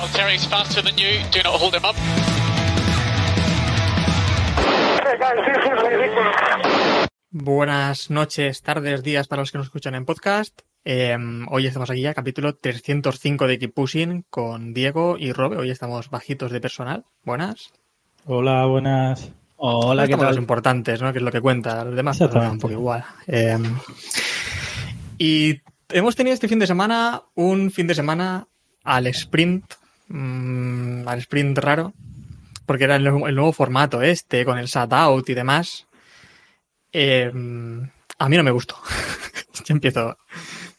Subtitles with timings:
[0.00, 1.20] Valtteri's faster than you.
[1.30, 1.94] Do not hold him up.
[7.30, 10.58] Buenas noches, tardes, días para los que nos escuchan en podcast.
[10.86, 11.18] Eh,
[11.50, 15.58] hoy estamos aquí ya, capítulo 305 de Keep Pushing con Diego y Robe.
[15.58, 17.04] Hoy estamos bajitos de personal.
[17.22, 17.70] Buenas.
[18.24, 19.30] Hola, buenas.
[19.56, 20.28] Hola, ¿qué tal?
[20.28, 21.12] los importantes, ¿no?
[21.12, 21.84] Que es lo que cuenta.
[21.84, 23.04] Los demás un poco igual.
[23.26, 23.58] Eh,
[25.18, 25.60] y
[25.90, 28.46] hemos tenido este fin de semana un fin de semana
[28.82, 29.74] al sprint,
[30.10, 31.94] mmm, al sprint raro,
[32.66, 35.86] porque era el nuevo, el nuevo formato este, con el sat out y demás.
[36.92, 37.30] Eh,
[38.18, 38.76] a mí no me gustó.
[39.64, 40.16] Yo empiezo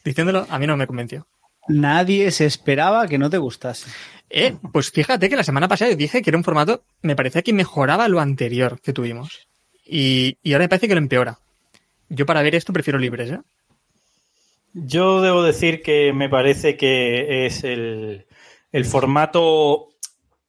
[0.04, 1.28] diciéndolo, a mí no me convenció.
[1.68, 3.90] Nadie se esperaba que no te gustase.
[4.30, 7.42] Eh, pues fíjate que la semana pasada yo dije que era un formato, me parecía
[7.42, 9.48] que mejoraba lo anterior que tuvimos.
[9.86, 11.40] Y, y ahora me parece que lo empeora.
[12.10, 13.40] Yo para ver esto prefiero libres, ¿eh?
[14.74, 18.26] Yo debo decir que me parece que es el,
[18.72, 19.90] el formato.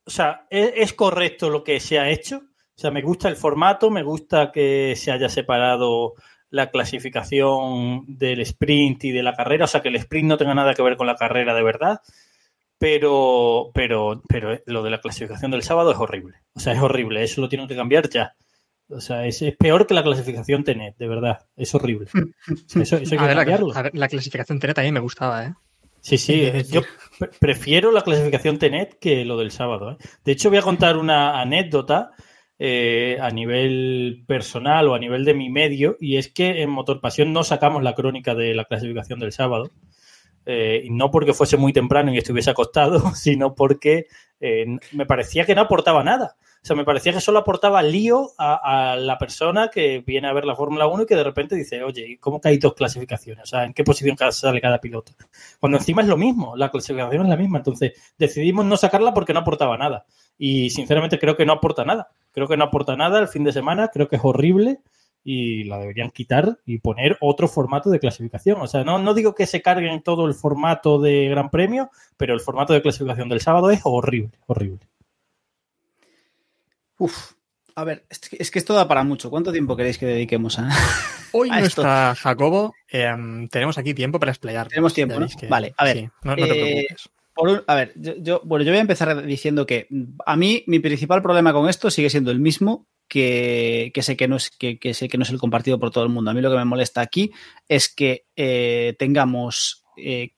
[0.05, 2.43] O sea, es, es, correcto lo que se ha hecho.
[2.75, 6.15] O sea, me gusta el formato, me gusta que se haya separado
[6.51, 9.65] la clasificación del sprint y de la carrera.
[9.65, 12.01] O sea, que el sprint no tenga nada que ver con la carrera de verdad.
[12.79, 16.39] Pero, pero, pero lo de la clasificación del sábado es horrible.
[16.55, 17.23] O sea, es horrible.
[17.23, 18.35] Eso lo tienen que cambiar ya.
[18.89, 21.47] O sea, es, es, peor que la clasificación TENET, de verdad.
[21.57, 22.09] Es horrible.
[22.75, 25.47] Eso, eso hay que a, ver, la, a, ver, la, clasificación TENET también me gustaba,
[25.47, 25.55] ¿eh?
[26.03, 26.51] Sí, sí.
[26.71, 26.83] Yo
[27.41, 29.93] prefiero la clasificación TENET que lo del sábado.
[29.93, 29.97] ¿eh?
[30.25, 32.11] De hecho, voy a contar una anécdota
[32.59, 37.01] eh, a nivel personal o a nivel de mi medio, y es que en Motor
[37.01, 39.71] Pasión no sacamos la crónica de la clasificación del sábado.
[40.45, 44.07] Eh, no porque fuese muy temprano y estuviese acostado, sino porque
[44.41, 46.37] eh, me parecía que no aportaba nada.
[46.65, 50.45] Sea, me parecía que solo aportaba lío a, a, la persona que viene a ver
[50.45, 53.43] la Fórmula 1 y que de repente dice, oye, ¿cómo que hay dos clasificaciones?
[53.43, 55.13] O sea, ¿en qué posición sale cada piloto?
[55.59, 57.59] Cuando encima es lo mismo, la clasificación es la misma.
[57.59, 60.07] Entonces, decidimos no sacarla porque no aportaba nada.
[60.39, 62.11] Y sinceramente creo que no aporta nada.
[62.31, 64.79] Creo que no aporta nada el fin de semana, creo que es horrible
[65.25, 68.61] y la deberían quitar y poner otro formato de clasificación.
[68.61, 72.35] O sea, no, no digo que se carguen todo el formato de Gran Premio, pero
[72.35, 74.81] el formato de clasificación del sábado es horrible, horrible.
[77.03, 77.33] Uf,
[77.75, 79.29] a ver, es que, es que esto da para mucho.
[79.29, 80.69] ¿Cuánto tiempo queréis que dediquemos a.?
[81.33, 81.81] Hoy a no esto?
[81.83, 82.73] está Jacobo.
[82.93, 83.13] Eh,
[83.51, 84.69] tenemos aquí tiempo para explayar.
[84.69, 85.27] Tenemos tiempo, ¿no?
[85.27, 85.49] Que...
[85.49, 85.97] Vale, a ver.
[85.97, 87.07] Sí, no, no, te preocupes.
[87.07, 89.89] Eh, por un, a ver, yo, yo, bueno, yo voy a empezar diciendo que
[90.25, 94.29] a mí mi principal problema con esto sigue siendo el mismo que, que, sé que,
[94.29, 96.31] no es, que, que, sé que no es el compartido por todo el mundo.
[96.31, 97.33] A mí lo que me molesta aquí
[97.67, 100.35] es que eh, tengamos eh,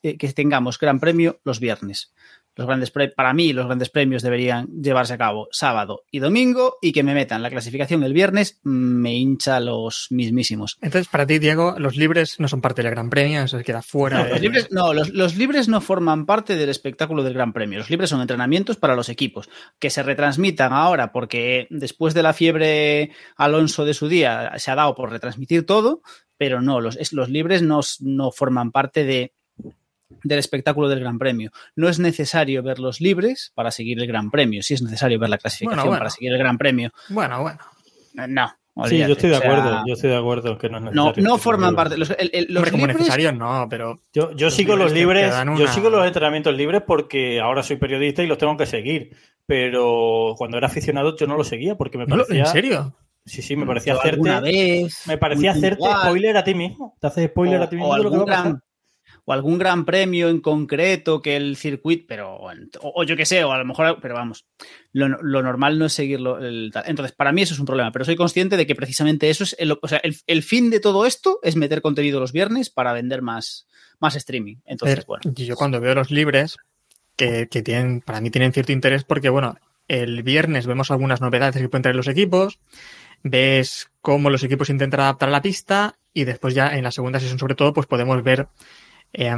[0.00, 2.14] que tengamos gran premio los viernes.
[2.56, 6.92] Los grandes para mí, los grandes premios deberían llevarse a cabo sábado y domingo y
[6.92, 10.76] que me metan la clasificación el viernes me hincha los mismísimos.
[10.80, 14.18] Entonces, para ti, Diego, los libres no son parte del Gran Premio, eso queda fuera.
[14.18, 14.30] No, de...
[14.30, 17.78] los, libres, no los, los, libres no forman parte del espectáculo del Gran Premio.
[17.78, 19.48] Los libres son entrenamientos para los equipos
[19.78, 24.76] que se retransmitan ahora porque después de la fiebre Alonso de su día se ha
[24.76, 26.02] dado por retransmitir todo,
[26.36, 29.32] pero no, los, los libres no, no forman parte de
[30.22, 31.50] del espectáculo del Gran Premio.
[31.76, 34.62] No es necesario ver los libres para seguir el Gran Premio.
[34.62, 36.00] Sí es necesario ver la clasificación bueno, bueno.
[36.00, 36.90] para seguir el Gran Premio.
[37.08, 37.58] Bueno, bueno.
[38.28, 38.52] No.
[38.76, 40.84] Olvídate, sí, yo estoy de acuerdo, o sea, yo estoy de acuerdo que no es
[40.84, 41.22] necesario.
[41.22, 41.96] No, no forman parte.
[41.96, 44.00] Los, el, el, los Hombre, como libres, necesario no, pero.
[44.12, 45.56] Yo, yo los sigo los libres, una...
[45.56, 49.16] yo sigo los entrenamientos libres porque ahora soy periodista y los tengo que seguir.
[49.46, 52.40] Pero cuando era aficionado yo no los seguía porque me parecía.
[52.40, 52.96] ¿En serio?
[53.24, 54.40] Sí, sí, me parecía hacerte.
[54.40, 56.96] Vez, me parecía hacerte spoiler a ti mismo.
[57.00, 58.60] Te haces spoiler o, a ti mismo o gran,
[59.24, 62.52] o algún gran premio en concreto que el circuito, pero o,
[62.82, 64.44] o, yo que sé, o a lo mejor, pero vamos,
[64.92, 66.38] lo, lo normal no es seguirlo.
[66.38, 69.44] El, entonces, para mí eso es un problema, pero soy consciente de que precisamente eso
[69.44, 72.70] es, el, o sea, el, el, fin de todo esto es meter contenido los viernes
[72.70, 73.66] para vender más,
[73.98, 74.56] más streaming.
[74.66, 75.32] Entonces, pero, bueno.
[75.34, 76.56] Yo cuando veo los libres,
[77.16, 79.56] que, que tienen, para mí tienen cierto interés porque, bueno,
[79.88, 82.58] el viernes vemos algunas novedades que pueden traer los equipos,
[83.22, 87.20] ves cómo los equipos intentan adaptar a la pista y después ya en la segunda
[87.20, 88.48] sesión sobre todo pues podemos ver
[89.16, 89.32] eh,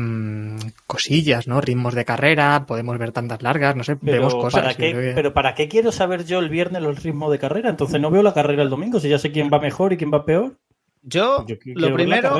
[0.87, 1.61] cosillas, ¿no?
[1.61, 4.63] Ritmos de carrera, podemos ver tantas largas, no sé, pero vemos cosas.
[4.63, 5.13] ¿para qué, que...
[5.15, 7.69] Pero ¿para qué quiero saber yo el viernes los ritmos de carrera?
[7.69, 10.11] Entonces no veo la carrera el domingo, si ya sé quién va mejor y quién
[10.11, 10.59] va peor.
[11.03, 12.39] Yo, yo lo primero,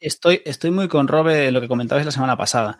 [0.00, 2.78] estoy, estoy muy con Robe en lo que comentabais la semana pasada.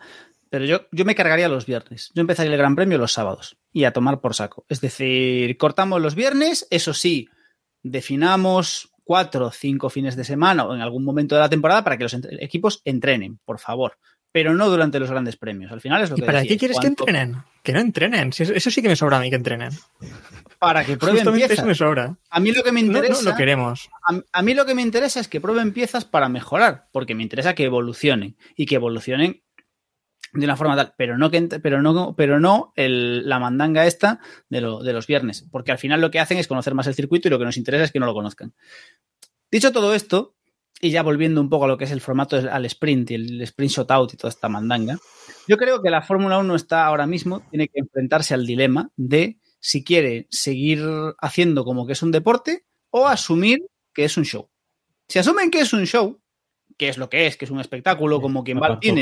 [0.49, 2.11] pero yo, yo me cargaría los viernes.
[2.15, 4.65] Yo empezaría el Gran Premio los sábados y a tomar por saco.
[4.69, 7.29] Es decir, cortamos los viernes, eso sí,
[7.83, 11.97] definamos cuatro o cinco fines de semana o en algún momento de la temporada para
[11.97, 13.97] que los equipos entrenen, por favor.
[14.33, 15.71] Pero no durante los grandes premios.
[15.71, 17.37] Al final es lo ¿Y que para decía, qué quieres que entrenen?
[17.63, 18.31] Que no entrenen.
[18.37, 19.71] Eso, sí que me sobra a mí que entrenen.
[20.59, 21.59] Para que prueben Justamente piezas.
[21.59, 22.17] eso me sobra.
[22.29, 23.23] A mí lo que me No, interesa.
[23.23, 23.89] no lo queremos.
[24.05, 27.23] a, a mí lo que me interesa es que prueben piezas para mejorar, porque me
[27.23, 29.41] interesa que evolucionen y que evolucionen
[30.33, 34.19] de una forma tal, pero no que pero no pero no el- la mandanga esta
[34.49, 36.93] de, lo- de los viernes, porque al final lo que hacen es conocer más el
[36.95, 38.53] circuito y lo que nos interesa es que no lo conozcan.
[39.51, 40.35] Dicho todo esto,
[40.81, 43.41] y ya volviendo un poco a lo que es el formato al sprint y el
[43.43, 44.97] sprint shootout y toda esta mandanga,
[45.47, 49.39] yo creo que la Fórmula 1 está ahora mismo, tiene que enfrentarse al dilema de
[49.59, 50.81] si quiere seguir
[51.19, 53.59] haciendo como que es un deporte o asumir
[53.93, 54.49] que es un show.
[55.07, 56.19] Si asumen que es un show,
[56.77, 58.79] que es lo que es, que es un espectáculo como quien va al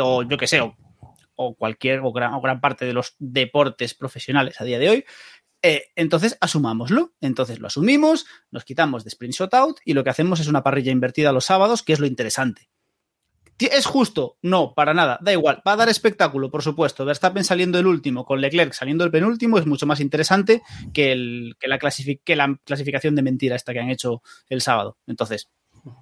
[0.00, 4.60] O, yo que sé, o, cualquier o gran, o gran parte de los deportes profesionales
[4.60, 5.04] a día de hoy,
[5.62, 7.14] eh, entonces asumámoslo.
[7.20, 10.92] Entonces lo asumimos, nos quitamos de sprint shootout y lo que hacemos es una parrilla
[10.92, 12.68] invertida los sábados, que es lo interesante.
[13.58, 14.36] ¿Es justo?
[14.42, 15.18] No, para nada.
[15.22, 15.62] Da igual.
[15.66, 17.04] Va a dar espectáculo, por supuesto.
[17.04, 20.60] Verstappen saliendo el último con Leclerc saliendo el penúltimo es mucho más interesante
[20.92, 24.98] que, el, la, que la clasificación de mentira esta que han hecho el sábado.
[25.06, 25.50] Entonces,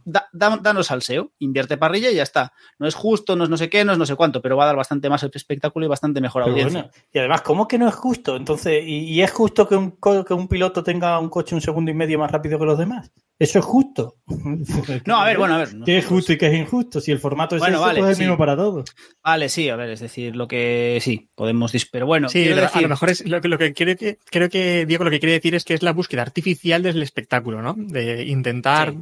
[0.05, 2.53] da- da- danos salseo, invierte parrilla y ya está.
[2.79, 4.65] No es justo, no es no sé qué, no es no sé cuánto, pero va
[4.65, 6.83] a dar bastante más espectáculo y bastante mejor Pero audiencia.
[6.83, 8.37] bueno, y además, ¿cómo que no es justo?
[8.37, 11.91] Entonces, ¿y, y es justo que un, que un piloto tenga un coche un segundo
[11.91, 13.11] y medio más rápido que los demás?
[13.43, 14.17] ¿Eso es justo?
[15.07, 15.75] No, a ver, bueno, a ver.
[15.75, 17.01] no- ¿Qué es justo y qué es injusto?
[17.01, 18.23] Si el formato es Bueno, ese, vale, pues es sí.
[18.23, 18.95] el mismo para todos.
[19.23, 22.69] Vale, sí, a ver, es decir, lo que sí, podemos dis- pero bueno, Sí, pero
[22.73, 25.19] a lo mejor es lo que, lo que quiere que, creo que Diego lo que
[25.21, 27.75] quiere decir es que es la búsqueda artificial del espectáculo, ¿no?
[27.77, 28.99] De intentar Sí.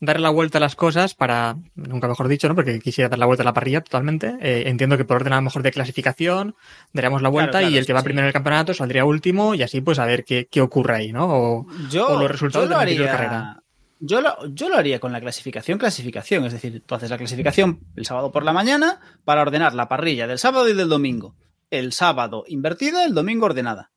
[0.00, 2.54] darle la vuelta a las cosas para, nunca mejor dicho, ¿no?
[2.54, 4.36] Porque quisiera dar la vuelta a la parrilla totalmente.
[4.40, 6.54] Eh, entiendo que por orden a lo mejor de clasificación
[6.92, 8.04] daríamos la vuelta claro, y el que va sí.
[8.04, 11.12] primero en el campeonato saldría último y así pues a ver qué, qué ocurre ahí,
[11.12, 11.26] ¿no?
[11.28, 13.62] O, yo, o los resultados yo de lo la haría, carrera.
[14.00, 16.44] Yo lo, yo lo haría con la clasificación, clasificación.
[16.44, 20.26] Es decir, tú haces la clasificación el sábado por la mañana para ordenar la parrilla
[20.26, 21.34] del sábado y del domingo.
[21.70, 23.90] El sábado invertida, el domingo ordenada.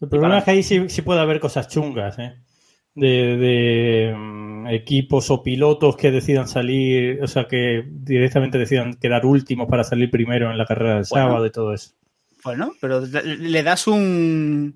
[0.00, 2.34] El problema para- es que ahí sí, sí puede haber cosas chungas, ¿eh?
[2.94, 9.24] De, de, mm, equipos o pilotos que decidan salir, o sea, que directamente decidan quedar
[9.26, 11.26] últimos para salir primero en la carrera del Bueno.
[11.28, 11.92] sábado y todo eso.
[12.42, 14.74] Bueno, pero le das un.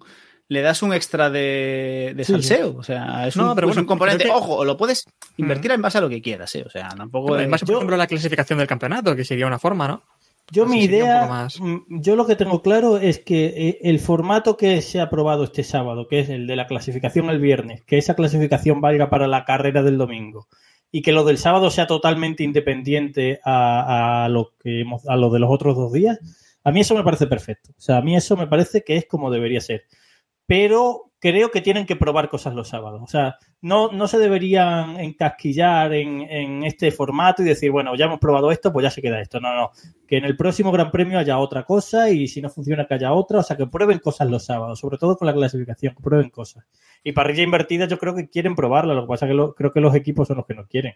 [0.49, 2.77] Le das un extra de, de Sí, salseo.
[2.77, 4.25] O sea, es No, un, pero es un componente.
[4.25, 5.05] que- Ojo, lo puedes
[5.39, 6.65] invertir en base a lo que quieras, ¿eh?
[6.67, 7.39] O sea, tampoco.
[7.39, 10.03] En base, por yo- ejemplo, a la clasificación del campeonato, que sería una forma, ¿no?
[10.51, 11.59] Yo Así mi idea, más.
[11.61, 15.45] mm, yo lo que tengo claro es que eh, el formato que se ha aprobado
[15.45, 19.29] este sábado, que es el de la clasificación el viernes, que esa clasificación valga para
[19.29, 20.49] la carrera del domingo
[20.91, 25.31] y que lo del sábado sea totalmente independiente a, a lo que hemos- a lo
[25.31, 26.19] de los otros dos días,
[26.65, 27.71] a mí eso me parece perfecto.
[27.79, 29.85] O sea, a mí eso me parece que es como debería ser.
[30.47, 33.01] Pero creo que tienen que probar cosas los sábados.
[33.03, 38.07] O sea, no, no se deberían encasquillar en, en este formato y decir, bueno, ya
[38.07, 39.39] hemos probado esto, pues ya se queda esto.
[39.41, 39.71] No, no.
[40.07, 43.13] Que en el próximo Gran Premio haya otra cosa y si no funciona que haya
[43.13, 43.39] otra.
[43.39, 46.65] O sea, que prueben cosas los sábados, sobre todo con la clasificación, que prueben cosas.
[47.05, 49.73] Y parrilla invertida yo creo que quieren probarla, lo que pasa es que lo- creo
[49.73, 50.95] que los equipos son los que no quieren.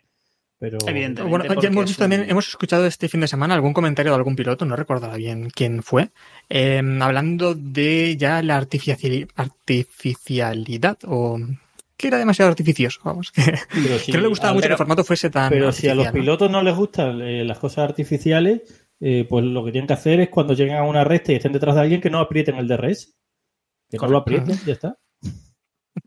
[0.59, 1.23] Pero Evidentemente.
[1.31, 4.17] Bueno, ya hemos visto un- también, hemos escuchado este fin de semana algún comentario de
[4.17, 6.11] algún piloto, no recuerdo bien quién fue,
[6.49, 11.39] eh, hablando de ya la artificiali- artificialidad o
[11.99, 13.43] que era demasiado artificioso, vamos, que,
[13.73, 15.73] Pero si- que no le gustaba a mucho ver, que el formato fuese tan Pero
[15.73, 18.63] si a los pilotos no les gustan eh, las cosas artificiales,
[19.01, 21.53] eh, pues lo que tienen que hacer es cuando lleguen a una recta y estén
[21.53, 23.15] detrás de alguien que no aprieten el DRS.
[23.91, 24.97] Que no lo aprieten, ya está.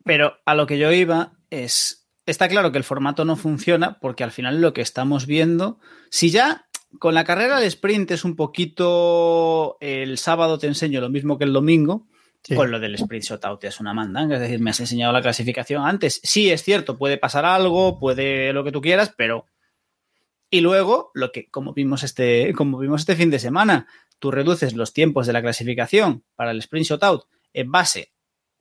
[0.03, 1.98] Pero a lo que yo iba es.
[2.29, 5.79] Está claro que el formato no funciona porque al final lo que estamos viendo.
[6.11, 6.69] Si ya
[6.99, 9.77] con la carrera del sprint es un poquito.
[9.79, 12.07] El sábado te enseño lo mismo que el domingo.
[12.43, 12.55] Sí.
[12.55, 15.85] Con lo del sprint shootout es una mandanga, es decir, me has enseñado la clasificación
[15.85, 16.21] antes.
[16.23, 19.47] Sí, es cierto, puede pasar algo, puede lo que tú quieras, pero.
[20.51, 23.87] Y luego, lo que, como vimos este, como vimos este fin de semana,
[24.19, 28.13] tú reduces los tiempos de la clasificación para el sprint shootout en base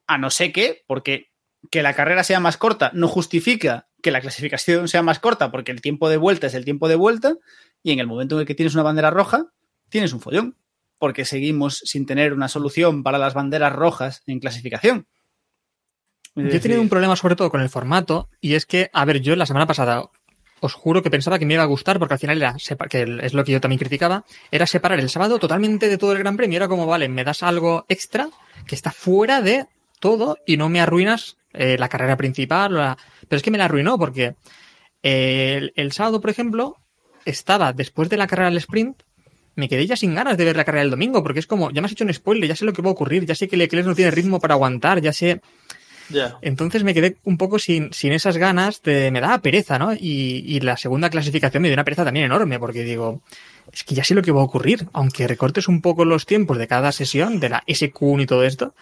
[0.06, 1.27] a no sé qué, porque
[1.70, 5.72] que la carrera sea más corta no justifica que la clasificación sea más corta, porque
[5.72, 7.34] el tiempo de vuelta es el tiempo de vuelta,
[7.82, 9.46] y en el momento en el que tienes una bandera roja,
[9.88, 10.56] tienes un follón,
[10.98, 15.06] porque seguimos sin tener una solución para las banderas rojas en clasificación.
[16.34, 19.20] Yo he tenido un problema sobre todo con el formato y es que, a ver,
[19.20, 20.04] yo la semana pasada
[20.60, 22.56] os juro que pensaba que me iba a gustar porque al final era,
[22.88, 26.18] que es lo que yo también criticaba, era separar el sábado totalmente de todo el
[26.18, 26.56] Gran Premio.
[26.56, 28.28] Era como, vale, me das algo extra
[28.66, 29.66] que está fuera de
[29.98, 32.74] todo y no me arruinas eh, la carrera principal.
[32.74, 32.96] la-
[33.28, 34.34] Pero es que me la arruinó porque
[35.02, 36.76] eh, el, el sábado, por ejemplo,
[37.24, 39.02] estaba después de la carrera del sprint
[39.56, 41.80] me quedé ya sin ganas de ver la carrera del domingo, porque es como, ya
[41.80, 43.56] me has hecho un spoiler, ya sé lo que va a ocurrir, ya sé que
[43.56, 45.40] Leclerc no tiene ritmo para aguantar, ya sé...
[46.42, 49.92] Entonces me quedé un poco sin, sin esas ganas, de, me daba pereza, ¿no?
[49.94, 53.20] Y, y la segunda clasificación me dio una pereza también enorme, porque digo,
[53.72, 56.56] es que ya sé lo que va a ocurrir, aunque recortes un poco los tiempos
[56.56, 58.74] de cada sesión, de la SQ y todo esto,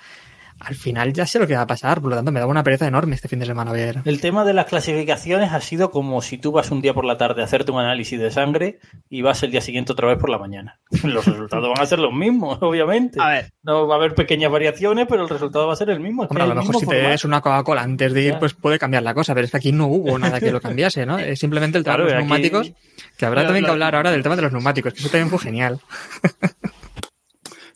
[0.59, 2.63] al final ya sé lo que va a pasar, por lo tanto me daba una
[2.63, 4.01] pereza enorme este fin de semana ver.
[4.05, 7.19] El tema de las clasificaciones ha sido como si tú vas un día por la
[7.19, 8.79] tarde a hacerte un análisis de sangre
[9.11, 10.81] y vas el día siguiente otra vez por la mañana.
[11.05, 13.21] Los resultados van a ser los mismos, obviamente.
[13.21, 13.53] A ver.
[13.63, 16.25] No va a haber pequeñas variaciones, pero el resultado va a ser el mismo.
[16.25, 18.33] Es Hombre, a es lo el mejor si te des una Coca-Cola antes de ir,
[18.33, 18.39] Ya.
[18.39, 21.05] pues puede cambiar la cosa, pero es que aquí no hubo nada que lo cambiase,
[21.05, 21.19] ¿no?
[21.27, 22.73] Es simplemente el tema Claro, de los aquí- neumáticos,
[23.19, 25.39] que habrá también que hablar ahora del tema de los neumáticos, que eso también fue
[25.39, 25.81] genial.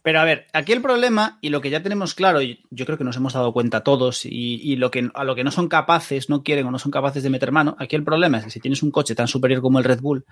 [0.03, 2.97] Pero a ver, aquí el problema, y lo que ya tenemos claro, y yo creo
[2.97, 5.69] que nos hemos dado cuenta todos, y, y lo que, a lo que no son
[5.69, 8.51] capaces, no quieren o no son capaces de meter mano, aquí el problema es que
[8.51, 10.25] si tienes un coche tan superior como el Red Bull,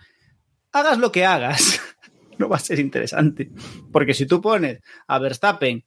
[0.72, 1.80] hagas lo que hagas,
[2.38, 3.50] no va a ser interesante.
[3.92, 5.84] Porque si tú pones a Verstappen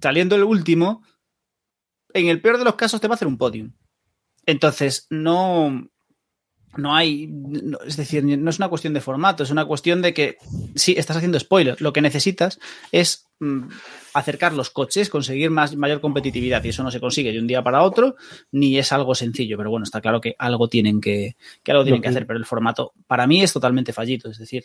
[0.00, 1.02] saliendo el último,
[2.14, 3.72] en el peor de los casos te va a hacer un podium.
[4.46, 5.89] Entonces, no,
[6.76, 10.14] no hay, no- es decir, no es una cuestión de formato, es una cuestión de
[10.14, 10.36] que
[10.74, 11.80] sí, estás haciendo spoiler.
[11.80, 12.58] Lo que necesitas
[12.92, 13.62] es mm,
[14.14, 17.62] acercar los coches, conseguir más, mayor competitividad y eso no se consigue de un día
[17.62, 18.14] para otro,
[18.52, 19.56] ni es algo sencillo.
[19.56, 22.38] Pero bueno, está claro que algo tienen que, que algo tienen que que- hacer, pero
[22.38, 24.30] el formato para mí es totalmente fallito.
[24.30, 24.64] Es decir,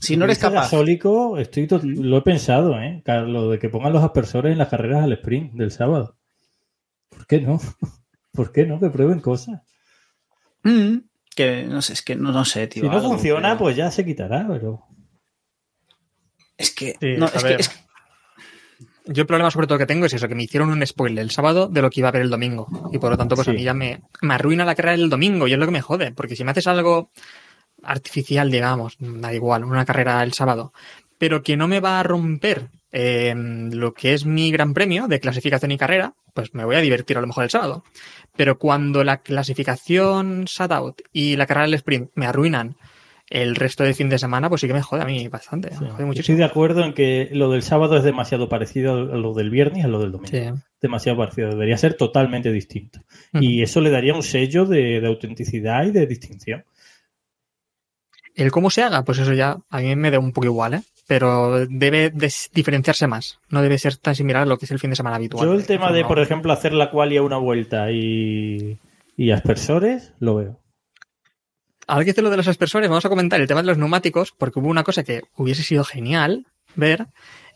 [0.00, 0.62] si no eres capaz.
[0.70, 3.02] gasólico, estoy lo he pensado, ¿eh?
[3.06, 6.16] Lo de que pongan los aspersores en las carreras al sprint del sábado.
[7.08, 7.60] ¿Por qué no?
[8.32, 8.78] ¿Por qué no?
[8.78, 9.60] Que prueben cosas.
[10.64, 10.98] Mm,
[11.34, 12.82] que no sé, es que no, no sé, tío.
[12.84, 14.82] Si no algo, funciona, pero- pues ya se quitará, pero.
[16.56, 16.96] Es que.
[17.00, 17.60] Sí, no, a es, que ver.
[17.60, 17.82] es que-
[19.06, 21.30] Yo el problema sobre todo que tengo es eso, que me hicieron un spoiler el
[21.30, 22.68] sábado de lo que iba a haber el domingo.
[22.92, 25.48] Y por lo tanto, pues a mí ya me, me arruina la carrera del domingo
[25.48, 26.12] y es lo que me jode.
[26.12, 27.10] Porque si me haces algo
[27.82, 30.72] artificial, digamos, da igual, una carrera el sábado,
[31.18, 35.18] pero que no me va a romper eh, lo que es mi gran premio de
[35.18, 37.82] clasificación y carrera, pues me voy a divertir a lo mejor el sábado.
[38.36, 42.76] Pero cuando la clasificación out y la carrera del sprint me arruinan
[43.28, 45.70] el resto del fin de semana, pues sí que me jode a mí bastante.
[45.70, 49.16] me jode Yo estoy de acuerdo en que lo del sábado es demasiado parecido a
[49.16, 50.30] lo del viernes y a lo del domingo.
[50.30, 50.62] Sí.
[50.80, 51.48] Demasiado parecido.
[51.50, 53.00] Debería ser totalmente distinto.
[53.32, 56.64] Y eso le daría un sello de, de autenticidad y de distinción.
[58.34, 60.82] El cómo se haga, pues eso ya a mí me da un poco igual, ¿eh?
[61.12, 62.10] Pero debe
[62.54, 63.38] diferenciarse más.
[63.50, 65.46] No debe ser tan similar a lo que es el fin de semana habitual.
[65.46, 66.22] Yo el tema de, por 1.
[66.22, 68.78] ejemplo, hacer la quali a una vuelta y,
[69.14, 70.60] y aspersores, lo veo.
[71.86, 74.32] Ahora que dice lo de los aspersores, vamos a comentar el tema de los neumáticos,
[74.32, 77.08] porque hubo una cosa que hubiese sido genial ver,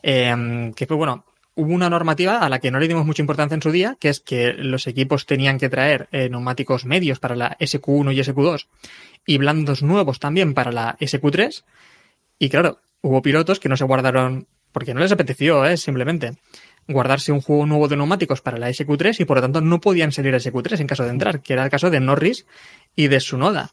[0.03, 3.55] eh, que fue, bueno, hubo una normativa a la que no le dimos mucha importancia
[3.55, 7.37] en su día, que es que los equipos tenían que traer eh, neumáticos medios para
[7.37, 8.67] la SQ1 y SQ2
[9.25, 11.65] y blandos nuevos también para la SQ3.
[12.39, 15.77] Y claro, hubo pilotos que no se guardaron, porque no les apeteció, ¿eh?
[15.77, 16.33] simplemente,
[16.89, 20.13] guardarse un juego nuevo de neumáticos para la SQ3 y por lo tanto no podían
[20.13, 22.47] salir a SQ3 en caso de entrar, que era el caso de Norris
[22.95, 23.73] y de Sunoda.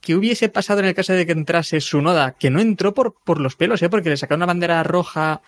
[0.00, 2.32] ¿Qué hubiese pasado en el caso de que entrase Sunoda?
[2.32, 3.88] Que no entró por, por los pelos, ¿eh?
[3.88, 5.42] porque le sacaron una bandera roja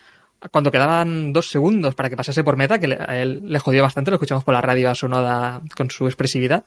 [0.53, 4.11] cuando quedaban dos segundos para que pasase por meta, que le- él le jodió bastante,
[4.11, 6.65] lo escuchamos por la radio a Sunoda con su expresividad.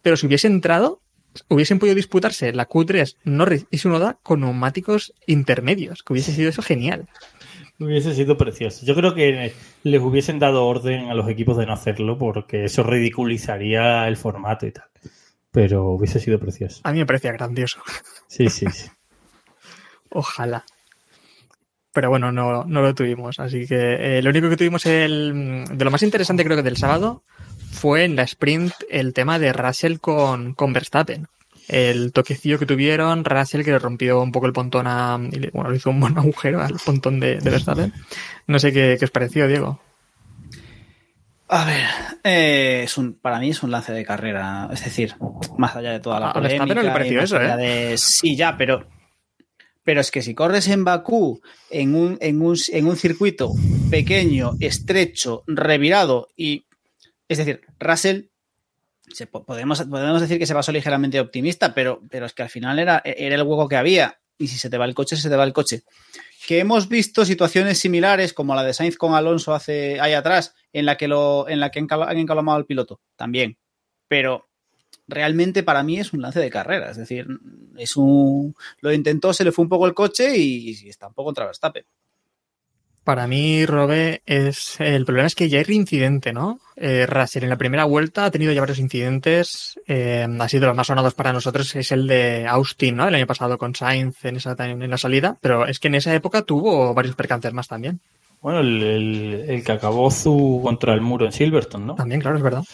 [0.00, 1.00] Pero si hubiese entrado,
[1.48, 6.62] hubiesen podido disputarse la Q3 Norris y Sunoda con neumáticos intermedios, que hubiese sido eso
[6.62, 7.08] genial.
[7.78, 8.86] Hubiese sido precioso.
[8.86, 12.82] Yo creo que les hubiesen dado orden a los equipos de no hacerlo porque eso
[12.82, 14.84] ridiculizaría el formato y tal.
[15.50, 16.80] Pero hubiese sido precioso.
[16.84, 17.82] A mí me parecía grandioso.
[18.28, 18.88] Sí, sí, sí.
[20.10, 20.64] Ojalá.
[21.92, 23.38] Pero bueno, no, no lo tuvimos.
[23.38, 26.76] Así que eh, lo único que tuvimos el, de lo más interesante creo que del
[26.76, 27.24] sábado
[27.72, 31.26] fue en la sprint el tema de Russell con, con Verstappen.
[31.68, 35.18] El toquecillo que tuvieron, Russell que le rompió un poco el pontón a...
[35.32, 37.92] y le- Bueno, le hizo un buen agujero al pontón de, de Verstappen.
[38.46, 39.80] No sé qué, qué os pareció, Diego.
[41.48, 41.86] A ver,
[42.24, 44.68] eh, es un, para mí es un lance de carrera.
[44.72, 45.14] Es decir,
[45.58, 46.92] más allá de toda la A Verstappen no le polémica.
[46.92, 47.56] pareció eso, ¿eh?
[47.56, 48.86] de- sí, ya, pero.
[49.84, 53.50] Pero es que si corres en Bakú, en un, en un, en un circuito
[53.90, 56.64] pequeño, estrecho, revirado, y.
[57.32, 58.26] Es decir, Russell.
[59.12, 62.50] se po- podemos, podemos decir que se pasó ligeramente optimista, pero, pero es que al
[62.50, 64.20] final era, era el hueco que había.
[64.38, 65.82] Y si se te va el coche, se te va el coche
[66.46, 70.86] que hemos visto situaciones similares como la de Sainz con Alonso hace ahí atrás, en
[70.86, 73.58] la que lo, en la que han encalomado al piloto, también.
[74.08, 74.48] Pero
[75.06, 77.28] realmente para mí es un lance de carrera, es decir,
[77.76, 81.14] es un lo intentó, se le fue un poco el coche y, y está un
[81.14, 81.84] poco contra Verstappen.
[83.04, 86.60] Para mí, Robe, es el problema es que ya hay reincidente, ¿no?
[86.76, 89.80] Eh, Russell en la primera vuelta ha tenido ya varios incidentes.
[89.88, 93.08] Eh, ha sido los más sonados para nosotros es el de Austin, ¿no?
[93.08, 96.14] El año pasado con Sainz en esa en la salida, pero es que en esa
[96.14, 98.00] época tuvo varios percances más también.
[98.40, 101.94] Bueno, el, el, el que acabó su contra el muro en Silverstone, ¿no?
[101.96, 102.64] También, claro, es verdad.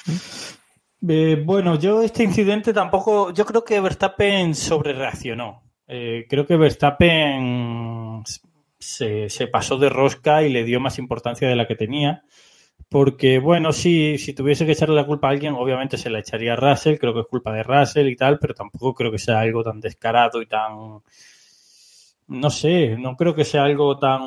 [1.06, 5.62] Eh, bueno, yo este incidente tampoco, yo creo que Verstappen sobrereaccionó.
[5.86, 8.22] Eh, creo que Verstappen
[8.78, 12.22] se, se, pasó de rosca y le dio más importancia de la que tenía.
[12.88, 16.54] Porque, bueno, sí, si tuviese que echarle la culpa a alguien, obviamente se la echaría
[16.54, 19.40] a Russell, creo que es culpa de Russell y tal, pero tampoco creo que sea
[19.40, 21.00] algo tan descarado y tan...
[22.28, 24.20] No sé, no creo que sea algo tan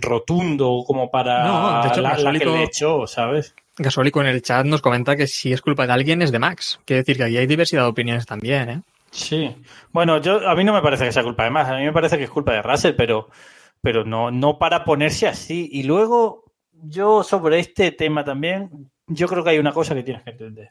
[0.00, 3.54] rotundo como para no, de hecho, la, la, que Gasolico- le echó, ¿sabes?
[3.76, 6.80] Gasólico en el chat nos comenta que si es culpa de alguien es de Max.
[6.84, 8.82] Quiere decir que aquí hay diversidad de opiniones también, ¿eh?
[9.14, 9.54] Sí.
[9.92, 11.92] Bueno, yo a mí no me parece que sea culpa de más, a mí me
[11.92, 13.28] parece que es culpa de Russell, pero,
[13.80, 15.68] pero no, no para ponerse así.
[15.72, 20.24] Y luego, yo sobre este tema también, yo creo que hay una cosa que tienes
[20.24, 20.68] que entender.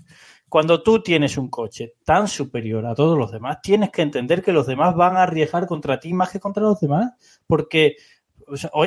[0.49, 4.51] Cuando tú tienes un coche tan superior a todos los demás, tienes que entender que
[4.51, 7.13] los demás van a arriesgar contra ti más que contra los demás,
[7.47, 7.95] porque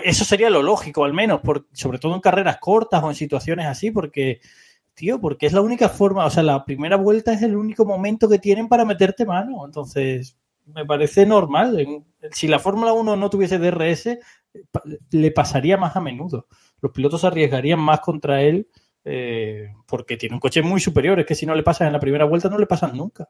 [0.04, 3.64] eso sería lo lógico, al menos, por, sobre todo en carreras cortas o en situaciones
[3.64, 4.40] así, porque
[4.96, 8.28] tío, porque es la única forma, o sea, la primera vuelta es el único momento
[8.28, 9.64] que tienen para meterte mano.
[9.64, 10.36] Entonces,
[10.74, 12.04] me parece normal.
[12.32, 14.18] Si la Fórmula 1 no tuviese DRS,
[15.10, 16.48] le pasaría más a menudo.
[16.80, 18.68] Los pilotos arriesgarían más contra él
[19.04, 21.20] eh, porque tiene un coche muy superior.
[21.20, 23.28] Es que si no le pasas en la primera vuelta, no le pasan nunca.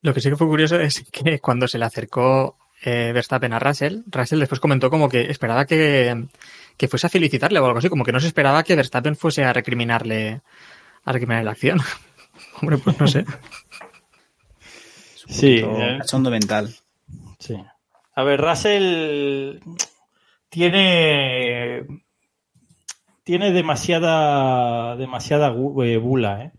[0.00, 3.58] Lo que sí que fue curioso es que cuando se le acercó eh, Verstappen a
[3.58, 6.26] Russell, Russell después comentó como que esperaba que,
[6.76, 9.44] que fuese a felicitarle o algo así, como que no se esperaba que Verstappen fuese
[9.44, 10.42] a recriminarle
[11.04, 11.80] a recriminarle la acción.
[12.60, 13.24] Hombre, pues no sé.
[15.26, 16.74] Sí, eh, cachondo mental.
[17.38, 17.56] Sí.
[18.14, 19.60] A ver, Russell
[20.48, 21.86] tiene
[23.24, 26.52] tiene demasiada demasiada eh, bula, ¿eh?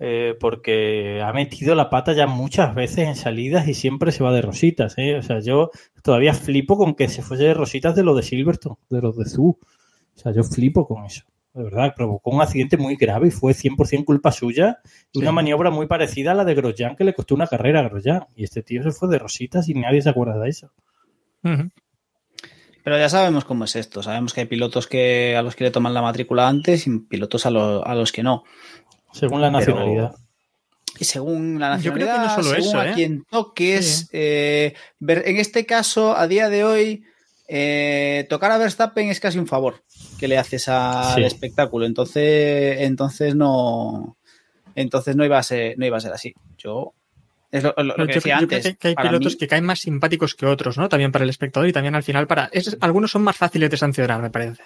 [0.00, 4.32] Eh, porque ha metido la pata ya muchas veces en salidas y siempre se va
[4.32, 5.16] de rositas, ¿eh?
[5.16, 5.70] O sea, yo
[6.02, 9.24] todavía flipo con que se fuese de rositas de lo de Silverstone, de los de
[9.24, 9.58] Zoo.
[9.58, 11.24] O sea, yo flipo con eso.
[11.52, 14.78] De verdad, provocó un accidente muy grave y fue 100% culpa suya
[15.12, 15.22] y Sí.
[15.22, 18.26] una maniobra muy parecida a la de Grosjean que le costó una carrera a Grosjean.
[18.36, 20.70] Y este tío se fue de rositas y nadie se acuerda de eso.
[22.84, 24.02] Pero ya sabemos cómo es esto.
[24.02, 27.44] Sabemos que hay pilotos que a los que le toman la matrícula antes y pilotos
[27.44, 28.44] a, lo- a los que no.
[29.12, 30.14] Según la Pero- nacionalidad.
[31.00, 32.94] Y según la Yo creo que nacionalidad, no solo según eso, a ¿eh?
[32.94, 37.04] quien toques, eh, ver- en este caso, a día de hoy,
[37.46, 39.82] eh, tocar a Verstappen es casi un favor
[40.18, 41.22] que le haces al Sí.
[41.22, 41.86] espectáculo.
[41.86, 44.16] Entonces, entonces no,
[44.74, 46.34] entonces no iba a ser, no iba a ser así.
[46.56, 46.94] Yo
[47.52, 48.60] es lo, lo- lo Pero que yo, decía yo antes.
[48.62, 50.88] creo que, que hay pilotos mí- que caen más simpáticos que otros, ¿no?
[50.88, 52.50] También para el espectador y también al final para...
[52.52, 54.62] es- algunos son más fáciles de sancionar, me parece.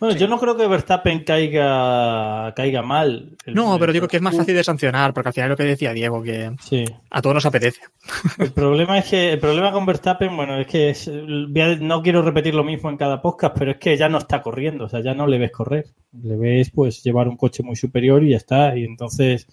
[0.00, 3.36] Bueno, yo no creo que Verstappen caiga, caiga mal.
[3.44, 5.50] El- No, pero el- digo que es más fácil de sancionar, porque al final es
[5.50, 6.84] lo que decía Diego, que Sí.
[7.10, 7.82] a todos nos apetece.
[8.38, 12.54] El problema es que el problema con Verstappen, bueno, es que es- no quiero repetir
[12.54, 15.12] lo mismo en cada podcast, pero es que ya no está corriendo, o sea, ya
[15.14, 15.84] no le ves correr.
[16.22, 18.76] Le ves pues llevar un coche muy superior y ya está.
[18.76, 19.46] Y entonces,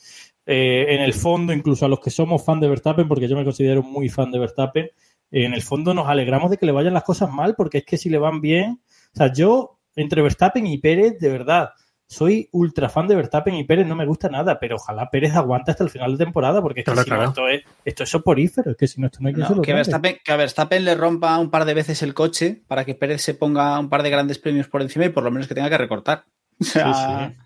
[0.46, 3.44] eh, en el fondo, incluso a los que somos fan de Verstappen, porque yo me
[3.44, 6.94] considero muy fan de Verstappen, eh, en el fondo nos alegramos de que le vayan
[6.94, 8.80] las cosas mal, porque es que si le van bien,
[9.14, 11.72] o sea, yo entre Verstappen y Pérez, de verdad,
[12.08, 15.72] soy ultra fan de Verstappen y Pérez no me gusta nada, pero ojalá Pérez aguante
[15.72, 18.10] hasta el final de temporada, porque es que Claro, si no, esto, es, esto es
[18.10, 19.74] soporífero, es que si no, esto no hay que No, que, trague.
[19.74, 23.22] Verstappen, que a Verstappen le rompa un par de veces el coche para que Pérez
[23.22, 25.70] se ponga un par de grandes premios por encima y por lo menos que tenga
[25.70, 26.24] que recortar.
[26.60, 27.44] O sea, Sí, sí.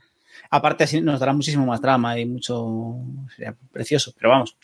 [0.53, 2.97] Aparte, así nos dará muchísimo más drama y mucho.
[3.33, 4.57] Sería precioso, pero vamos.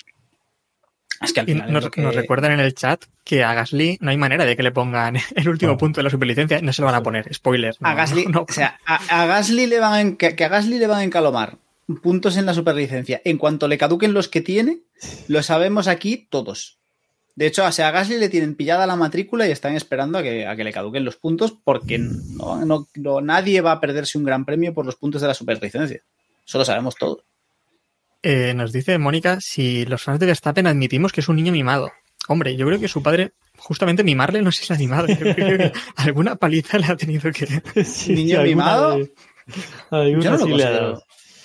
[1.22, 1.72] Es que al final.
[1.74, 4.56] nos, lo que- nos recuerdan en el chat que a Gasly no hay manera de
[4.56, 5.78] que le pongan el último No.
[5.78, 7.34] punto de la superlicencia, no se lo van a poner.
[7.34, 7.76] Spoiler.
[7.80, 10.78] no, A Gasly, no, o sea, a, a Gasly le van a, que, a Gasly
[10.80, 11.58] le van a encalomar
[12.04, 13.22] puntos en la superlicencia.
[13.24, 14.80] En cuanto le caduquen los que tiene,
[15.28, 16.78] lo sabemos aquí todos.
[17.36, 20.24] De hecho, o sea, a Gasly le tienen pillada la matrícula y están esperando a
[20.24, 24.18] que, a que le caduquen los puntos porque no, no- no- nadie va a perderse
[24.18, 26.02] un gran premio por los puntos de la superlicencia.
[26.46, 27.20] Eso lo sabemos todos.
[28.24, 31.92] Eh, nos dice Mónica si los fans de Verstappen admitimos que es un niño mimado.
[32.28, 35.08] Hombre, yo creo que su padre, justamente mimarle, no sé si es animado.
[35.08, 37.46] Yo creo que alguna paliza le ha tenido que.
[37.86, 38.98] Sí, ¿Niño mimado?
[38.98, 39.12] vez-
[40.24, 40.52] Yo no, lo sí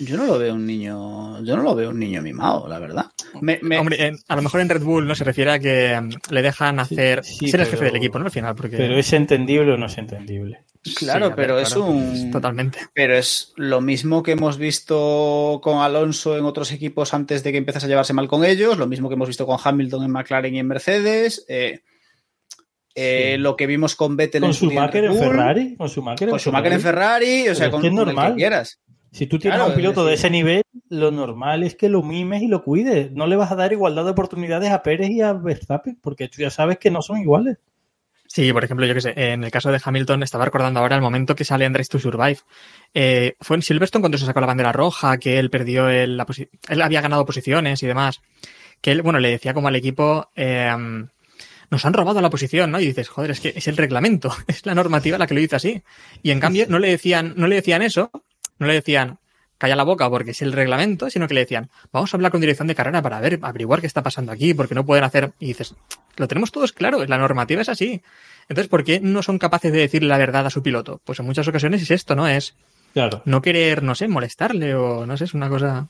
[0.04, 1.42] yo no lo veo un niño.
[1.44, 3.06] Yo no lo veo un niño mimado, la verdad.
[3.40, 5.98] Me- me- Hombre, en- a lo mejor en Red Bull no se refiere a que
[6.00, 8.26] mm, le dejan hacer sí, ser el jefe del equipo, ¿no?
[8.26, 8.76] Al final, porque.
[8.76, 10.64] Pero es entendible o no es entendible.
[10.96, 12.30] claro, Sí, ver, pero es claro, un.
[12.30, 12.78] Totalmente.
[12.94, 17.58] Pero es lo mismo que hemos visto con Alonso en otros equipos antes de que
[17.58, 20.54] empezase a llevarse mal con ellos, lo mismo que hemos visto con Hamilton en McLaren
[20.54, 21.44] y en Mercedes.
[21.48, 21.80] eh,
[22.94, 25.76] eh, lo que vimos con Vettel Con en su en en Ferrari.
[25.76, 28.06] Con su Schumacher con Schumacher en Ferrari, o sea, es con, que es con el
[28.08, 28.34] que normal.
[28.36, 28.80] quieras.
[29.12, 32.02] Si tú tienes Claro, un piloto es de ese nivel, lo normal es que lo
[32.02, 33.12] mimes y lo cuides.
[33.12, 36.40] No le vas a dar igualdad de oportunidades a Pérez y a Verstappen, porque tú
[36.40, 37.58] ya sabes que no son iguales.
[38.26, 41.02] Sí, por ejemplo, yo que sé, en el caso de Hamilton, estaba recordando ahora el
[41.02, 42.38] momento que sale Andrés to Survive.
[42.94, 46.26] Eh, fue en Silverstone cuando se sacó la bandera roja, que él perdió el, la
[46.70, 48.22] él había ganado posiciones y demás.
[48.80, 50.74] Que él, bueno, le decía como al equipo, eh,
[51.70, 52.80] nos han robado la posición, ¿no?
[52.80, 55.56] Y dices, joder, es que es el reglamento, es la normativa la que lo dice
[55.56, 55.82] así.
[56.22, 58.10] Y en cambio, no le decían, no le decían eso,
[58.62, 59.18] no le decían,
[59.58, 62.40] calla la boca porque es el reglamento, sino que le decían, vamos a hablar con
[62.40, 65.32] dirección de carrera para ver, averiguar qué está pasando aquí, porque no pueden hacer.
[65.38, 65.74] Y dices,
[66.16, 68.02] lo tenemos todos claro, la normativa es así.
[68.48, 71.00] Entonces, ¿por qué no son capaces de decirle la verdad a su piloto?
[71.04, 72.26] Pues en muchas ocasiones es esto, ¿no?
[72.26, 72.56] Es
[72.92, 73.22] Claro.
[73.24, 75.88] no querer, no sé, molestarle o no sé, es una cosa.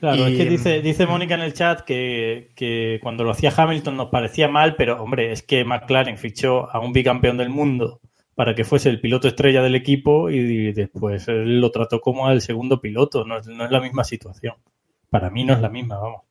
[0.00, 3.52] Claro, Y- es que dice, dice Mónica en el chat que, que cuando lo hacía
[3.56, 8.00] Hamilton nos parecía mal, pero hombre, es que McLaren fichó a un bicampeón del mundo
[8.34, 12.40] para que fuese el piloto estrella del equipo y después él lo trató como al
[12.40, 13.24] segundo piloto.
[13.24, 14.54] No, es- no es la misma situación.
[15.10, 16.22] Para mí no es la misma, vamos.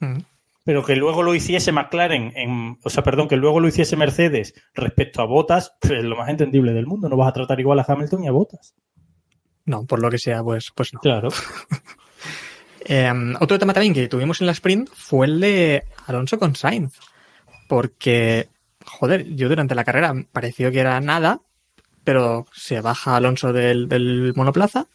[0.00, 0.18] Mm.
[0.64, 4.54] Pero que luego lo hiciese McLaren, en, o sea, perdón, que luego lo hiciese Mercedes
[4.72, 7.08] respecto a Botas, pues es lo más entendible del mundo.
[7.10, 8.74] No vas a tratar igual a Hamilton y a Botas.
[9.66, 11.00] No, por lo que sea, pues, pues no.
[11.00, 11.28] Claro.
[12.86, 16.92] Eh, otro tema también que tuvimos en la sprint fue el de Alonso con Sainz.
[17.66, 18.48] Porque,
[18.98, 21.40] joder, yo durante la carrera pareció que era nada,
[22.04, 24.86] pero se baja Alonso del, del monoplaza,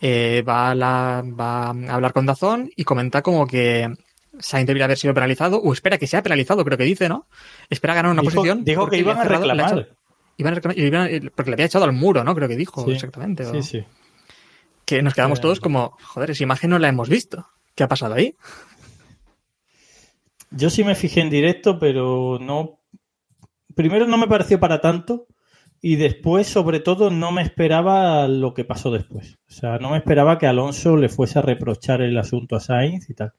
[0.00, 3.92] eh, va, a la- va a hablar con Dazón y comenta como que
[4.38, 7.26] Sainz debería haber sido penalizado, o espera que sea penalizado, creo que dice, ¿no?
[7.68, 8.64] Espera ganar una Dijo- posición.
[8.64, 9.88] dijo que iban a reclamar.
[10.38, 12.34] iban a reclamar- iban- porque le había echado al muro, ¿no?
[12.34, 12.92] Creo que dijo Sí.
[12.92, 13.44] exactamente.
[13.44, 13.84] o- Sí, sí.
[14.86, 17.46] Que nos quedamos Eh, todos como, joder, esa imagen no la hemos visto.
[17.74, 18.34] ¿Qué ha pasado ahí?
[20.50, 22.79] Yo sí me fijé en directo, pero no.
[23.74, 25.26] Primero no me pareció para tanto.
[25.82, 29.38] Y después, sobre todo, no me esperaba lo que pasó después.
[29.48, 33.08] O sea, no me esperaba que Alonso le fuese a reprochar el asunto a Sainz
[33.08, 33.32] y tal.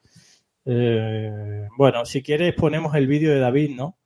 [0.64, 3.96] Eh, bueno, si quieres ponemos el vídeo de David, ¿no?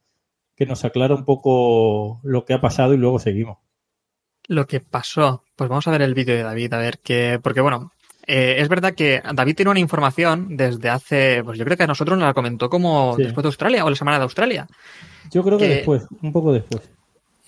[0.54, 3.58] Que nos aclara un poco lo que ha pasado y luego seguimos.
[4.48, 5.44] Lo que pasó.
[5.54, 7.40] Pues vamos a ver el vídeo de David, a ver qué.
[7.42, 7.92] Porque bueno,
[8.26, 11.42] eh, es verdad que David tiene una información desde hace.
[11.44, 13.22] Pues yo creo que a nosotros nos la comentó como Sí.
[13.24, 14.66] después de Australia o la semana de Australia.
[15.32, 16.82] Yo creo que Que- después, un poco después.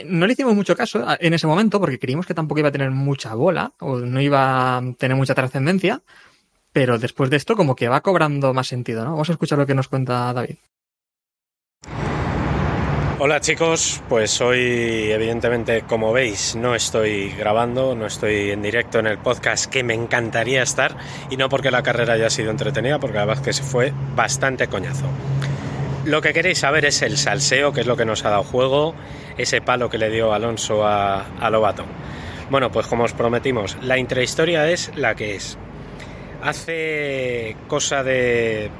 [0.05, 2.91] No le hicimos mucho caso en ese momento porque creímos que tampoco iba a tener
[2.93, 6.03] mucha bola o no iba a tener mucha trascendencia.
[6.73, 9.13] Pero después de esto, como que va cobrando más sentido, ¿no?
[9.13, 10.57] Vamos a escuchar lo que nos cuenta David.
[13.21, 19.09] Hola chicos, pues hoy evidentemente como veis no estoy grabando, no estoy en directo en
[19.09, 20.97] el podcast que me encantaría estar
[21.29, 23.93] y no porque la carrera haya sido entretenida, porque la verdad es que se fue
[24.15, 25.07] bastante coñazo.
[26.09, 28.95] Lo que queréis saber es el salseo, que es lo que nos ha dado juego,
[29.37, 31.85] ese palo que le dio Alonso a, a Lobato.
[32.49, 35.59] Bueno, pues como os prometimos, la intrahistoria es la que es.
[36.43, 38.71] Hace cosa de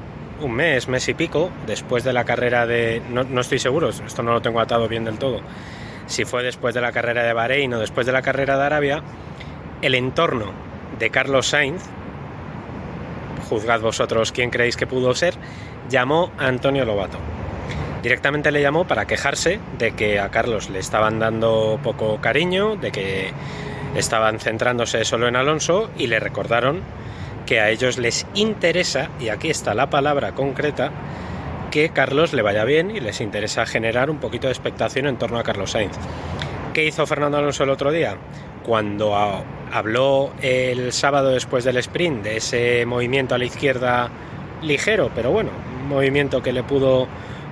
[0.41, 2.99] un mes, mes y pico, después de la carrera de...
[3.11, 5.41] No, no estoy seguro, esto no lo tengo atado bien del todo.
[6.07, 9.03] Si fue después de la carrera de Bahrein o después de la carrera de Arabia,
[9.83, 10.51] el entorno
[10.97, 11.83] de Carlos Sainz,
[13.49, 15.35] juzgad vosotros quién creéis que pudo ser,
[15.89, 17.17] llamó a Antonio Lobato.
[18.01, 22.91] Directamente le llamó para quejarse de que a Carlos le estaban dando poco cariño, de
[22.91, 23.33] que
[23.95, 26.81] estaban centrándose solo en Alonso y le recordaron
[27.45, 30.91] que a ellos les interesa, y aquí está la palabra concreta,
[31.71, 35.39] que Carlos le vaya bien y les interesa generar un poquito de expectación en torno
[35.39, 35.97] a Carlos Sainz.
[36.73, 38.15] ¿Qué hizo Fernando Alonso el otro día?
[38.63, 39.15] Cuando
[39.71, 44.09] habló el sábado después del sprint de ese movimiento a la izquierda
[44.61, 45.49] ligero, pero bueno,
[45.89, 47.07] movimiento que le pudo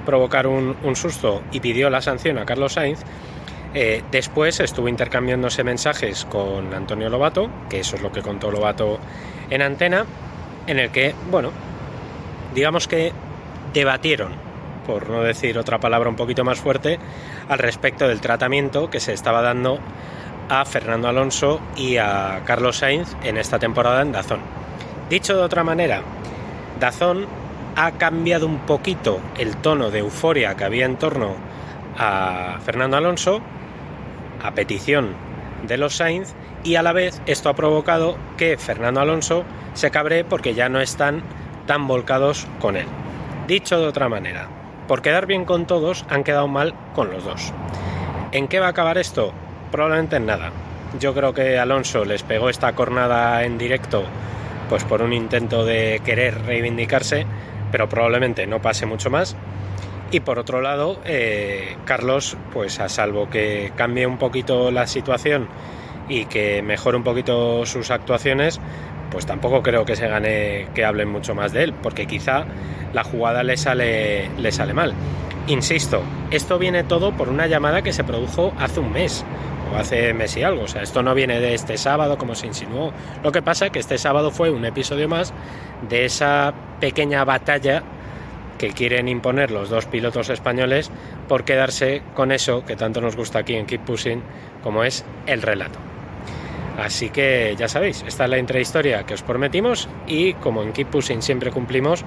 [0.05, 3.01] provocar un, susto y pidió la sanción a Carlos Sainz,
[3.73, 8.99] eh, después estuvo intercambiándose mensajes con Antonio Lobato, que eso es lo que contó Lobato
[9.49, 10.05] en antena,
[10.65, 11.51] en el que, bueno,
[12.55, 13.11] digamos que
[13.73, 14.31] debatieron,
[14.85, 16.99] por no decir otra palabra un poquito más fuerte,
[17.49, 19.79] al respecto del tratamiento que se estaba dando
[20.49, 24.39] a Fernando Alonso y a Carlos Sainz en esta temporada en Dazón.
[25.09, 26.01] Dicho de otra manera,
[26.79, 27.27] Dazón
[27.77, 31.35] ha cambiado un poquito el tono de euforia que había en torno
[31.95, 33.39] a Fernando Alonso
[34.43, 35.13] a petición
[35.67, 39.43] de los Sainz y a la vez esto ha provocado que Fernando Alonso
[39.75, 41.21] se cabre porque ya no están
[41.67, 42.87] tan volcados con él.
[43.47, 44.47] Dicho de otra manera,
[44.87, 47.53] por quedar bien con todos han quedado mal con los dos.
[48.31, 49.33] ¿En qué va a acabar esto?
[49.71, 50.51] Probablemente en nada.
[50.99, 54.03] Yo creo que Alonso les pegó esta cornada en directo
[54.67, 57.25] pues por un intento de querer reivindicarse,
[57.71, 59.35] pero probablemente no pase mucho más.
[60.11, 65.47] Y por otro lado, eh, Carlos, pues a salvo que cambie un poquito la situación
[66.07, 68.61] y que mejore un poquito sus actuaciones,
[69.11, 72.45] pues tampoco creo que se gane que hablen mucho más de él, porque quizá
[72.93, 74.93] la jugada le sale, le sale mal.
[75.47, 76.01] Insisto,
[76.31, 79.25] esto viene todo por una llamada que se produjo hace un mes
[79.73, 80.63] o hace mes y algo.
[80.63, 82.91] O sea, esto no viene de este sábado como se insinuó.
[83.23, 85.33] Lo que pasa es que este sábado fue un episodio más
[85.89, 87.83] de esa pequeña batalla
[88.57, 90.91] que quieren imponer los dos pilotos españoles
[91.27, 94.21] por quedarse con eso que tanto nos gusta aquí en Keep Pushing,
[94.63, 95.79] como es el relato.
[96.77, 100.89] Así que ya sabéis, esta es la intrahistoria que os prometimos y como en Keep
[100.89, 102.03] Pushing siempre cumplimos,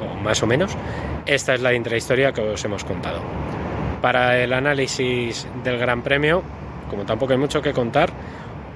[0.00, 0.76] o más o menos,
[1.26, 3.20] esta es la intrahistoria que os hemos contado.
[4.00, 6.42] Para el análisis del Gran Premio,
[6.88, 8.10] como tampoco hay mucho que contar,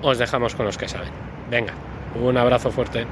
[0.02, 1.10] os dejamos con los que saben.
[1.50, 1.74] Venga,
[2.20, 3.06] un abrazo fuerte.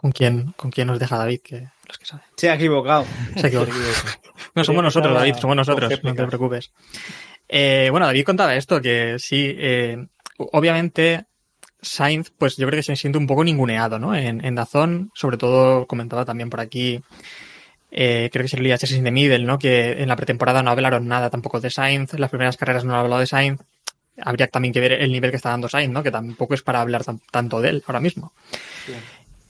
[0.00, 1.40] ¿Con quién, con quién nos deja David?
[1.44, 2.24] Que los que saben.
[2.36, 3.04] Se ha equivocado.
[3.36, 3.78] Se ha equivocado.
[4.54, 6.72] No, somos nosotros, David, somos nosotros, no te preocupes.
[7.48, 10.06] Eh, bueno, David contaba esto, que sí, eh,
[10.38, 11.26] obviamente
[11.82, 14.14] Sainz, pues yo creo que se siente un poco ninguneado, ¿no?
[14.14, 17.00] En, en Dazón, sobre todo comentaba también por aquí,
[17.90, 19.58] eh, creo que sería Chassis de Middle, ¿no?
[19.58, 22.94] Que en la pretemporada no hablaron nada tampoco de Sainz, en las primeras carreras no
[22.94, 23.60] han hablado de Sainz.
[24.22, 26.02] Habría también que ver el nivel que está dando Sainz, ¿no?
[26.02, 28.32] Que tampoco es para hablar tan- tanto de él ahora mismo.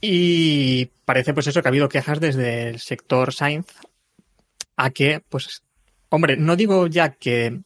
[0.01, 3.67] Y parece pues eso que ha habido quejas desde el sector Sainz
[4.75, 5.61] a que, pues,
[6.09, 7.61] hombre, no digo ya que,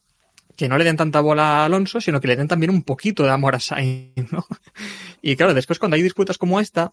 [0.54, 3.22] que no le den tanta bola a Alonso, sino que le den también un poquito
[3.22, 4.46] de amor a Sainz, ¿no?
[5.22, 6.92] Y claro, después cuando hay disputas como esta,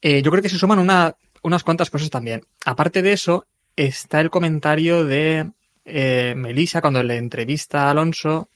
[0.00, 2.42] eh, yo creo que se suman una, unas cuantas cosas también.
[2.64, 3.46] Aparte de eso,
[3.76, 5.52] está el comentario de
[5.84, 8.48] eh, Melissa cuando le entrevista a Alonso.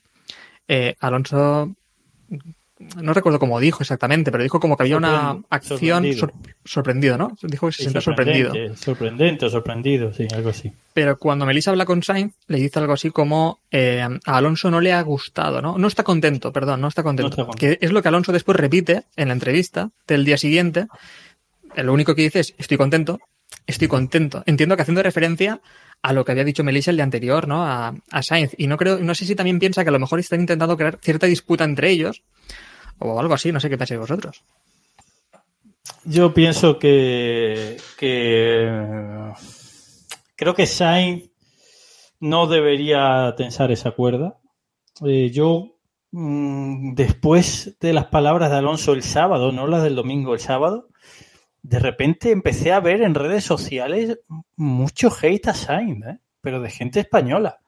[0.67, 1.75] Eh, Alonso,
[3.01, 5.45] no recuerdo cómo dijo exactamente, pero dijo como que había una Sorprendido.
[5.49, 6.33] acción sor-
[6.65, 7.37] sorprendido, ¿no?
[7.41, 8.53] Dijo que se siente sorprendido.
[8.75, 10.71] sorprendente, sorprendido, sí, algo así.
[10.93, 14.79] Pero cuando Melissa habla con Sainz, le dice algo así como eh, a Alonso no
[14.81, 15.77] le ha gustado, ¿no?
[15.77, 17.29] No está contento, perdón, no está contento.
[17.29, 17.77] No está contento.
[17.79, 20.87] Que es lo que Alonso después repite en la entrevista del día siguiente.
[21.75, 23.19] Lo único que dice es, estoy contento,
[23.65, 24.43] estoy contento.
[24.45, 25.59] Entiendo que haciendo referencia
[26.03, 27.63] a lo que había dicho Melissa el día anterior, ¿no?
[27.65, 28.51] A, a Sainz.
[28.57, 30.99] Y no creo, no sé si también piensa que a lo mejor están intentando crear
[31.01, 32.21] cierta disputa entre ellos.
[32.99, 34.43] O algo así, no sé qué pensáis vosotros.
[36.05, 37.77] Yo pienso que,
[40.35, 41.29] creo que Sainz
[42.19, 44.37] no debería tensar esa cuerda.
[45.05, 45.77] Eh, yo,
[46.11, 50.89] mm, después de las palabras de Alonso el sábado, no las del domingo, el sábado,
[51.61, 54.19] de repente empecé a ver en redes sociales
[54.57, 56.19] mucho hate a Sainz, ¿eh?
[56.41, 57.62] pero de gente española.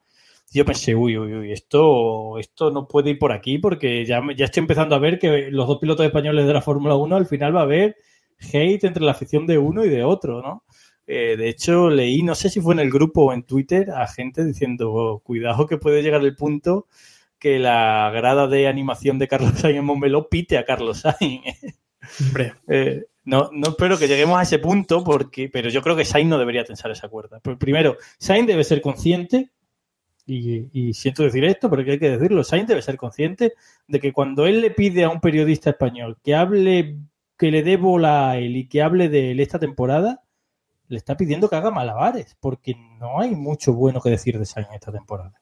[0.56, 4.46] Yo pensé, uy, uy, uy, esto, esto no puede ir por aquí porque ya, ya
[4.46, 7.56] estoy empezando a ver que los dos pilotos españoles de la Fórmula 1 al final
[7.56, 7.98] va a haber
[8.54, 10.64] hate entre la afición de uno y de otro, ¿no?
[11.08, 14.08] Eh, de hecho, leí, no sé si fue en el grupo o en Twitter, a
[14.08, 16.88] gente diciendo, "Oh, cuidado que puede llegar el punto
[17.40, 21.44] que la grada de animación de Carlos Sainz en Montmeló pite a Carlos Sainz.
[22.22, 26.06] Hombre, Eh, no, no espero que lleguemos a ese punto, porque, pero yo creo que
[26.06, 27.40] Sainz no debería tensar esa cuerda.
[27.44, 29.52] Pero primero, Sainz debe ser consciente,
[30.26, 33.54] y, y siento decir esto, pero que hay que decirlo, Sainz debe ser consciente
[33.88, 36.98] de que cuando él le pide a un periodista español que hable,
[37.38, 40.24] que le dé bola a él y que hable de él esta temporada,
[40.88, 44.70] le está pidiendo que haga malabares, porque no hay mucho bueno que decir de Sainz
[44.74, 45.34] esta temporada.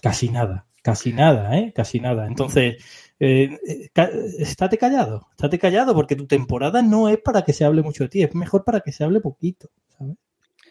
[0.00, 1.72] Casi nada, casi nada, ¿eh?
[1.74, 2.26] Casi nada.
[2.26, 2.82] Entonces,
[3.20, 3.90] eh, eh,
[4.38, 8.08] estate callado, estate callado, porque tu temporada no es para que se hable mucho de
[8.08, 10.16] ti, es mejor para que se hable poquito, ¿sabes?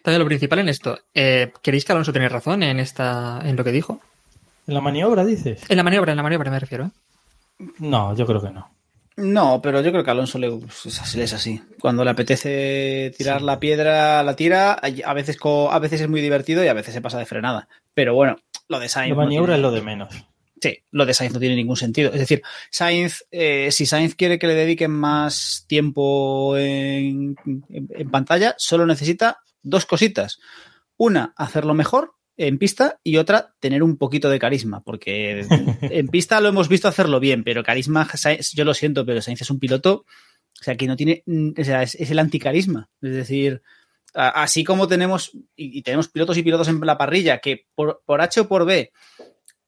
[0.02, 3.64] Entonces, lo principal en esto, eh, ¿queréis que Alonso tiene razón en esta, en lo
[3.64, 4.02] que dijo?
[4.66, 5.62] En la maniobra, dices.
[5.70, 7.66] En la maniobra, en la maniobra me refiero, ¿eh?
[7.80, 8.76] No, yo creo que no.
[9.18, 11.62] No, pero yo creo que a Alonso le, es así, es así.
[11.80, 14.74] Cuando le apetece tirar la piedra, la tira.
[15.06, 17.68] A veces, co- a veces es muy divertido y a veces se pasa de frenada.
[17.94, 18.38] Pero bueno,
[18.70, 19.10] lo de Sainz.
[19.10, 20.26] La no maniobra tiene- es lo de menos.
[20.60, 22.12] Sí, lo de Sainz no tiene ningún sentido.
[22.12, 28.10] Es decir, Sainz, eh, si Sainz quiere que le dediquen más tiempo en, en- en
[28.10, 30.40] pantalla, solo necesita dos cositas.
[30.98, 35.46] Una, hacerlo mejor en pista y otra, tener un poquito de carisma, porque
[35.82, 38.08] en pista lo hemos visto hacerlo bien, pero carisma,
[38.54, 40.06] yo lo siento, pero Sainz es un piloto,
[40.60, 42.90] o sea, que no tiene, mm, o sea, es, es el anticarisma.
[43.02, 43.62] Es decir,
[44.14, 48.22] así como tenemos, y, y tenemos pilotos y pilotos en la parrilla que por, por
[48.22, 48.92] H o por B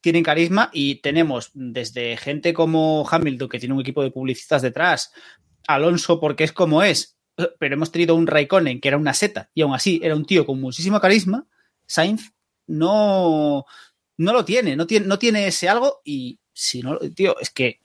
[0.02, 5.14] tienen carisma y tenemos desde gente como Hamilton, que tiene un equipo de publicistas detrás,
[5.66, 7.13] Alonso porque es como es,
[7.60, 10.46] pero hemos tenido un Raikkonen que era una seta y aún así era un tío
[10.46, 11.46] con muchísimo carisma,
[11.86, 12.32] Sainz
[12.68, 13.66] no,
[14.18, 17.82] no lo tiene, no tiene, no tiene ese algo y si no, tío, es que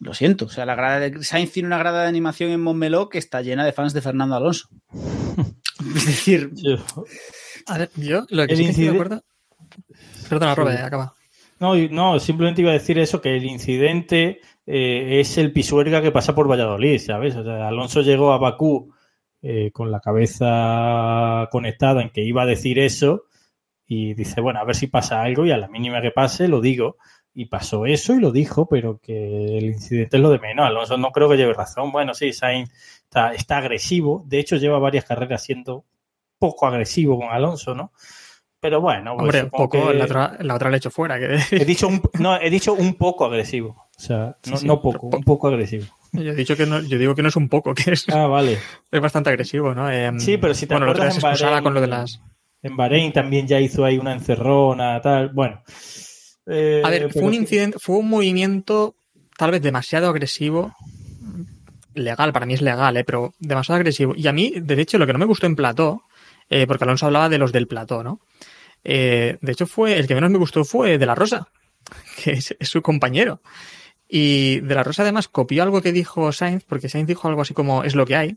[0.00, 3.08] lo siento, o sea, la grada de Sainz tiene una grada de animación en Montmeló
[3.08, 4.68] que está llena de fans de Fernando Alonso.
[5.94, 6.76] Es decir, Yo,
[7.66, 9.24] A ver, yo lo que El sí que estoy de incide- acuerdo.
[10.28, 10.60] Perdona, Sí.
[10.60, 11.14] Robe, acaba.
[11.60, 16.12] No, no, simplemente iba a decir eso, que el incidente eh, es el pisuerga que
[16.12, 17.34] pasa por Valladolid, ¿sabes?
[17.34, 18.92] O sea, Alonso llegó a Bakú
[19.42, 23.24] eh, con la cabeza conectada en que iba a decir eso
[23.86, 26.60] y dice, bueno, a ver si pasa algo y a la mínima que pase lo
[26.60, 26.96] digo.
[27.34, 30.66] Y pasó eso y lo dijo, pero que el incidente es lo de menos.
[30.66, 31.92] Alonso no creo que lleve razón.
[31.92, 32.70] Bueno, sí, Sainz
[33.04, 34.24] está, está agresivo.
[34.26, 35.84] De hecho, lleva varias carreras siendo
[36.38, 37.92] poco agresivo con Alonso, ¿no?
[38.60, 41.18] Pero bueno, pues Hombre, supongo poco, que- la, otra, la otra le he hecho fuera.
[41.18, 43.86] Que He dicho un, no, he dicho un poco agresivo.
[43.96, 45.86] O sea, no, Sí, sí, no poco, un poco agresivo.
[46.12, 48.26] yo, he dicho que no, yo digo que no es un poco, que es, Ah,
[48.26, 48.58] vale.
[48.90, 49.90] es bastante agresivo, ¿no?
[49.90, 52.20] Em, Sí, pero si te bueno, acuerdas en Bahrein- con lo de las.
[52.62, 55.28] En Bahrein también ya hizo ahí una encerrona, tal.
[55.28, 55.62] Bueno.
[56.46, 58.96] Eh, A ver, fue un incidente, fue un movimiento
[59.36, 60.74] tal vez demasiado agresivo.
[61.94, 63.04] Legal, para mí es legal, ¿eh?
[63.04, 64.14] pero demasiado agresivo.
[64.16, 66.02] Y a mí, de hecho, lo que no me gustó en plató,
[66.50, 68.20] eh, porque Alonso hablaba de los del plató, ¿no?
[68.84, 71.48] Eh, de hecho, fue el que menos me gustó fue De La Rosa,
[72.22, 73.40] que es, es su compañero.
[74.08, 77.54] Y De La Rosa además copió algo que dijo Sainz, porque Sainz dijo algo así
[77.54, 78.36] como es lo que hay.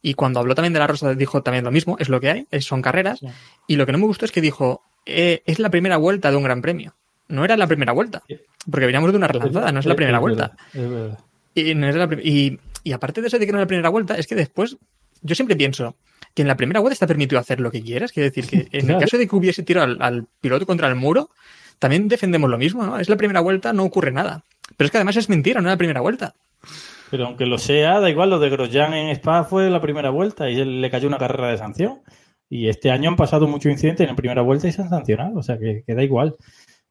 [0.00, 2.46] Y cuando habló también de La Rosa dijo también lo mismo, es lo que hay,
[2.60, 3.20] son carreras.
[3.20, 3.26] Sí.
[3.68, 6.36] Y lo que no me gustó es que dijo, eh, es la primera vuelta de
[6.36, 6.94] un gran premio.
[7.28, 8.22] No era la primera vuelta,
[8.70, 10.56] porque veníamos de una relanzada, no es la primera vuelta.
[10.74, 11.18] verdad, es verdad.
[11.54, 14.16] Y, no la y, y aparte de eso de que no es la primera vuelta,
[14.16, 14.76] es que después,
[15.22, 15.96] yo siempre pienso
[16.34, 18.12] que en la primera vuelta está permitido hacer lo que quieras.
[18.12, 20.96] Quiere decir que en el caso de que hubiese tirado al, al piloto contra el
[20.96, 21.30] muro,
[21.78, 22.98] también defendemos lo mismo, ¿no?
[22.98, 24.42] Es la primera vuelta, no ocurre nada.
[24.76, 26.34] Pero es que además es mentira, no es la primera vuelta.
[27.10, 30.50] Pero aunque lo sea, da igual, lo de Grosjean en Spa fue la primera vuelta
[30.50, 32.00] y le cayó una carrera de sanción.
[32.50, 35.38] Y este año han pasado muchos incidentes en la primera vuelta y se han sancionado,
[35.38, 36.36] o sea que, que da igual.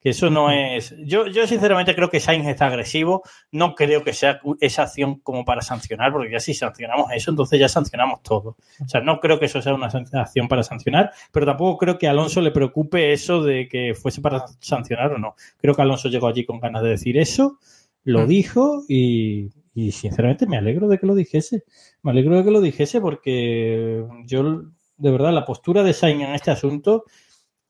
[0.04, 0.94] Que eso no es.
[1.06, 3.24] Yo, yo sinceramente creo que Sainz está agresivo.
[3.52, 7.58] No creo que sea esa acción como para sancionar, porque ya si sancionamos eso, entonces
[7.58, 8.58] ya sancionamos todo.
[8.84, 12.08] O sea, no creo que eso sea una acción para sancionar, pero tampoco creo que
[12.08, 15.36] a Alonso le preocupe eso de que fuese para sancionar o no.
[15.58, 17.60] Creo que Alonso llegó allí con ganas de decir eso,
[18.04, 18.28] lo Mm.
[18.28, 21.64] dijo y, y sinceramente me alegro de que lo dijese.
[22.02, 24.64] Me alegro de que lo dijese porque yo,
[24.98, 27.06] de verdad, la postura de Sainz en este asunto,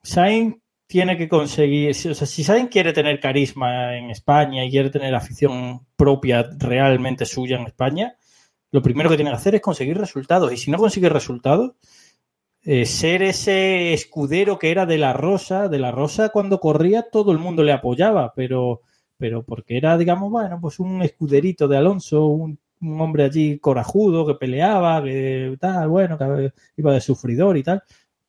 [0.01, 0.55] Sainz
[0.87, 5.15] tiene que conseguir, o sea, si Sainz quiere tener carisma en España y quiere tener
[5.15, 8.17] afición propia realmente suya en España,
[8.71, 10.51] lo primero que tiene que hacer es conseguir resultados.
[10.51, 11.73] Y si no consigue resultados,
[12.63, 17.31] eh, ser ese escudero que era de la Rosa, de la Rosa cuando corría todo
[17.31, 18.81] el mundo le apoyaba, pero,
[19.17, 24.25] pero porque era, digamos, bueno, pues un escuderito de Alonso, un, un hombre allí corajudo
[24.25, 27.83] que peleaba, que tal, bueno, que iba de sufridor y tal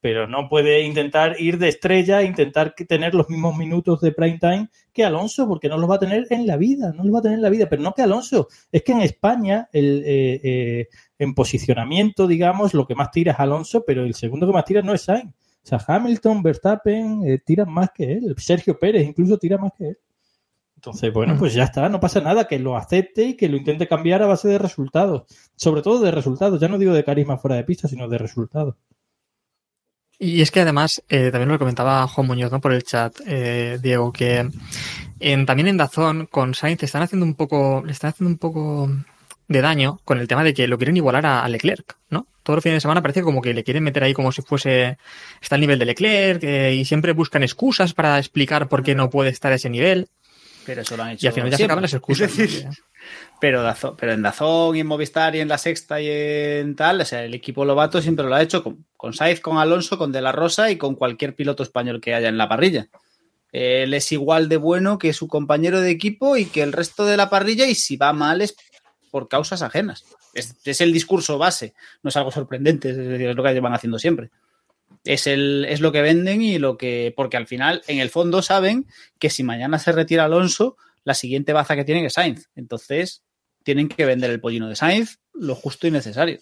[0.05, 4.69] pero no puede intentar ir de estrella, intentar tener los mismos minutos de prime time
[4.93, 7.23] que Alonso, porque no los va a tener en la vida, no los va a
[7.23, 10.89] tener en la vida, pero no que Alonso, es que en España el, eh, eh,
[11.19, 14.83] en posicionamiento, digamos, lo que más tira es Alonso, pero el segundo que más tira
[14.83, 15.33] no es Sainz.
[15.33, 19.89] O sea, Hamilton, Verstappen eh, tiran más que él, Sergio Pérez incluso tira más que
[19.89, 19.99] él.
[20.77, 23.89] Entonces, bueno, pues ya está, no pasa nada, que lo acepte y que lo intente
[23.89, 25.23] cambiar a base de resultados,
[25.57, 28.75] sobre todo de resultados, ya no digo de carisma fuera de pista, sino de resultados.
[30.25, 32.59] Y es que además, eh, también lo comentaba Juan Muñoz ¿no?
[32.59, 34.49] por el chat, eh, Diego, que
[35.21, 38.89] en, también en Dazón con Sainz están haciendo un poco, le están haciendo un poco
[39.49, 42.27] de daño con el tema de que lo quieren igualar a, Leclerc, ¿no?
[42.43, 44.97] Todos los fines de semana parece como que le quieren meter ahí como si fuese,
[45.43, 49.11] está al nivel de Leclerc eh, y siempre buscan excusas para explicar por qué no
[49.11, 50.09] puede estar a ese nivel
[50.67, 51.27] Pero eso lo han hecho.
[51.27, 51.73] y al final ya se siempre.
[51.73, 52.31] acaban las excusas.
[52.31, 52.73] Es decir, ¿no?
[53.41, 57.01] Pero, Dazón- pero en Dazón y en Movistar y en la Sexta y en tal,
[57.01, 60.11] o sea, el equipo Lobato siempre lo ha hecho con, con Sainz, con Alonso, con
[60.13, 62.89] De La Rosa y con cualquier piloto español que haya en la parrilla.
[63.53, 67.17] Él es igual de bueno que su compañero de equipo y que el resto de
[67.17, 68.57] la parrilla y si va mal es
[69.11, 70.05] por causas ajenas.
[70.33, 73.73] Es, es el discurso base, no es algo sorprendente, es, decir, es lo que llevan
[73.75, 74.31] haciendo siempre.
[75.05, 77.13] Es, el, es lo que venden y lo que.
[77.17, 78.87] Porque al final, en el fondo, saben
[79.19, 82.49] que si mañana se retira Alonso, la siguiente baza que tienen es Sainz.
[82.55, 83.23] Entonces,
[83.63, 86.39] tienen que vender el pollino de Sainz lo justo y necesario.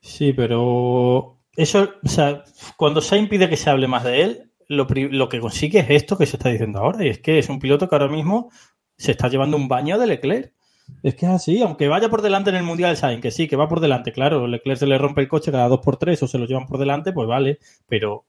[0.00, 2.44] Sí, pero eso, o sea,
[2.76, 6.16] cuando Sainz pide que se hable más de él, lo, lo que consigue es esto
[6.16, 8.50] que se está diciendo ahora, y es que es un piloto que ahora mismo
[8.96, 10.54] se está llevando un baño de Leclerc.
[11.02, 13.56] Es que es así, aunque vaya por delante en el Mundial Sainz, que sí, que
[13.56, 16.28] va por delante, claro, Leclerc se le rompe el coche cada dos por tres o
[16.28, 17.58] se lo llevan por delante, pues vale,
[17.88, 18.26] pero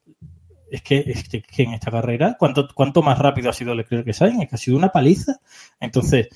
[0.69, 4.13] es que, es que, en esta carrera, ¿cuánto, ¿cuánto más rápido ha sido Leclerc que
[4.13, 4.41] Sainz?
[4.41, 5.41] Es que ha sido una paliza.
[5.81, 6.29] Entonces,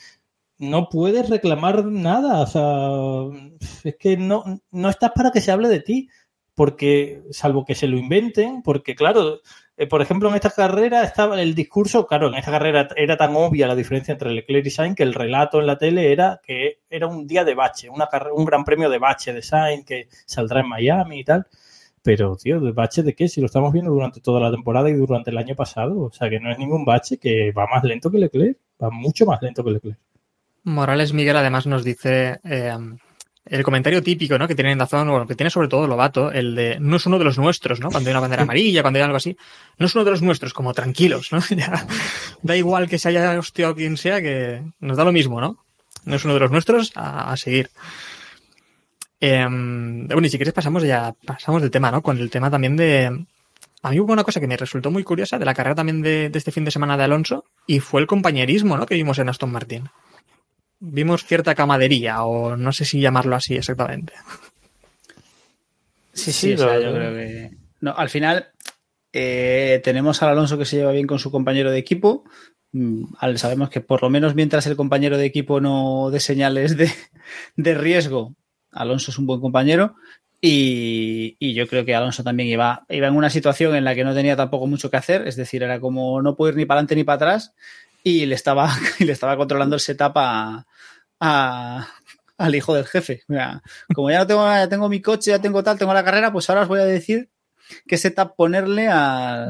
[0.57, 3.49] no puedes reclamar nada, o sea,
[3.83, 6.09] es que no, no estás para que se hable de ti,
[6.55, 9.41] porque, salvo que se lo inventen, porque claro,
[9.77, 13.35] eh, por ejemplo, en esta carrera estaba el discurso, claro, en esta carrera era tan
[13.35, 16.79] obvia la diferencia entre Leclerc y Sainz que el relato en la tele era que
[16.89, 20.61] era un día de bache, una un gran premio de bache de Sainz que saldrá
[20.61, 21.45] en Miami y tal.
[22.01, 23.27] pero tío, ¿de bache de qué?
[23.27, 26.29] Si lo estamos viendo durante toda la temporada y durante el año pasado, o sea
[26.29, 29.63] que no es ningún bache que va más lento que Leclerc, va mucho más lento
[29.63, 29.99] que Leclerc.
[30.63, 32.77] Morales Miguel además nos dice eh,
[33.45, 34.47] el comentario típico ¿no?
[34.47, 37.19] que tiene en Dazón, o que tiene sobre todo Lobato, el de no es uno
[37.19, 37.89] de los nuestros, ¿no?
[37.91, 39.37] Cuando hay una bandera amarilla, cuando hay algo así,
[39.77, 41.39] no es uno de los nuestros, como tranquilos, ¿no?
[41.55, 41.87] Ya,
[42.41, 45.63] da igual que se haya hostiado quien sea, que nos da lo mismo, ¿no?
[46.05, 47.69] No es uno de los nuestros, a, a seguir.
[49.21, 52.01] Eh, bueno, y si quieres pasamos ya, pasamos del tema, ¿no?
[52.01, 53.25] Con el tema también de...
[53.83, 56.29] A mí hubo una cosa que me resultó muy curiosa de la carrera también de,
[56.29, 58.87] de este fin de semana de Alonso, y fue el compañerismo, ¿no?
[58.87, 59.89] Que vimos en Aston Martin
[60.85, 64.13] vimos cierta camadería, o no sé si llamarlo así exactamente.
[66.13, 67.51] Sí, sí, sí o sea, yo creo que.
[67.81, 68.51] No, al final,
[69.11, 72.23] eh, tenemos al Alonso que se lleva bien con su compañero de equipo.
[72.71, 73.05] Mm,
[73.35, 76.91] sabemos que por lo menos mientras el compañero de equipo no dé señales de,
[77.55, 78.35] de riesgo,
[78.71, 79.95] Alonso es un buen compañero.
[80.41, 84.03] Y, y, yo creo que Alonso también iba, iba en una situación en la que
[84.03, 86.79] no tenía tampoco mucho que hacer, es decir, era como no puedo ir ni para
[86.79, 87.55] adelante ni para atrás
[88.05, 88.69] y le estaba,
[88.99, 90.65] y le estaba controlando el setup a,
[91.25, 91.87] a,
[92.37, 93.23] al hijo del jefe.
[93.27, 93.61] Mira,
[93.93, 96.49] como ya no tengo, ya tengo mi coche, ya tengo tal, tengo la carrera, pues
[96.49, 97.29] ahora os voy a decir
[97.87, 99.47] qué setup ponerle a,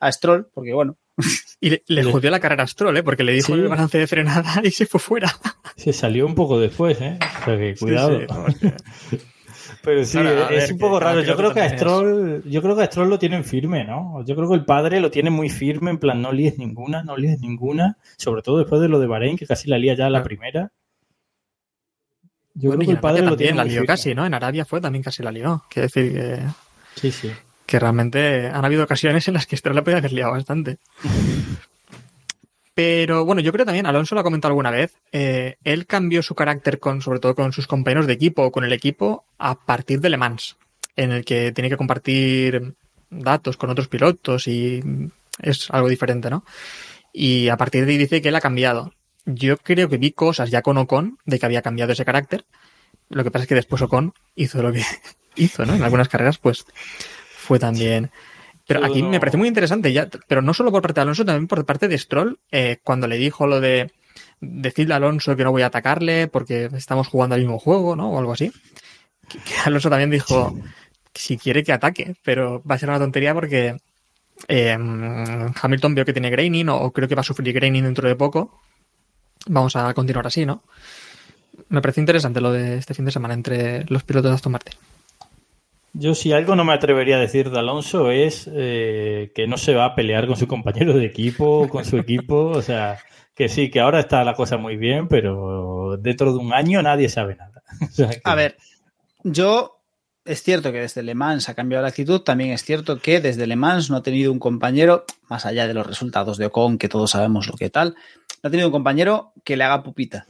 [0.00, 0.96] a Stroll, porque bueno.
[1.60, 3.02] Y le, le jodió la carrera a Stroll, ¿eh?
[3.02, 3.52] porque le dijo sí.
[3.54, 5.28] el balance de frenada y se fue fuera.
[5.74, 7.18] Se salió un poco después, ¿eh?
[7.20, 8.20] O sea que cuidado.
[8.20, 8.68] Sí,
[9.10, 9.18] sí,
[9.82, 11.22] Pero sí, claro, es ver, un poco raro.
[11.22, 14.24] Yo creo que a Stroll, yo creo que a Stroll lo tienen firme, ¿no?
[14.24, 17.16] Yo creo que el padre lo tiene muy firme, en plan, no líes ninguna, no
[17.16, 17.98] líes ninguna.
[18.16, 20.72] Sobre todo después de lo de Bahrein, que casi la lía ya la primera.
[22.60, 24.26] Yo bueno, creo que el padre lo tiene la lió casi, ¿no?
[24.26, 25.64] En Arabia fue también casi la lió.
[25.70, 26.42] Quiere decir que.
[26.96, 27.30] Sí, sí.
[27.64, 30.78] Que realmente han habido ocasiones en las que Stroll la podía haber liado bastante.
[32.74, 36.36] Pero bueno, yo creo también, Alonso lo ha comentado alguna vez, eh, él cambió su
[36.36, 40.00] carácter con, sobre todo con sus compañeros de equipo o con el equipo a partir
[40.00, 40.56] de Le Mans,
[40.94, 42.74] en el que tiene que compartir
[43.10, 44.80] datos con otros pilotos y
[45.42, 46.44] es algo diferente, ¿no?
[47.12, 48.92] Y a partir de ahí dice que él ha cambiado.
[49.30, 52.46] Yo creo que vi cosas ya con Ocon de que había cambiado ese carácter.
[53.10, 54.82] Lo que pasa es que después Ocon hizo lo que
[55.36, 55.74] hizo, ¿no?
[55.74, 56.64] En algunas carreras, pues
[57.36, 58.10] fue también.
[58.66, 61.46] Pero aquí me parece muy interesante, ya, pero no solo por parte de Alonso, también
[61.46, 63.92] por parte de Stroll, eh, cuando le dijo lo de
[64.40, 68.10] decirle a Alonso que no voy a atacarle porque estamos jugando al mismo juego, ¿no?
[68.10, 68.50] O algo así.
[69.28, 70.54] Que, Alonso también dijo
[71.12, 73.76] que si quiere que ataque, pero va a ser una tontería porque
[74.48, 78.08] eh, Hamilton vio que tiene graining o, o creo que va a sufrir graining dentro
[78.08, 78.58] de poco.
[79.46, 80.62] Vamos a continuar así, ¿no?
[81.68, 84.74] Me parece interesante lo de este fin de semana entre los pilotos de Aston Martin.
[85.92, 89.74] Yo si algo no me atrevería a decir de Alonso es eh, que no se
[89.74, 92.98] va a pelear con su compañero de equipo, con su equipo, o sea,
[93.34, 97.08] que sí, que ahora está la cosa muy bien, pero dentro de un año nadie
[97.08, 97.62] sabe nada.
[97.82, 98.20] O sea, que...
[98.24, 98.56] A ver,
[99.24, 99.78] yo
[100.24, 103.46] es cierto que desde Le Mans ha cambiado la actitud, también es cierto que desde
[103.46, 106.88] Le Mans no ha tenido un compañero, más allá de los resultados de Ocon, que
[106.88, 107.96] todos sabemos lo que tal,
[108.42, 110.26] ha tenido un compañero que le haga pupita.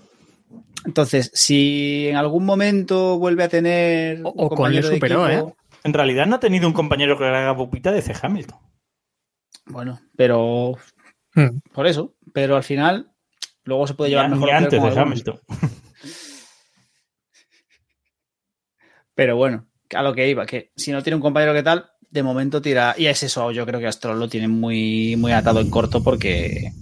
[0.85, 4.21] Entonces, si en algún momento vuelve a tener.
[4.25, 5.55] O, o con le superó, equipo, ¿eh?
[5.85, 8.59] En realidad no ha tenido un compañero que le haga pupita desde Hamilton.
[9.67, 10.79] Bueno, pero.
[11.35, 11.59] Hmm.
[11.73, 12.15] Por eso.
[12.33, 13.11] Pero al final,
[13.65, 14.51] luego se puede llevar ya, mejor.
[14.51, 15.41] antes de Hamilton.
[19.15, 22.23] pero bueno, a lo que iba, que si no tiene un compañero que tal, de
[22.23, 22.95] momento tira.
[22.97, 26.73] Y es eso, yo creo que Astrol lo tiene muy, muy atado en corto porque.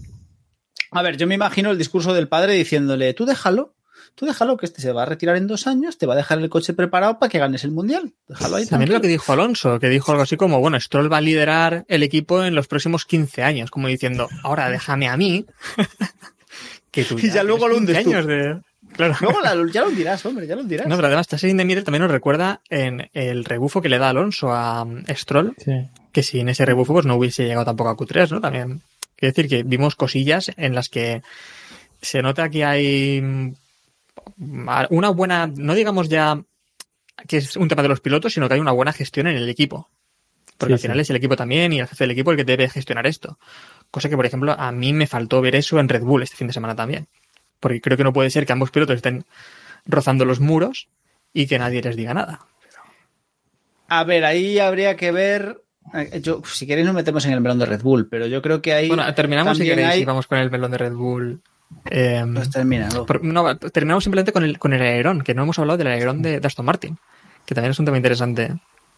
[0.90, 3.74] A ver, yo me imagino el discurso del padre diciéndole, tú déjalo,
[4.14, 6.38] tú déjalo que este se va a retirar en dos años, te va a dejar
[6.38, 8.14] el coche preparado para que ganes el mundial.
[8.28, 8.66] Déjalo ahí.
[8.66, 11.84] También lo que dijo Alonso, que dijo algo así como, bueno, Stroll va a liderar
[11.88, 15.46] el equipo en los próximos 15 años, como diciendo, ahora déjame a mí.
[16.90, 18.60] que tú ya, y ya luego lo hundes años de...
[18.92, 19.14] Claro.
[19.20, 20.86] Luego la, ya lo dirás, hombre, ya lo dirás.
[20.86, 24.08] No, pero además, Tassin de Middle también nos recuerda en el rebufo que le da
[24.08, 25.72] Alonso a um, Stroll, sí.
[26.12, 28.40] que si en ese rebufo pues no hubiese llegado tampoco a Q3, ¿no?
[28.40, 28.82] También.
[29.16, 31.22] Quiere decir que vimos cosillas en las que
[32.00, 33.54] se nota que hay
[34.38, 36.42] una buena, no digamos ya
[37.26, 39.48] que es un tema de los pilotos, sino que hay una buena gestión en el
[39.48, 39.88] equipo.
[40.58, 41.00] Porque sí, al final sí.
[41.02, 43.38] es el equipo también y el jefe del equipo el que debe gestionar esto.
[43.90, 46.46] Cosa que, por ejemplo, a mí me faltó ver eso en Red Bull este fin
[46.46, 47.08] de semana también.
[47.60, 49.24] Porque creo que no puede ser que ambos pilotos estén
[49.86, 50.88] rozando los muros
[51.32, 52.46] y que nadie les diga nada.
[53.88, 55.62] A ver, ahí habría que ver.
[56.20, 58.72] Yo, si queréis, nos metemos en el melón de Red Bull, pero yo creo que
[58.72, 58.88] ahí.
[58.88, 60.02] Bueno, terminamos si queréis hay...
[60.02, 61.40] y vamos con el melón de Red Bull.
[61.90, 63.06] Eh, pues termina, ¿no?
[63.06, 66.22] Por, no, terminamos simplemente con el, con el alerón, que no hemos hablado del alerón
[66.22, 66.98] de, de Aston Martin,
[67.44, 68.54] que también es un tema interesante.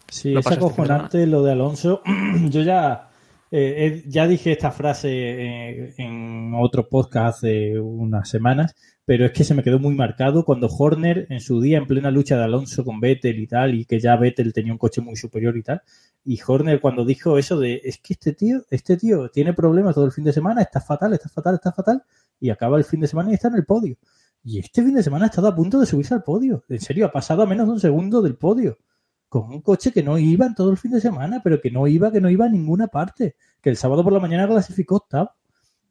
[0.09, 2.03] Sí, es acojonante lo de Alonso.
[2.49, 3.09] Yo ya
[3.51, 8.77] eh, eh, ya dije esta frase eh, en otro podcast hace unas semanas,
[9.09, 12.11] pero es que se me quedó muy marcado cuando Horner en su día en plena
[12.11, 15.17] lucha de Alonso con Vettel y tal, y que ya Vettel tenía un coche muy
[15.17, 15.81] superior y tal,
[16.27, 20.05] y Horner cuando dijo eso de es que este tío, este tío tiene problemas todo
[20.05, 22.05] el fin de semana, está fatal, está fatal, está fatal,
[22.39, 23.97] y acaba el fin de semana y está en el podio.
[24.45, 26.65] Y este fin de semana ha estado a punto de subirse al podio.
[26.69, 28.77] En serio, ha pasado a menos de un segundo del podio
[29.31, 31.87] con un coche que no iba en todo el fin de semana, pero que no
[31.87, 33.37] iba, que no iba a ninguna parte.
[33.63, 35.31] Que el sábado por la mañana clasificó octavo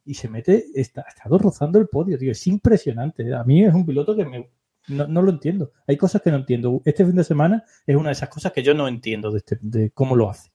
[0.08, 2.32] y se mete, está, ha estado rozando el podio, tío.
[2.32, 3.34] Es impresionante.
[3.34, 4.48] A mí es un piloto que me,
[4.88, 5.72] no, no, lo entiendo.
[5.86, 6.80] Hay cosas que no entiendo.
[6.86, 9.58] Este fin de semana es una de esas cosas que yo no entiendo de, este,
[9.60, 10.50] de cómo lo hace.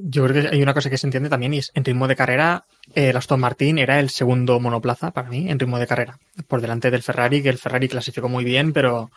[0.00, 2.16] Yo creo que hay una cosa que se entiende también y es en ritmo de
[2.16, 6.60] carrera, el Aston Martin era el segundo monoplaza para mí en ritmo de carrera, por
[6.60, 9.10] delante del Ferrari, que el Ferrari clasificó muy bien, pero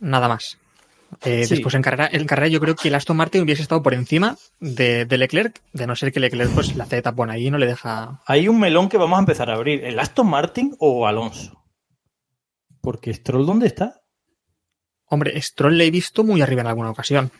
[0.00, 0.58] nada más.
[1.22, 1.54] Eh, sí.
[1.54, 4.36] Después en carrera, en carrera yo creo que el Aston Martin hubiese estado por encima
[4.60, 7.58] de, de Leclerc, de no ser que Leclerc pues la hace tapón ahí y no
[7.58, 8.20] le deja.
[8.26, 9.84] Hay un melón que vamos a empezar a abrir.
[9.84, 11.64] ¿El Aston Martin o Alonso?
[12.80, 14.00] Porque Stroll, ¿dónde está?
[15.06, 17.30] Hombre, Stroll le he visto muy arriba en alguna ocasión.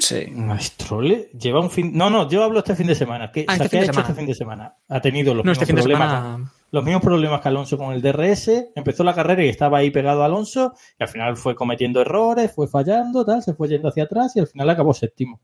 [0.00, 0.26] Sí.
[0.60, 1.92] Stroll lleva un fin.
[1.94, 3.30] No, no, yo hablo este fin de semana.
[3.32, 4.08] ¿Qué, Ah, o sea, este ¿qué fin ha de hecho semana.
[4.08, 4.74] este fin de semana?
[4.88, 6.10] Ha tenido los No, este fin de problemas.
[6.10, 6.52] semana.
[6.70, 10.22] Los mismos problemas que Alonso con el DRS, empezó la carrera y estaba ahí pegado
[10.22, 14.04] a Alonso, y al final fue cometiendo errores, fue fallando, tal, se fue yendo hacia
[14.04, 15.40] atrás y al final acabó séptimo.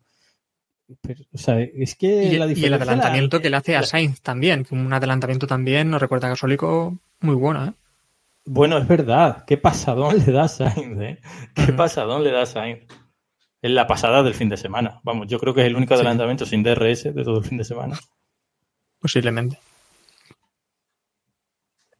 [1.00, 3.82] Pero, o sea, es que Y, la y el adelantamiento la- que le hace a
[3.82, 7.72] Sainz también, un adelantamiento también, nos recuerda gasólico muy bueno, ¿eh?
[8.46, 11.18] Bueno, es verdad, qué pasadón le da a Sainz, ¿eh?
[11.54, 12.80] Qué pasadón le da a Sainz.
[13.62, 15.00] Es la pasada del fin de semana.
[15.04, 16.00] Vamos, yo creo que es el único Sí.
[16.00, 17.98] adelantamiento sin DRS de todo el fin de semana.
[19.00, 19.58] Posiblemente.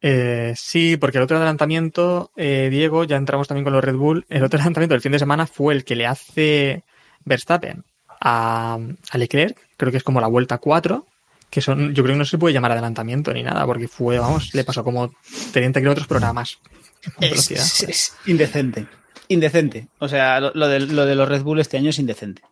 [0.07, 4.23] Eh, sí, porque el otro adelantamiento, eh, Diego, ya entramos también con los Red Bull.
[4.29, 6.83] El otro adelantamiento del fin de semana fue el que le hace
[7.23, 7.83] Verstappen
[8.21, 8.77] a,
[9.09, 11.07] a Leclerc, creo que es como la vuelta 4,
[11.49, 14.53] que son, yo creo que no se puede llamar adelantamiento ni nada, porque fue, vamos,
[14.53, 15.11] le pasó como
[15.53, 16.59] 30 kilómetros por hora más.
[17.19, 17.63] Es, velocidad.
[17.63, 18.85] es- es indecente.
[19.27, 19.87] Indecente.
[19.97, 22.43] O sea, lo, lo de, lo de los Red Bull este año es indecente.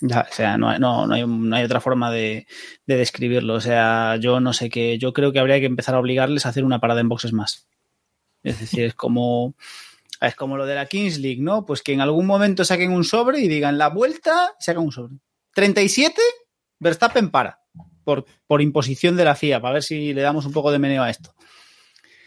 [0.00, 2.46] Ya, o sea, no, hay- no, no, hay, no hay otra forma de,
[2.86, 3.54] de describirlo.
[3.54, 4.98] O sea, yo no sé qué.
[4.98, 7.66] Yo creo que habría que empezar a obligarles a hacer una parada en boxes más.
[8.42, 9.54] Es decir, es como.
[10.20, 11.66] Es como lo de la Kings League, ¿no?
[11.66, 15.14] Pues que en algún momento saquen un sobre y digan la vuelta, sacan un sobre.
[15.54, 16.20] 37,
[16.78, 17.60] Verstappen para.
[18.04, 21.02] Por, por imposición de la FIA, para ver si le damos un poco de meneo
[21.02, 21.34] a esto.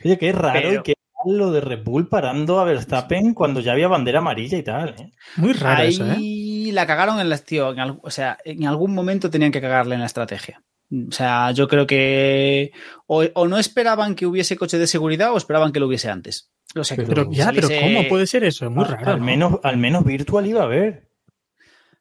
[0.03, 0.83] Oye, qué raro Pero- y mal
[1.25, 5.11] lo de Red Bull parando a Verstappen cuando ya había bandera amarilla y tal, ¿eh?
[5.37, 6.71] Muy raro Ahí eso, ¿eh?
[6.73, 9.95] la cagaron en la tío, en al- o sea, en algún momento tenían que cagarle
[9.95, 10.63] en la estrategia.
[10.91, 12.71] O sea, yo creo que
[13.05, 16.51] o, o no esperaban que hubiese coche de seguridad o esperaban que lo hubiese antes.
[16.75, 18.65] O sea, que Pero ya, pero ¿cómo puede ser eso?
[18.65, 19.11] Es muy Al- raro.
[19.11, 19.25] al, ¿no?
[19.25, 21.09] menos, al menos Virtual iba a ver.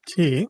[0.07, 0.49] Sí.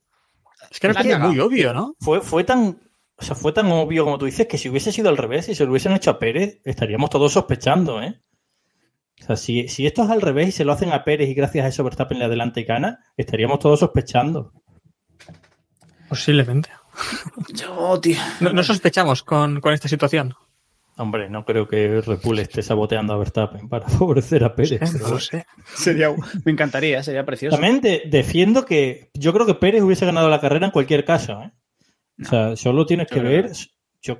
[0.70, 1.94] Es que era muy obvio, ¿no?
[2.00, 2.80] Fue, fue tan.
[3.16, 5.54] O sea, fue tan obvio como tú dices que si hubiese sido al revés, si
[5.56, 8.20] se lo hubiesen hecho a Pérez, estaríamos todos sospechando, ¿eh?
[9.20, 11.34] O sea, si, si esto es al revés y se lo hacen a Pérez y
[11.34, 14.52] gracias a eso Verstappen le adelanta y gana, estaríamos todos sospechando.
[16.08, 16.70] Posiblemente.
[17.54, 18.16] Yo, tío.
[18.40, 20.34] No, no sospechamos con, con esta situación.
[20.96, 24.80] Hombre, no creo que Red Bull esté saboteando a Verstappen para favorecer a Pérez.
[25.00, 25.46] No lo sé.
[25.76, 26.10] Sería,
[26.44, 27.56] me encantaría, sería precioso.
[27.56, 31.40] También de- defiendo que yo creo que Pérez hubiese ganado la carrera en cualquier caso.
[31.42, 31.52] ¿eh?
[32.20, 33.50] O sea, solo tienes que ver.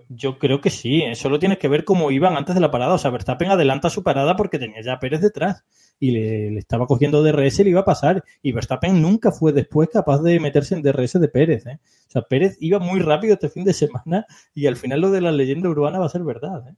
[0.09, 1.15] Yo, creo que sí, ¿eh?
[1.15, 2.95] solo tienes que ver cómo iban antes de la parada.
[2.95, 5.65] O sea, Verstappen adelanta su parada porque tenía ya Pérez detrás
[5.99, 8.25] y le, estaba cogiendo DRS y le iba a pasar.
[8.43, 11.67] Y Verstappen nunca fue después capaz de meterse en DRS de Pérez.
[11.67, 11.79] ¿eh?
[12.09, 15.21] O sea, Pérez iba muy rápido este fin de semana y al final lo de
[15.21, 16.69] la leyenda urbana va a ser verdad.
[16.69, 16.75] ¿eh?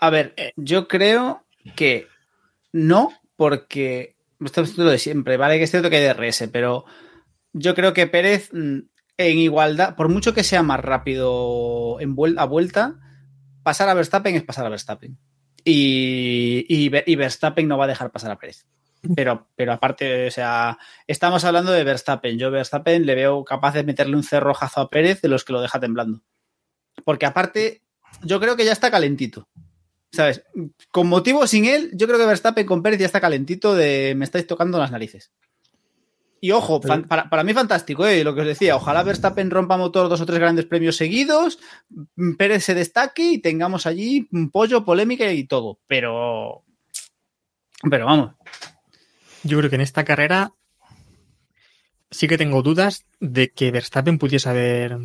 [0.00, 1.44] A ver, eh, yo creo
[1.76, 2.06] que
[2.72, 6.84] no, porque esto es lo de siempre, vale que es cierto que hay DRS, pero
[7.52, 8.78] yo creo que Pérez mm,
[9.18, 12.94] en igualdad, por mucho que sea más rápido a vuelta,
[13.62, 15.18] pasar a Verstappen es pasar a Verstappen.
[15.64, 18.64] Y, y, Ver- y Verstappen no va a dejar pasar a Pérez.
[19.14, 22.38] Pero, pero aparte, o sea, estamos hablando de Verstappen.
[22.38, 25.60] Yo Verstappen le veo capaz de meterle un cerrojazo a Pérez de los que lo
[25.60, 26.22] deja temblando.
[27.04, 27.82] Porque aparte,
[28.22, 29.48] yo creo que ya está calentito.
[30.10, 30.42] ¿Sabes?
[30.90, 34.24] Con motivo sin él, yo creo que Verstappen con Pérez ya está calentito de me
[34.24, 35.32] estáis tocando las narices.
[36.40, 38.22] Y ojo, Pero- fan- para, para mí fantástico, ¿eh?
[38.22, 41.58] lo que os decía, ojalá Verstappen rompa motor dos o tres grandes premios seguidos,
[42.16, 45.78] mm, Pérez se destaque y tengamos allí un pollo, polémica y todo.
[45.86, 46.62] Pero...
[47.90, 48.32] Pero vamos.
[49.44, 50.52] Yo creo que en esta carrera
[52.10, 54.96] sí que tengo dudas de que Verstappen pudiese haber.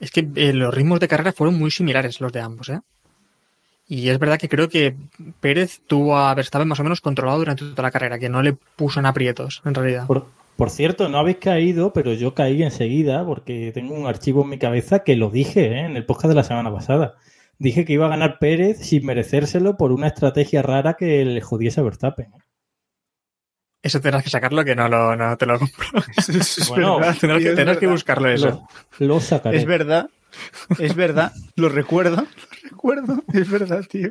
[0.00, 2.80] Es que eh, los ritmos de carrera fueron muy similares los de ambos, ¿eh?
[3.86, 4.96] Y es verdad que creo que
[5.40, 8.52] Pérez tuvo a Verstappen más o menos controlado durante toda la carrera, que no le
[8.54, 10.06] puso en aprietos, en realidad.
[10.06, 10.26] Por,
[10.56, 14.58] Por cierto, no habéis caído, pero yo caí enseguida porque tengo un archivo en mi
[14.58, 15.80] cabeza que lo dije ¿eh?
[15.80, 17.14] en el podcast de la semana pasada.
[17.58, 21.80] Dije que iba a ganar Pérez sin merecérselo por una estrategia rara que le jodiese
[21.80, 22.26] a Verstappen.
[22.26, 22.42] ¿eh?
[23.82, 25.86] Eso tendrás que sacarlo que no, lo, no te lo compro.
[26.68, 28.68] Bueno, tendrás que, tendrás buscarlo eso.
[28.98, 29.58] Lo, lo sacaré.
[29.58, 30.08] Es verdad,
[30.78, 34.10] es verdad, lo recuerdo, lo recuerdo, es verdad, tío.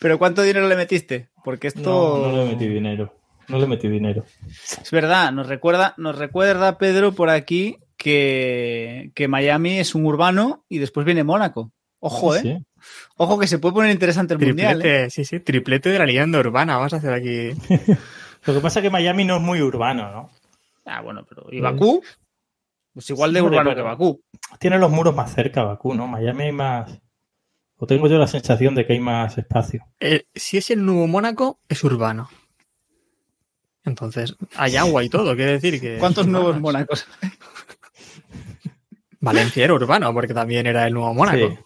[0.00, 1.30] Pero ¿cuánto dinero le metiste?
[1.44, 3.14] Porque esto No, no le metí dinero.
[3.48, 4.24] No le metí dinero.
[4.82, 10.64] es verdad, nos recuerda, nos recuerda Pedro por aquí que, que Miami es un urbano
[10.68, 11.72] y después viene Mónaco.
[12.00, 12.40] Ojo, eh.
[12.42, 12.58] Sí.
[13.16, 14.80] Ojo que se puede poner interesante el mundial.
[14.80, 15.10] Triplete, ¿eh?
[15.10, 16.76] sí, sí, triplete de la leyenda urbana.
[16.76, 17.50] Vamos a hacer aquí.
[18.44, 20.30] Lo que pasa es que Miami no es muy urbano, ¿no?
[20.84, 22.02] Ah, bueno, pero ¿y Bakú?
[22.92, 24.20] Pues igual de Sí, urbano que Bakú.
[24.58, 26.08] Tiene los muros más cerca, Bakú, ¿no?
[26.08, 27.00] Miami hay más.
[27.76, 29.84] O tengo yo la sensación de que hay más espacio.
[30.00, 32.28] Eh, si es el nuevo Mónaco, es urbano.
[33.84, 35.34] Entonces, hay agua y todo.
[35.36, 35.98] Quiere decir que.
[35.98, 36.60] ¿Cuántos nuevos.
[36.60, 37.06] Mónacos?
[39.20, 41.56] Valencia era urbano, porque también era el nuevo Mónaco.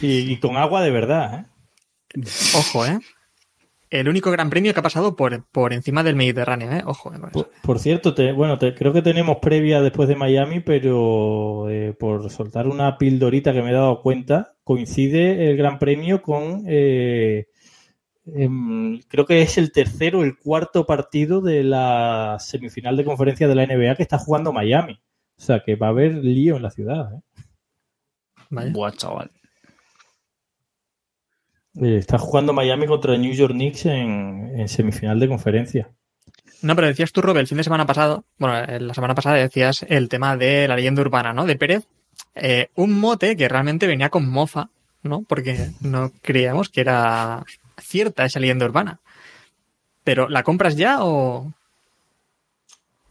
[0.00, 0.06] Sí.
[0.06, 1.46] Y, y con agua de verdad,
[2.14, 2.20] ¿eh?
[2.56, 2.98] Ojo, ¿eh?
[3.90, 6.82] El único gran premio que ha pasado por, por encima del Mediterráneo, ¿eh?
[6.86, 7.12] Ojo.
[7.32, 11.94] Por, por cierto, te- bueno, te- creo que tenemos previa después de Miami, pero eh,
[11.98, 17.46] por soltar una pildorita que me he dado cuenta, coincide el Gran Premio con, eh,
[18.24, 23.54] creo que es el tercero o el cuarto partido de la semifinal de conferencia de
[23.54, 25.00] la NBA que está jugando Miami.
[25.38, 27.14] O sea, que va a haber lío en la ciudad.
[27.14, 27.42] ¿eh?
[28.50, 28.72] Vaya.
[28.72, 29.30] Buah, chaval.
[31.80, 35.90] Eh, Está jugando Miami contra New York Knicks en, en semifinal de conferencia.
[36.62, 39.36] No, pero decías tú, Rob, el fin de semana pasado, bueno, eh, la semana pasada
[39.36, 41.46] decías el tema de la leyenda urbana, ¿no?
[41.46, 41.86] De Pérez.
[42.34, 44.68] Eh, un mote que realmente venía con mofa,
[45.02, 45.22] ¿no?
[45.22, 47.44] Porque no creíamos que era
[47.80, 49.00] cierta esa leyenda urbana.
[50.04, 51.52] Pero, ¿la compras ya o...?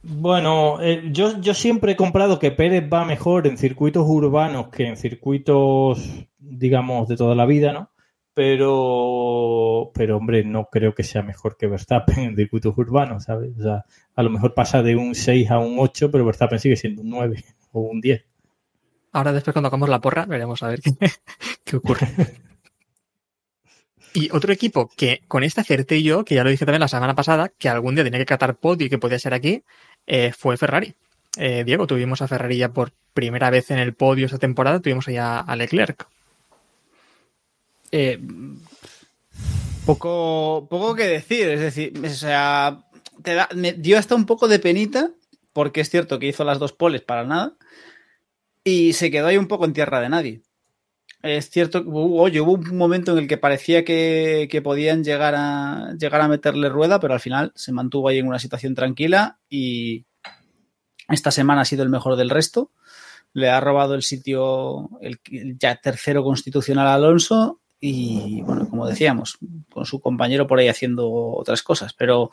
[0.02, 4.88] Bueno, eh, yo, yo siempre he comprado que Pérez va mejor en circuitos urbanos que
[4.88, 7.92] en circuitos, digamos, de toda la vida, ¿no?
[8.34, 13.52] Pero, pero hombre, no creo que sea mejor que Verstappen en circuitos urbanos, ¿sabes?
[13.60, 16.78] O sea, a lo mejor pasa de un 6 a un 8, pero Verstappen sigue
[16.78, 17.44] siendo un 9
[17.74, 18.26] o un 10.
[19.12, 20.92] Ahora después cuando hagamos la porra veremos a ver qué,
[21.66, 22.08] qué ocurre.
[24.14, 27.16] Y otro equipo que con este acerté yo, que ya lo dije también la semana
[27.16, 29.64] pasada, que algún día tenía que catar podio y que podía ser aquí,
[30.08, 30.96] eh, fue Ferrari.
[31.38, 35.08] Eh, Diego, tuvimos a Ferrari ya por primera vez en el podio esta temporada, tuvimos
[35.08, 36.08] allá a Leclerc.
[37.92, 38.20] Eh,
[39.86, 42.84] poco, poco que decir, es decir, o sea,
[43.56, 45.12] me dio hasta un poco de penita,
[45.54, 47.54] porque es cierto que hizo las dos poles para nada,
[48.64, 50.42] y se quedó ahí un poco en tierra de nadie.
[51.22, 56.22] Es cierto oye, hubo un momento en el que parecía que, podían llegar a, llegar
[56.22, 60.06] a meterle rueda, pero al final se mantuvo ahí en una situación tranquila y
[61.10, 62.72] esta semana ha sido el mejor del resto.
[63.34, 64.90] Le ha robado el sitio,
[65.60, 69.38] ya tercero constitucional a Alonso y, bueno, como decíamos,
[69.72, 71.94] con su compañero por ahí haciendo otras cosas.
[71.94, 72.32] Pero,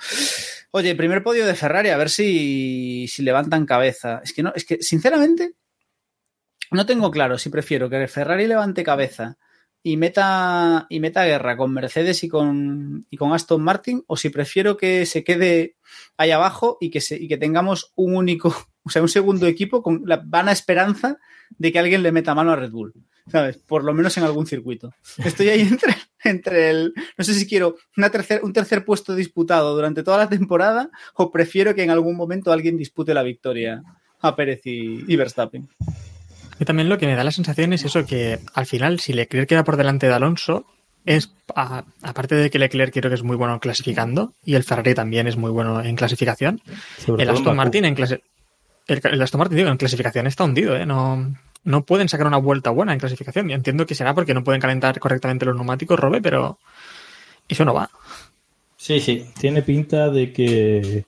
[0.71, 4.21] oye, primer podio de Ferrari, a ver si, si levantan cabeza.
[4.23, 5.55] Es que no, es que sinceramente
[6.71, 9.37] no tengo claro si prefiero que Ferrari levante cabeza
[9.87, 14.31] y meta, y meta guerra con Mercedes y con, y con Aston Martin o si
[14.31, 15.77] prefiero que se quede
[16.17, 18.49] ahí abajo y que, se, y que tengamos un único,
[18.83, 21.19] o sea, un segundo equipo con la vana esperanza
[21.51, 22.95] de que alguien le meta mano a Red Bull.
[23.31, 23.59] ¿Sabes?
[23.59, 24.93] Por lo menos en algún circuito.
[25.19, 25.95] Estoy ahí entre,
[26.25, 26.93] entre el.
[27.17, 31.31] No sé si quiero una tercer, un tercer puesto disputado durante toda la temporada o
[31.31, 33.83] prefiero que en algún momento alguien dispute la victoria
[34.21, 35.69] a Pérez y, y Verstappen.
[36.59, 39.49] Y también lo que me da la sensación es eso, que al final, si Leclerc
[39.49, 40.65] queda por delante de Alonso,
[41.05, 44.95] es a- aparte de que Leclerc creo que es muy bueno clasificando, y el Ferrari
[44.95, 46.61] también es muy bueno en clasificación,
[47.05, 47.57] Sobre el Aston.
[47.57, 48.23] Martin en clase-
[48.89, 50.87] el, el Aston Martin digo, en clasificación está hundido, ¿eh?
[50.87, 51.35] No,
[51.65, 53.49] no pueden sacar una vuelta buena en clasificación.
[53.49, 56.59] Yo entiendo que será porque no pueden calentar correctamente los neumáticos, Robe, pero
[57.49, 57.91] eso no va.
[58.77, 61.05] Sí, sí, tiene pinta de que,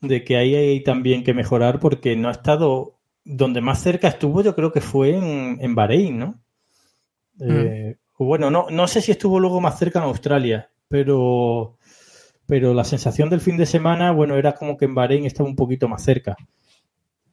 [0.00, 2.94] de que ahí hay también que mejorar porque no ha estado
[3.28, 6.40] donde más cerca estuvo, yo creo que fue en, en Bahrein, ¿no?
[7.40, 11.76] Eh, Bueno, no, no sé si estuvo luego más cerca en Australia, pero,
[12.46, 15.56] pero la sensación del fin de semana, bueno, era como que en Bahrein estaba un
[15.56, 16.36] poquito más cerca.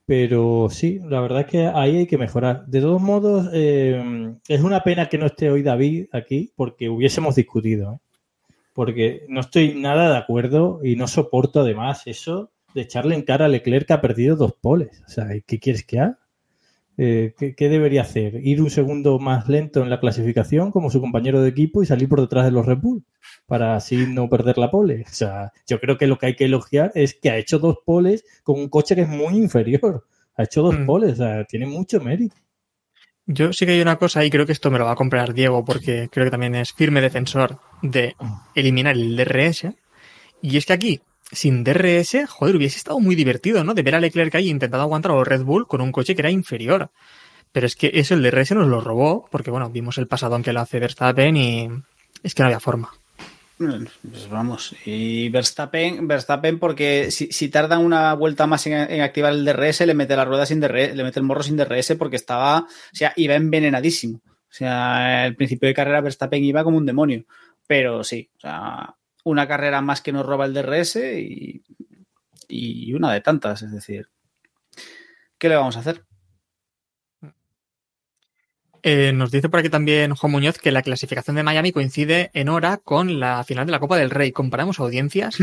[0.06, 2.66] Pero sí, la verdad es que ahí hay que mejorar.
[2.68, 7.36] De todos modos, eh, es una pena que no esté hoy David aquí porque hubiésemos
[7.36, 7.94] discutido.
[7.94, 7.98] ¿eh?
[8.74, 13.46] Porque no estoy nada de acuerdo y no soporto además eso de echarle en cara
[13.46, 15.02] a Leclerc que ha perdido dos poles.
[15.08, 16.20] O sea, ¿qué quieres que haga?
[16.98, 18.36] Eh, ¿qué, ¿qué, debería hacer?
[18.46, 22.08] ¿Ir un segundo más lento en la clasificación como su compañero de equipo y salir
[22.08, 23.04] por detrás de los Red Bull?
[23.48, 25.06] Para así no perder la pole.
[25.08, 27.78] O sea, yo creo que lo que hay que elogiar es que ha hecho dos
[27.86, 30.06] poles con un coche que es muy inferior.
[30.36, 30.86] Ha hecho dos mm.
[30.86, 32.36] poles, o sea, tiene mucho mérito.
[33.26, 35.34] Yo sí que hay una cosa y creo que esto me lo va a comprar
[35.34, 38.16] Diego porque creo que también es firme defensor de
[38.54, 39.70] eliminar el DRS.
[40.42, 41.02] Y es que aquí
[41.32, 43.74] sin DRS, joder, hubiese estado muy divertido, ¿no?
[43.74, 46.22] De ver a Leclerc ahí intentando aguantar a los Red Bull con un coche que
[46.22, 46.92] era inferior.
[47.52, 50.54] Pero es que eso el DRS nos lo robó, porque bueno, vimos el pasado que
[50.54, 51.70] lo hace Verstappen y
[52.22, 52.92] es que no había forma.
[53.58, 59.32] Pues vamos, y Verstappen, Verstappen porque si, si tardan una vuelta más en, en, activar
[59.32, 62.18] el DRS, le mete la rueda sin DRS, le mete el morro sin DRS porque
[62.18, 64.18] estaba, o sea, iba envenenadísimo.
[64.18, 67.26] O sea, al principio de carrera Verstappen iba como un demonio.
[67.66, 68.96] Pero sí, o sea,
[69.26, 71.64] una carrera más que nos roba el DRS y,
[72.48, 74.08] y una de tantas, es decir,
[75.38, 76.06] ¿qué le vamos a hacer?
[78.88, 82.50] Eh, nos dice por aquí también Juan Muñoz que la clasificación de Miami coincide en
[82.50, 84.32] hora con la final de la Copa del Rey.
[84.32, 85.38] ¿Comparamos audiencias?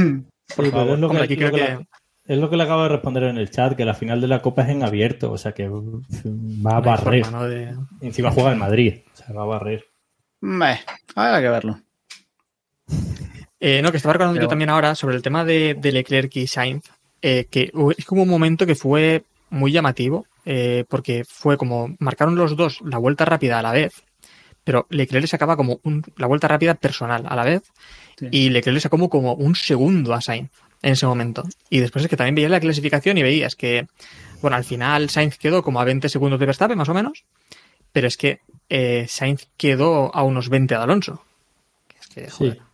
[0.56, 1.86] Por favor, es, lo que, aquí creo que, que...
[2.26, 4.40] es lo que le acabo de responder en el chat, que la final de la
[4.42, 7.24] Copa es en abierto, o sea que va a no barrer.
[7.24, 7.48] Forma, ¿no?
[7.48, 7.74] de...
[8.00, 9.86] Encima juega en Madrid, o sea, va a barrer.
[10.40, 10.78] Meh,
[11.16, 11.80] habrá que verlo.
[13.64, 14.46] Eh, no, que estaba recordando Pero...
[14.46, 16.82] yo también ahora sobre el tema de, de Leclerc y Sainz,
[17.22, 22.34] eh, que es como un momento que fue muy llamativo, eh, porque fue como marcaron
[22.34, 24.02] los dos la vuelta rápida a la vez,
[24.64, 27.62] pero Leclerc le sacaba como un, la vuelta rápida personal a la vez,
[28.18, 28.26] sí.
[28.32, 30.50] y Leclerc le sacó como, como un segundo a Sainz
[30.82, 31.44] en ese momento.
[31.70, 33.86] Y después es que también veías la clasificación y veías que,
[34.40, 37.22] bueno, al final Sainz quedó como a 20 segundos de Verstappen, más o menos,
[37.92, 41.22] pero es que eh, Sainz quedó a unos 20 de Alonso.
[42.00, 42.54] Es que, joder.
[42.54, 42.71] Sí.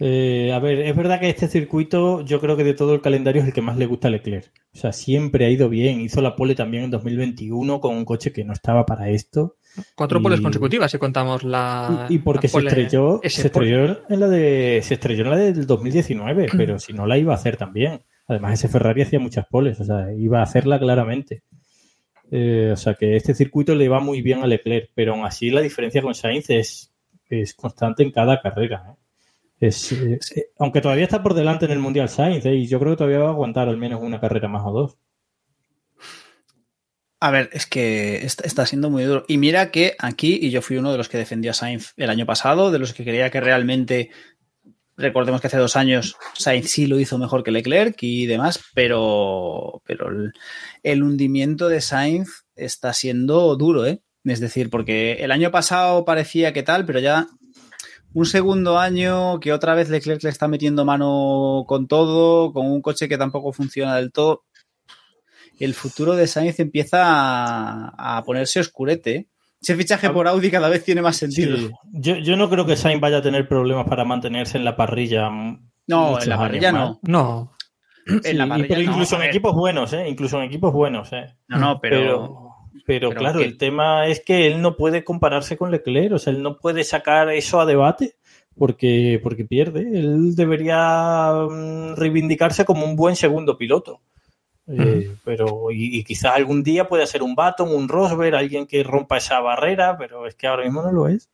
[0.00, 3.42] Eh, a ver, es verdad que este circuito, yo creo que de todo el calendario
[3.42, 4.50] es el que más le gusta a Leclerc.
[4.74, 6.00] O sea, siempre ha ido bien.
[6.00, 9.56] Hizo la pole también en 2021 con un coche que no estaba para esto.
[9.94, 10.22] Cuatro y...
[10.22, 12.06] poles consecutivas, si contamos la.
[12.08, 14.80] Y, y porque la se estrelló, se estrelló en la de.
[14.82, 18.02] Se estrelló en la del 2019, pero si no la iba a hacer también.
[18.26, 21.42] Además, ese Ferrari hacía muchas poles, o sea, iba a hacerla claramente.
[22.30, 25.50] Eh, o sea que este circuito le va muy bien a Leclerc, pero aún así
[25.50, 26.92] la diferencia con Sainz es,
[27.28, 28.92] es constante en cada carrera.
[28.92, 29.03] ¿eh?
[29.60, 32.54] Es, es, aunque todavía está por delante en el Mundial Sainz, ¿eh?
[32.54, 34.96] y yo creo que todavía va a aguantar al menos una carrera más o dos.
[37.20, 39.24] A ver, es que está, está, siendo muy duro.
[39.28, 42.10] Y mira que aquí, y yo fui uno de los que defendía a Sainz el
[42.10, 44.10] año pasado, de los que creía que realmente,
[44.96, 49.80] recordemos que hace dos años Sainz sí lo hizo mejor que Leclerc y demás, pero,
[49.86, 50.32] pero el,
[50.82, 54.02] el hundimiento de Sainz está siendo duro, ¿eh?
[54.24, 57.26] Es decir, porque el año pasado parecía que tal, pero ya
[58.14, 62.80] un segundo año que otra vez Leclerc le está metiendo mano con todo, con un
[62.80, 64.44] coche que tampoco funciona del todo.
[65.58, 69.28] El futuro de Sainz empieza a, a ponerse oscurete.
[69.60, 71.56] Ese fichaje por Audi cada vez tiene más sentido.
[71.56, 71.70] Sí.
[71.92, 75.30] Yo, yo, no creo que Sainz vaya a tener problemas para mantenerse en la parrilla.
[75.86, 77.00] No, en la parrilla no.
[77.02, 77.52] No.
[78.06, 80.08] En la parrilla, pero incluso no, en equipos buenos, ¿eh?
[80.08, 81.34] Incluso en equipos buenos, ¿eh?
[81.48, 81.96] No, no, pero...
[81.96, 82.43] pero...
[82.86, 83.44] Pero, pero claro, que...
[83.44, 86.84] el tema es que él no puede compararse con Leclerc, o sea, él no puede
[86.84, 88.16] sacar eso a debate
[88.56, 89.80] porque, porque pierde.
[89.80, 94.00] Él debería mm, reivindicarse como un buen segundo piloto.
[94.66, 98.82] Eh, pero y, y, quizás algún día pueda ser un Baton, un Rosberg, alguien que
[98.82, 101.28] rompa esa barrera, pero es que ahora mismo no lo es.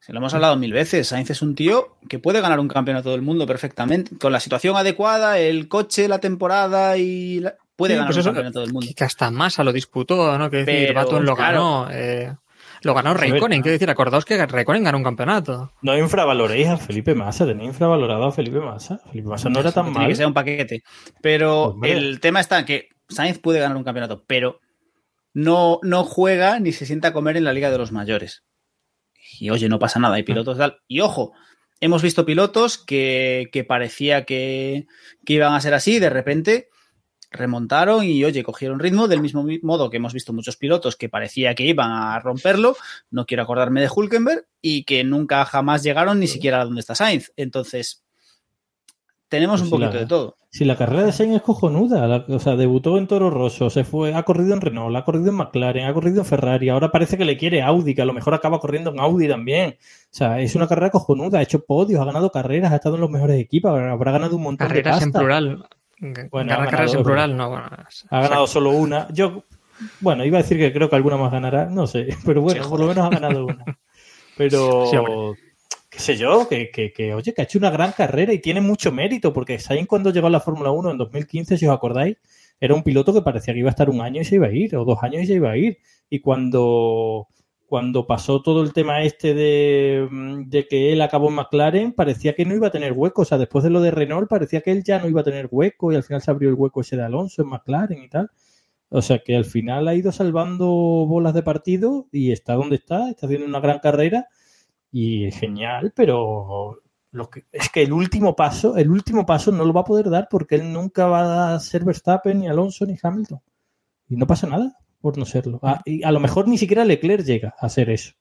[0.00, 1.08] Se lo hemos hablado mil veces.
[1.08, 4.16] Sainz es un tío que puede ganar un campeonato del mundo perfectamente.
[4.18, 8.24] Con la situación adecuada, el coche, la temporada y la puede sí, ganar pues un
[8.24, 8.90] campeonato del mundo.
[8.94, 10.50] Que hasta Massa lo disputó, ¿no?
[10.50, 11.90] Que decir, Baton lo claro, ganó.
[11.92, 12.34] Eh,
[12.82, 15.72] lo ganó Raikkonen, quiero decir, acordaos que Raikkonen ganó un campeonato.
[15.82, 18.98] No infravaloréis a Felipe Massa, tenéis infravalorado a Felipe Massa.
[19.10, 20.08] Felipe Massa no era tan Tiene mal.
[20.08, 20.82] que ser un paquete.
[21.22, 21.92] Pero Hombre.
[21.92, 24.60] el tema está en que Sainz puede ganar un campeonato, pero
[25.32, 28.42] no, no juega ni se sienta a comer en la Liga de los Mayores.
[29.38, 30.78] Y oye, no pasa nada, hay pilotos tal.
[30.88, 31.32] Y ojo,
[31.80, 34.86] hemos visto pilotos que, que parecía que,
[35.24, 36.68] que iban a ser así, de repente
[37.30, 41.54] remontaron y oye, cogieron ritmo del mismo modo que hemos visto muchos pilotos que parecía
[41.54, 42.76] que iban a romperlo,
[43.10, 46.94] no quiero acordarme de Hulkenberg, y que nunca jamás llegaron ni siquiera a donde está
[46.94, 47.32] Sainz.
[47.36, 48.04] Entonces,
[49.28, 50.36] tenemos pues un poquito la, de todo.
[50.50, 53.84] Si la carrera de Sainz es cojonuda, la, o sea, debutó en Toro Rosso, se
[53.84, 57.18] fue, ha corrido en Renault, ha corrido en McLaren, ha corrido en Ferrari, ahora parece
[57.18, 59.76] que le quiere Audi, que a lo mejor acaba corriendo en Audi también.
[59.78, 63.02] O sea, es una carrera cojonuda, ha hecho podios, ha ganado carreras, ha estado en
[63.02, 65.68] los mejores equipos, habrá ganado un montón carreras de en plural.
[66.00, 67.48] Bueno, Ganar carreras en plural, no.
[67.50, 67.66] Bueno,
[68.10, 69.08] ha ganado solo una.
[69.12, 69.44] Yo,
[70.00, 72.68] bueno, iba a decir que creo que alguna más ganará, no sé, pero bueno, sí,
[72.68, 73.64] por lo menos ha ganado una.
[74.36, 74.96] Pero, sí,
[75.90, 78.60] qué sé yo, que, que, que, oye, que ha hecho una gran carrera y tiene
[78.60, 82.16] mucho mérito, porque Sainz cuando llegó a la Fórmula 1 en 2015, si os acordáis,
[82.60, 84.52] era un piloto que parecía que iba a estar un año y se iba a
[84.52, 85.78] ir, o dos años y se iba a ir.
[86.10, 87.28] Y cuando,
[87.68, 90.08] cuando pasó todo el tema este de,
[90.46, 93.22] de que él acabó en McLaren, parecía que no iba a tener hueco.
[93.22, 95.48] O sea, después de lo de Renault, parecía que él ya no iba a tener
[95.50, 98.30] hueco y al final se abrió el hueco ese de Alonso en McLaren y tal.
[98.88, 103.10] O sea que al final ha ido salvando bolas de partido y está donde está,
[103.10, 104.28] está haciendo una gran carrera
[104.90, 109.74] y genial, pero lo que, es que el último paso, el último paso no lo
[109.74, 113.40] va a poder dar porque él nunca va a ser Verstappen, ni Alonso, ni Hamilton.
[114.08, 115.60] Y no pasa nada por no serlo.
[115.62, 118.12] Ah, y a lo mejor ni siquiera Leclerc llega a ser eso.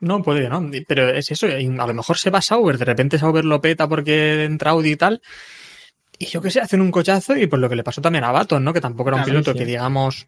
[0.00, 1.46] No, puede que no, pero es eso.
[1.46, 4.96] A lo mejor se va Sauber, de repente Sauber lo peta porque entra Audi y
[4.96, 5.22] tal.
[6.18, 8.32] Y yo qué sé, hacen un cochazo y por lo que le pasó también a
[8.32, 8.72] Baton, ¿no?
[8.72, 9.58] Que tampoco era un Claro, piloto sí.
[9.58, 10.26] que digamos.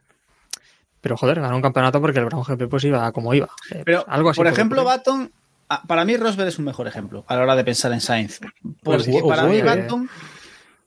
[1.00, 3.48] Pero joder, ganó un campeonato porque el Brown GP pues iba como iba.
[3.70, 4.84] Eh, Pero, pues, algo así por ejemplo.
[4.84, 5.32] Baton,
[5.68, 8.40] ah, para mí Rosberg es un mejor ejemplo a la hora de pensar en Sainz.
[8.82, 10.08] Porque Pues, para mí Baton,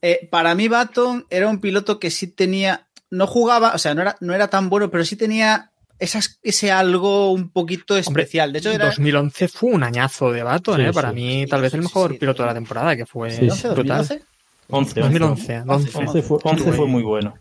[0.02, 4.01] eh, para mí Baton era un piloto que sí tenía, no jugaba, o sea, no
[4.01, 8.53] era, no era tan bueno, pero sí tenía esas, ese algo un poquito Hombre, especial.
[8.53, 10.93] de hecho, era 2011 fue un añazo de Baton, Sí, ¿eh?
[10.93, 12.18] Para mí, Sí, tal vez el mejor sí.
[12.20, 13.68] piloto de la temporada, que fue Sí, sí.
[13.70, 13.99] brutal.
[14.08, 14.22] 2012.
[14.70, 15.97] 11, 2011, 11.
[15.97, 17.36] 11 fue, 11 fue muy bueno.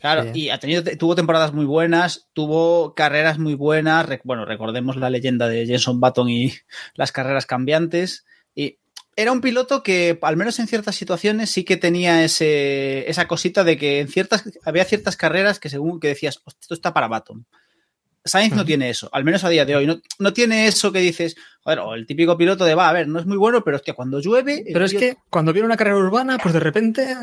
[0.00, 0.30] Claro, Sí.
[0.40, 4.08] y ha tenido, tuvo temporadas muy buenas, tuvo carreras muy buenas.
[4.08, 6.52] Rec- Bueno, recordemos la leyenda de Jenson Button y
[6.96, 8.24] las carreras cambiantes.
[9.14, 13.62] Era un piloto que, al menos en ciertas situaciones, sí que tenía ese, esa cosita
[13.62, 17.08] de que en ciertas, había ciertas carreras que según que decías, "Hostia, esto está para
[17.08, 17.44] Button.
[18.24, 18.66] Sainz no Ujú.
[18.66, 19.86] tiene eso, al menos a día de hoy.
[19.86, 23.08] No, no tiene eso que dices, joder, o el típico piloto de va, a ver,
[23.08, 24.64] no es muy bueno, pero hostia, cuando llueve.
[24.72, 27.16] Pero es tío- que cuando viene una carrera urbana, pues de repente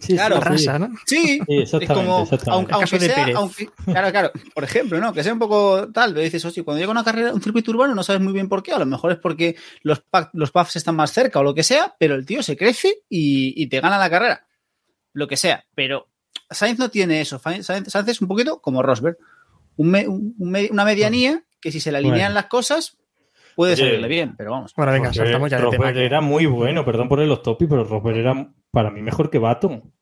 [0.00, 0.88] Sí, Claro, arrasa, ¿no?
[1.04, 2.50] Sí, Sí, exactamente, es como, exactamente.
[2.50, 5.12] aunque, aunque de sea, aunque- claro, claro, por ejemplo, ¿no?
[5.12, 7.94] Que sea un poco tal, pero dices, hostia, cuando llega una carrera, un circuito urbano,
[7.94, 10.02] no sabes muy bien por qué, a lo mejor es porque los,
[10.32, 13.52] los puffs están más cerca o lo que sea, pero el tío se crece y,
[13.62, 14.46] y te gana la carrera,
[15.12, 16.08] lo que sea, pero
[16.48, 19.18] Sainz no tiene eso, Sainz, Sainz es un poquito como Rosberg,
[19.80, 22.34] un me- un me- una medianía que si se le alinean Bueno.
[22.34, 22.98] las cosas,
[23.56, 23.82] puede Oye.
[23.82, 24.72] salirle bien, pero vamos.
[24.76, 25.90] Bueno, venga, saltamos ya de tema.
[25.90, 29.92] Era muy bueno, perdón por el off pero Rosberg era para mí mejor que Baton.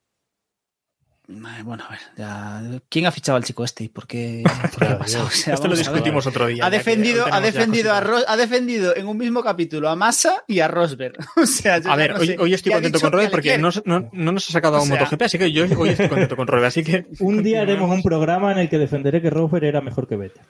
[1.31, 2.81] Bueno, a ver, ya...
[2.89, 3.85] ¿quién ha fichado al chico este?
[3.85, 4.43] ¿Y por qué?
[4.73, 5.27] ¿Por qué ha pasado?
[5.27, 6.65] O sea, Esto lo discutimos otro día.
[6.65, 8.01] ha defendido, ha defendido a.
[8.01, 11.19] Ro- ha defendido en un mismo capítulo a Massa y a Rosberg.
[11.37, 12.37] O sea, yo A ver, no hoy, sé.
[12.39, 14.83] hoy estoy contento con Robert que porque no, no, no nos ha sacado a O
[14.85, 17.61] un sea- MotoGP, así que yo hoy estoy contento con Robert, así que Un día
[17.61, 20.43] haremos un programa en el que defenderé que Rosberg era mejor que Vettel.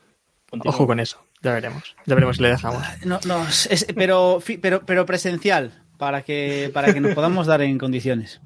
[0.65, 1.97] Ojo con eso, ya veremos.
[2.07, 2.83] Ya veremos si le dejamos.
[3.05, 7.77] No, no, es- pero, pero, pero presencial, para que, para que nos podamos dar en
[7.79, 8.41] condiciones.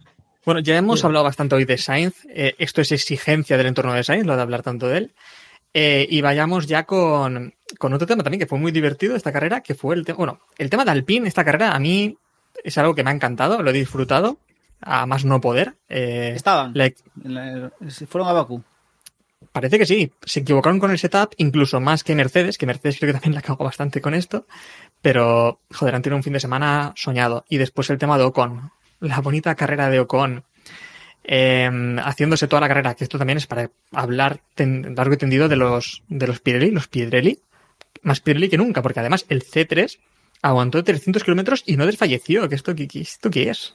[0.44, 2.24] Bueno, ya hemos hablado bastante hoy de Sainz.
[2.28, 5.12] eh, esto es exigencia del entorno de Sainz, lo de hablar tanto de él.
[5.74, 9.60] Eh, y vayamos ya con, con otro tema también que fue muy divertido esta carrera,
[9.62, 10.16] que fue el tema.
[10.18, 12.16] Bueno, el tema de Alpine, esta carrera, a mí
[12.64, 14.38] es algo que me ha encantado, lo he disfrutado,
[14.80, 15.74] a más no poder.
[15.88, 16.72] Eh, Estaban.
[16.74, 17.70] la-
[18.08, 18.62] fueron a Bakú.
[19.52, 23.08] Parece que sí, se equivocaron con el setup, incluso más que Mercedes, que Mercedes creo
[23.12, 24.46] que también la cagó bastante con esto,
[25.02, 27.44] pero joder, han tenido un fin de semana soñado.
[27.48, 28.70] Y después el tema de Ocon,
[29.02, 30.44] la bonita carrera de Ocon,
[31.24, 31.70] eh,
[32.02, 35.56] haciéndose toda la carrera, que esto también es para hablar ten- largo y tendido de
[35.56, 37.38] los, de los Pirelli, los Piedrelli,
[38.02, 39.98] más Pirelli que nunca, porque además el C3
[40.40, 43.74] aguantó 300 kilómetros y no desfalleció, que esto, qué- qué- esto qué es?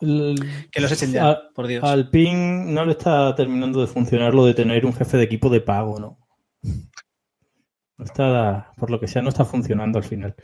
[0.00, 1.84] El- Que los echen ya, a- por Dios.
[1.84, 5.48] Al PIN no le está terminando de funcionar lo de tener un jefe de equipo
[5.50, 6.18] de pago, ¿no?
[7.96, 10.34] No está, por lo que sea, no está funcionando al final.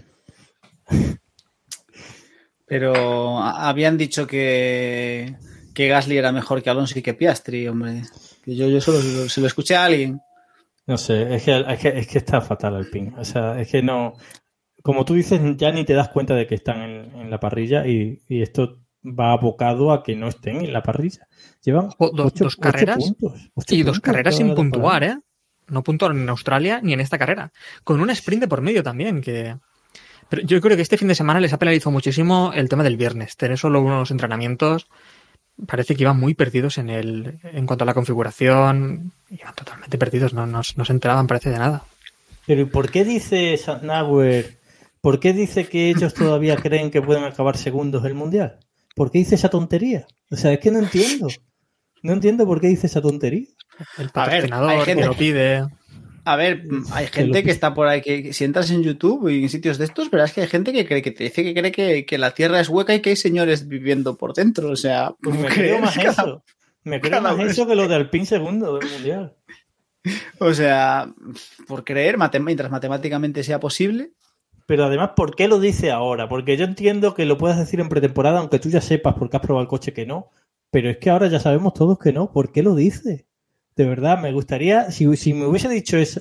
[2.70, 5.34] Pero habían dicho que,
[5.74, 8.02] que Gasly era mejor que Alonso y que Piastri, hombre.
[8.44, 10.20] Que yo, yo solo se lo, se lo escuché a alguien.
[10.86, 13.12] No sé, es que, es que, es que está fatal al PIN.
[13.18, 14.14] O sea, es que no.
[14.82, 17.86] Como tú dices, ya ni te das cuenta de que están en, en la parrilla
[17.88, 21.26] y, y esto va abocado a que no estén en la parrilla.
[21.64, 25.02] Llevan Jo, dos- ocho- dos ocho carreras puntos, ocho Y dos carreras sin puntuar.
[25.02, 25.18] ¿eh?
[25.66, 27.52] No puntuaron en Australia ni en esta carrera.
[27.82, 29.56] Con un sprint de por medio también, que...
[30.30, 32.96] Pero yo creo que este fin de semana les ha penalizado muchísimo el tema del
[32.96, 33.36] viernes.
[33.36, 34.86] Tener solo unos entrenamientos
[35.66, 39.12] parece que iban muy perdidos en el en cuanto a la configuración.
[39.28, 41.84] Iban totalmente perdidos, no, no, no se enteraban, parece de nada.
[42.46, 44.58] Pero ¿y por qué dice Sandauer?
[45.00, 48.58] ¿Por qué dice que ellos todavía creen que pueden acabar segundos el mundial?
[48.94, 50.06] ¿Por qué dice esa tontería?
[50.30, 51.28] O sea, es que no entiendo.
[52.02, 53.48] No entiendo por qué dice esa tontería.
[53.98, 55.66] El ver, patrocinador que lo pide.
[56.32, 59.48] A ver, hay gente que está por ahí, que si entras en YouTube y en
[59.48, 62.04] sitios de estos, verás que hay gente que cree que te dice que cree que,
[62.06, 64.70] que la Tierra es hueca y que hay señores viviendo por dentro.
[64.70, 66.42] O sea, Pues me creo más cada- eso.
[66.84, 67.52] Me creo más vez.
[67.52, 69.34] eso que lo de Alpine segundo del mundial.
[70.38, 71.12] O sea,
[71.68, 74.12] por creer, matem- mientras matemáticamente sea posible.
[74.66, 76.28] Pero además, ¿por qué lo dice ahora?
[76.28, 79.42] Porque yo entiendo que lo puedas decir en pretemporada, aunque tú ya sepas porque has
[79.42, 80.30] probado el coche que no.
[80.70, 82.32] Pero es que ahora ya sabemos todos que no.
[82.32, 83.26] ¿Por qué lo dice?
[83.76, 86.20] De verdad, me gustaría, si, si me hubiese dicho eso,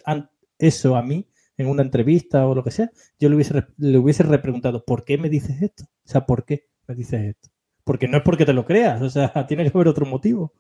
[0.58, 1.28] eso a mí
[1.58, 2.90] en una entrevista o lo que sea,
[3.20, 5.84] yo le hubiese, le hubiese repreguntado, ¿por qué me dices esto?
[5.84, 7.50] O sea, ¿por qué me dices esto?
[7.84, 10.54] Porque no es porque te lo creas, o sea, tiene que haber otro motivo.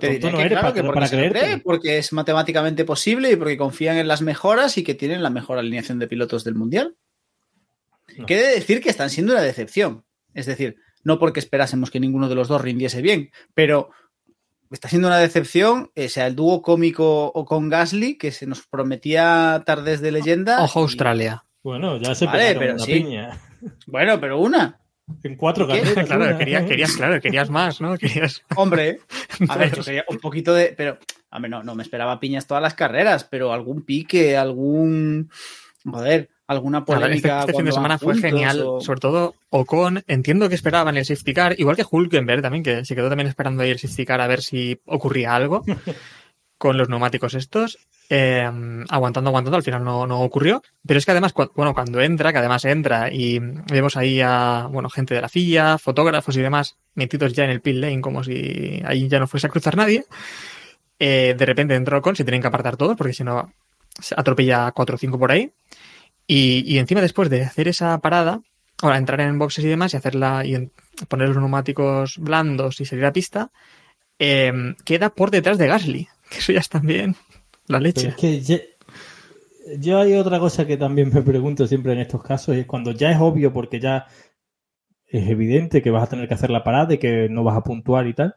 [0.00, 1.58] Te no eres para, para creerte.
[1.58, 5.58] porque es matemáticamente posible y porque confían en las mejoras y que tienen la mejor
[5.58, 6.96] alineación de pilotos del mundial.
[8.16, 8.26] No.
[8.26, 10.04] Quiere decir que están siendo una decepción.
[10.34, 13.90] Es decir, no porque esperásemos que ninguno de los dos rindiese bien, pero
[14.70, 18.66] está siendo una decepción, o sea, el dúo cómico o con Gasly, que se nos
[18.66, 20.62] prometía tardes de leyenda.
[20.62, 21.44] Ojo Australia.
[21.62, 22.92] Bueno, ya se vale, pero sí.
[22.92, 23.38] piña.
[23.86, 24.78] Bueno, pero una.
[25.22, 26.06] En cuatro carreras.
[26.06, 27.96] Claro, querías, querías, claro, querías más, ¿no?
[27.96, 28.42] Querías...
[28.56, 29.00] Hombre,
[29.48, 30.74] a ver, yo quería un poquito de.
[30.76, 30.98] Pero,
[31.30, 35.30] a ver, no, no me esperaba piñas todas las carreras, pero algún pique, algún.
[35.84, 37.40] Joder, alguna polémica.
[37.40, 38.80] Este, este fin de semana fue genial, o...
[38.80, 40.02] sobre todo Ocon.
[40.06, 43.62] Entiendo que esperaban el safety car, igual que Hulkenberg también, que se quedó también esperando
[43.62, 45.64] ahí el safety car a ver si ocurría algo
[46.58, 47.78] con los neumáticos estos.
[48.10, 48.42] Eh,
[48.90, 50.62] aguantando, aguantando, al final no, no, ocurrió.
[50.86, 54.68] Pero es que además, cu bueno, cuando entra, que además entra y vemos ahí a,
[54.70, 58.22] bueno, gente de la FIA, fotógrafos y demás metidos ya en el pit lane como
[58.22, 60.04] si ahí ya no fuese a cruzar nadie,
[60.98, 63.52] eh, de repente entró con, se tienen que apartar todos porque si no
[64.16, 65.50] atropella 4 o 5 por ahí.
[66.26, 68.40] Y, y, encima después de hacer esa parada,
[68.80, 70.70] ahora entrar en boxes y demás y hacerla y
[71.08, 73.50] poner los neumáticos blandos y salir a pista,
[74.18, 74.52] eh,
[74.84, 77.16] queda por detrás de Gasly, que eso ya es también
[77.66, 78.08] la leche.
[78.08, 78.58] Es que ya,
[79.78, 83.10] yo hay otra cosa que también me pregunto siempre en estos casos, es cuando ya
[83.10, 84.06] es obvio porque ya
[85.06, 87.62] es evidente que vas a tener que hacer la parada y que no vas a
[87.62, 88.34] puntuar y tal.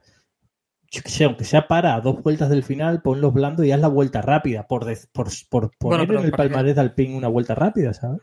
[0.90, 3.80] Yo que sé, aunque sea para a dos vueltas del final, ponlos blandos y haz
[3.80, 7.28] la vuelta rápida, por, de, por, por poner bueno, en el palmarés de Alpine una
[7.28, 8.22] vuelta rápida, ¿sabes?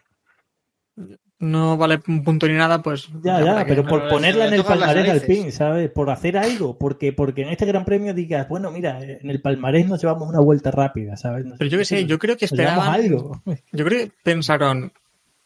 [1.44, 3.08] no vale un punto ni nada, pues.
[3.22, 5.90] Ya, ya, pero por ponerla en el palmarés del PIN, ¿sabes?
[5.90, 9.86] Por hacer algo, porque, porque en este gran premio digas, bueno, mira, en el palmarés
[9.86, 11.46] nos llevamos una vuelta rápida, ¿sabes?
[11.58, 12.94] pero yo que sé, yo creo que esperaban.
[12.94, 13.42] algo.
[13.72, 14.92] Yo creo que pensaron,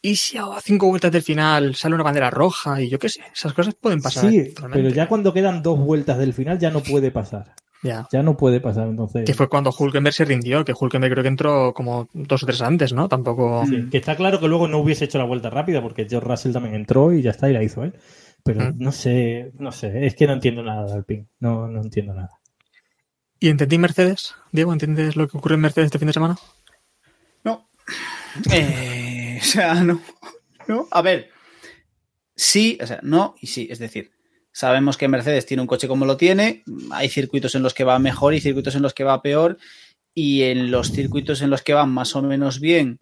[0.01, 2.81] ¿y si a cinco vueltas del final sale una bandera roja?
[2.81, 4.29] Y yo qué sé, esas cosas pueden pasar.
[4.29, 7.55] Sí, pero ya cuando quedan dos vueltas del final ya no puede pasar.
[7.81, 8.07] Ya.
[8.11, 9.23] ya no puede pasar entonces.
[9.25, 12.61] Que fue cuando Hulkenberg se rindió, que Hulkenberg creo que entró como dos o tres
[12.61, 13.07] antes, ¿no?
[13.07, 13.65] Tampoco.
[13.65, 16.51] Sí, que está claro que luego no hubiese hecho la vuelta rápida porque George Russell
[16.51, 17.93] también entró y ya está y la hizo él.
[18.43, 18.73] Pero mm.
[18.77, 22.31] no sé, no sé, es que no entiendo nada de Alpine, no, no entiendo nada.
[23.39, 24.35] ¿Y entendí Mercedes?
[24.51, 26.37] Diego, ¿entiendes lo que ocurrió en Mercedes este fin de semana?
[27.45, 27.69] No.
[28.51, 29.08] Eh,
[29.41, 30.01] o sea, no.
[30.67, 30.87] No.
[30.91, 31.31] A ver.
[32.35, 33.67] Sí, o sea, no y sí.
[33.69, 34.11] Es decir,
[34.51, 37.99] Sabemos que Mercedes tiene un coche como lo tiene, hay circuitos en los que va
[37.99, 39.57] mejor y circuitos en los que va peor,
[40.13, 42.99] y en los circuitos en los que van más o menos bien,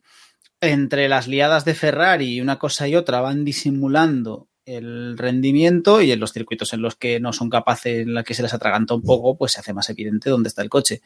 [0.62, 6.12] entre las liadas de Ferrari y una cosa y otra van disimulando el rendimiento y
[6.12, 8.94] en los circuitos en los que no son capaces, en los que se les atraganta
[8.94, 11.02] un poco, pues se hace más evidente dónde está el coche.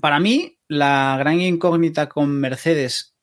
[0.00, 3.16] Para mí, la gran incógnita con Mercedes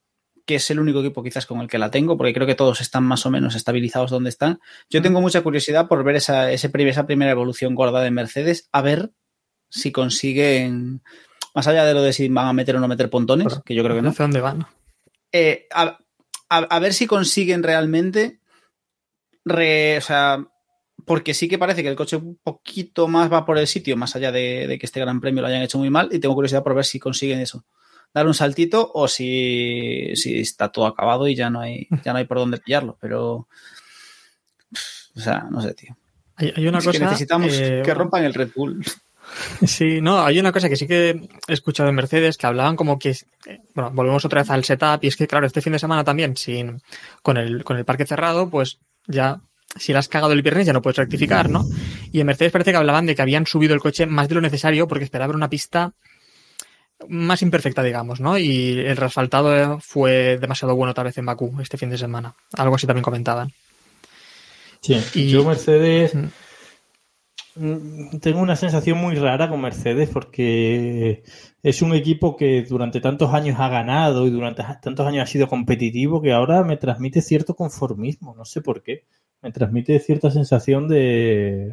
[0.46, 2.80] que es el único equipo quizás con el que la tengo, porque creo que todos
[2.80, 4.60] están más o menos estabilizados donde están.
[4.88, 8.80] Yo tengo mucha curiosidad por ver esa, ese, esa primera evolución gorda de Mercedes, a
[8.80, 9.10] ver
[9.68, 11.02] si consiguen,
[11.52, 13.82] más allá de lo de si van a meter o no meter pontones, que yo
[13.82, 14.10] creo que no.
[14.10, 14.66] ¿Hacia dónde van?
[15.32, 15.98] Eh, a,
[16.48, 18.38] a, a, ver si consiguen realmente,
[19.44, 20.46] re, o sea,
[21.04, 24.14] porque sí que parece que el coche un poquito más va por el sitio, más
[24.14, 26.62] allá de, de que este gran premio lo hayan hecho muy mal, y tengo curiosidad
[26.62, 27.64] por ver si consiguen eso
[28.16, 32.18] dar un saltito o si, si, está todo acabado y ya no hay, ya no
[32.18, 32.96] hay por dónde pillarlo.
[32.98, 33.46] Pero,
[35.14, 35.94] o sea, no sé, tío.
[36.36, 38.84] Hay, hay una es cosa que necesitamos eh, que rompan el Red Bull.
[39.66, 42.96] Sí, no, hay una cosa que sí que he escuchado en Mercedes que hablaban como
[42.96, 43.12] que,
[43.74, 46.36] bueno, volvemos otra vez al setup y es que, claro, este fin de semana también,
[46.36, 46.80] sin,
[47.22, 49.40] con el, con el parque cerrado, pues ya
[49.74, 51.64] si la has cagado el viernes ya no puedes rectificar, ¿no?
[52.12, 54.40] Y en Mercedes parece que hablaban de que habían subido el coche más de lo
[54.40, 55.92] necesario porque esperaban una pista
[57.08, 58.38] más imperfecta, digamos, ¿no?
[58.38, 62.34] Y el resfaltado fue demasiado bueno tal vez en Bakú este fin de semana.
[62.56, 63.52] Algo así también comentaban.
[64.80, 66.14] Sí, y yo Mercedes
[67.54, 68.18] mm.
[68.20, 71.22] tengo una sensación muy rara con Mercedes porque
[71.62, 75.48] es un equipo que durante tantos años ha ganado y durante tantos años ha sido
[75.48, 79.04] competitivo que ahora me transmite cierto conformismo, no sé por qué.
[79.42, 81.72] Me transmite cierta sensación de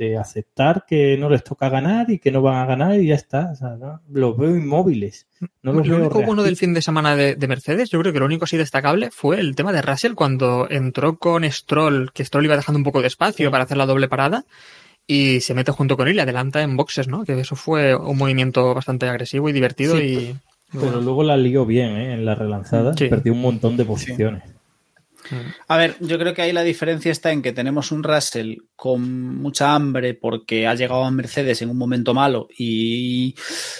[0.00, 3.14] de aceptar que no les toca ganar y que no van a ganar y ya
[3.14, 3.50] está.
[3.52, 4.00] O sea, ¿no?
[4.10, 5.26] Los veo inmóviles.
[5.62, 8.12] No los lo veo único bueno del fin de semana de, de, Mercedes, yo creo
[8.12, 12.24] que lo único así destacable fue el tema de Russell cuando entró con Stroll, que
[12.24, 13.50] Stroll iba dejando un poco de espacio sí.
[13.50, 14.46] para hacer la doble parada
[15.06, 17.24] y se mete junto con él y adelanta en boxes, ¿no?
[17.24, 20.36] Que eso fue un movimiento bastante agresivo y divertido sí, y...
[20.72, 21.00] Pero bueno.
[21.00, 22.14] luego la lió bien, ¿eh?
[22.14, 22.94] En la relanzada.
[22.96, 23.08] Sí.
[23.08, 24.44] Perdió un montón de posiciones.
[25.68, 29.36] A ver, yo creo que ahí la diferencia está en que tenemos un Russell con
[29.36, 33.34] mucha hambre porque ha llegado a Mercedes en un momento malo y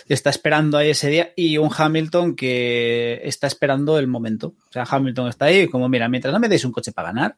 [0.09, 4.55] está esperando ahí ese día y un Hamilton que está esperando el momento.
[4.69, 7.37] O sea, Hamilton está ahí como, mira, mientras no me deis un coche para ganar,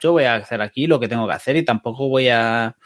[0.00, 2.76] yo voy a hacer aquí lo que tengo que hacer y tampoco voy a...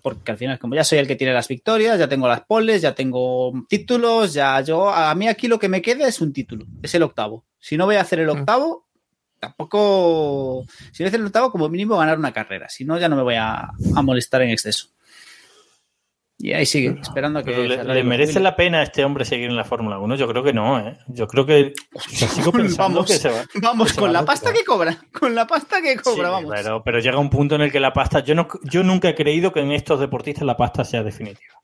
[0.00, 2.82] Porque al final, como ya soy el que tiene las victorias, ya tengo las poles,
[2.82, 6.66] ya tengo títulos, ya yo, a mí aquí lo que me queda es un título,
[6.82, 7.44] es el octavo.
[7.58, 8.86] Si no voy a hacer el octavo,
[9.46, 13.16] tampoco, si a hacer el octavo, como mínimo ganar una carrera, si no ya no
[13.16, 14.88] me voy a, a molestar en exceso.
[16.36, 17.56] Y ahí sigue, esperando a que...
[17.56, 20.16] Le, lo merece la pena a este hombre seguir en la Fórmula 1?
[20.16, 20.98] Yo creo que no, ¿eh?
[21.08, 21.72] Yo creo que...
[22.08, 23.44] sigo Vamos, que se va.
[23.62, 26.32] vamos que se con va la pasta que cobra, con la pasta que cobra, Sí,
[26.32, 26.52] vamos.
[26.54, 28.20] Pero, pero llega un punto en el que la pasta...
[28.20, 31.54] Yo, no, yo nunca he creído que en estos deportistas la pasta sea definitiva.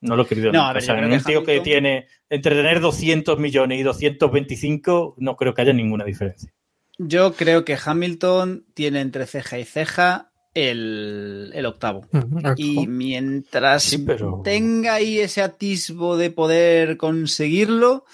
[0.00, 0.70] No lo he creído No, nunca.
[0.70, 3.82] a ver, O sea, en un que tío que tiene entre tener 200 millones y
[3.82, 6.52] 225, no creo que haya ninguna diferencia.
[6.98, 12.06] Yo creo que Hamilton tiene entre ceja y ceja el, el octavo.
[12.56, 18.04] Y mientras Sí, pero- tenga ahí ese atisbo de poder conseguirlo,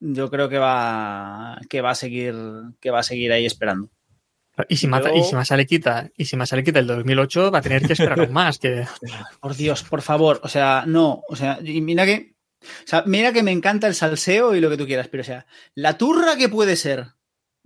[0.00, 2.34] yo creo que va, que va a seguir,
[2.80, 3.90] que va a seguir ahí esperando.
[4.68, 6.86] Y si, Mata- Yo- y si Massa le quita, y si Massa le quita el
[6.86, 8.58] 2008, va a tener que esperar aún más.
[8.58, 8.84] Que...
[9.40, 13.32] Por Dios, por favor, o sea, no, o sea, y mira que, o sea, mira
[13.32, 16.36] que me encanta el salseo y lo que tú quieras, pero o sea, la turra
[16.36, 17.06] que puede ser,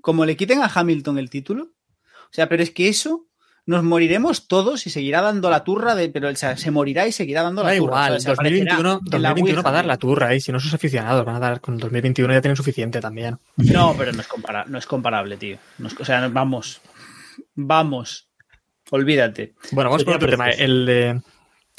[0.04, 3.24] como le quiten a Hamilton el título, o sea, pero es que eso
[3.64, 7.12] nos moriremos todos y seguirá dando la turra de, pero o sea, se morirá y
[7.12, 7.86] seguirá dando la Da turra.
[7.86, 10.40] igual, o sea, se aparecerá 2021, en la 2021 va a dar la turra, y
[10.42, 13.38] si no sus aficionados van a dar, con 2021 ya tienen suficiente también.
[13.56, 15.56] No, pero no es, compara- no es comparable, tío.
[15.78, 16.82] No es- o sea, vamos,
[17.54, 18.28] vamos,
[18.90, 19.54] olvídate.
[19.72, 21.20] Bueno, vamos con otro tema, el de,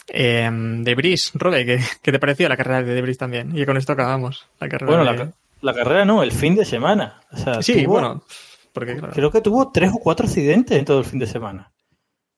[0.08, 3.56] eh, de Brice, Robe, ¿qué, qué te pareció la carrera de Debris también?
[3.56, 4.48] Y con esto acabamos.
[4.60, 5.34] La carrera Bueno, de- la,
[5.66, 7.22] la carrera no, el fin de semana.
[7.32, 8.24] O sea, Sí, tuvo- bueno,
[8.74, 11.74] porque claro, Creo que tuvo tres o cuatro accidentes en todo el fin de semana.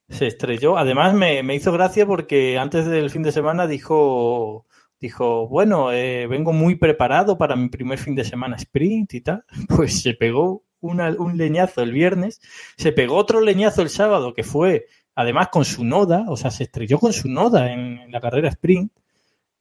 [0.10, 0.78] Se estrelló.
[0.78, 4.66] Además, me, me hizo gracia porque antes del fin de semana dijo,
[5.00, 9.44] dijo bueno, eh, vengo muy preparado para mi primer fin de semana sprint y tal.
[9.68, 12.40] Pues se pegó una- un leñazo el viernes,
[12.78, 16.64] se pegó otro leñazo el sábado que fue, además, con su noda, o sea, se
[16.64, 18.92] estrelló con su noda en, en la carrera sprint.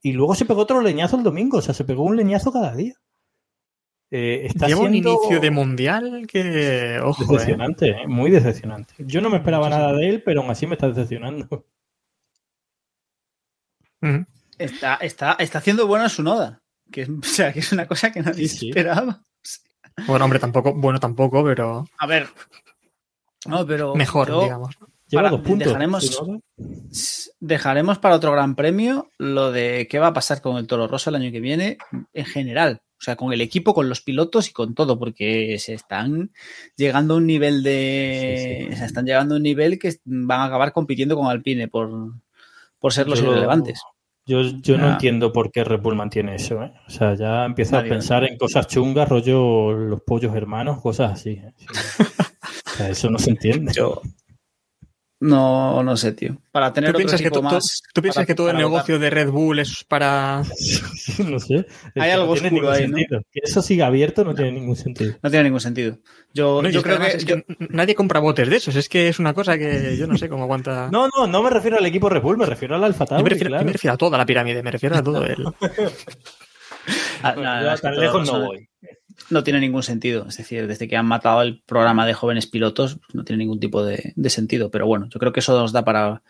[0.02, 2.72] Y luego se pegó otro leñazo el domingo, o sea, se pegó un leñazo cada
[2.76, 2.94] día.
[4.10, 7.26] Eh, está lleva un inicio de mundial que, ojo, eh.
[7.32, 8.06] Decepcionante, ¿eh?
[8.06, 8.94] muy decepcionante.
[8.98, 11.66] Yo no me esperaba nada de él, pero aún así me está decepcionando.
[14.58, 16.62] Está, está, está haciendo buena su noda.
[16.90, 18.68] Que, es- o sea, que es una cosa que nadie Sí, sí.
[18.68, 19.22] esperaba.
[20.06, 22.28] Bueno, hombre, tampoco, bueno, tampoco, pero A ver.
[23.46, 23.94] No, pero.
[23.94, 24.76] mejor, yo- digamos.
[25.08, 25.72] Lleva Para- dos puntos.
[27.38, 31.10] Dejaremos para otro gran premio lo de qué va a pasar con el Toro Rosso
[31.10, 31.78] el año que viene
[32.12, 32.80] en general.
[32.98, 36.30] O sea, con el equipo, con los pilotos y con todo, porque se están
[36.76, 38.70] llegando a un nivel de.
[38.76, 41.90] Se están llegando a un nivel que van a acabar compitiendo con Alpine por,
[42.78, 43.80] por ser los Yo- irrelevantes.
[44.28, 44.92] Yo, yo no Ah.
[44.92, 46.60] entiendo por qué Red Bull mantiene eso.
[46.64, 46.72] ¿eh?
[46.88, 51.12] O sea, ya empiezo Nadie, a pensar en cosas chungas, rollo los pollos hermanos, cosas
[51.12, 51.30] así.
[51.30, 51.52] ¿eh?
[51.56, 51.66] Sí.
[52.66, 53.72] O sea, eso no se entiende.
[53.74, 54.02] Yo.
[55.18, 56.36] No, no sé, tío.
[56.52, 57.80] Para tener ¿Tú otro piensas, que, más.
[57.94, 60.42] tú piensas para- que todo el negocio de Red Bull es para...
[61.26, 61.54] no sé.
[61.54, 62.96] Es Hay que algo no tiene oscuro ningún ahí, ¿no?
[62.98, 63.22] sentido.
[63.32, 65.14] Que eso siga abierto no, tiene ningún sentido.
[65.22, 65.98] No tiene ningún sentido.
[66.34, 67.06] Yo, No, yo creo que.
[67.06, 70.06] es yo- que nadie compra botes de esos, es que es una cosa que yo
[70.06, 70.88] no sé cómo aguanta...
[70.92, 73.22] No, no, no me refiero al equipo Red Bull, me refiero al Alfa yo, Tauri,
[73.24, 73.64] me refiero, yo claro.
[73.66, 75.46] me refiero a toda la pirámide, me refiero a todo el...
[77.22, 78.68] Ah, Bueno, yo tan todo lejos no voy.
[79.30, 80.26] No tiene ningún sentido.
[80.28, 83.84] Es decir, desde que han matado el programa de jóvenes pilotos, no tiene ningún tipo
[83.84, 84.70] de, de sentido.
[84.70, 86.22] Pero bueno, yo creo que eso nos da para,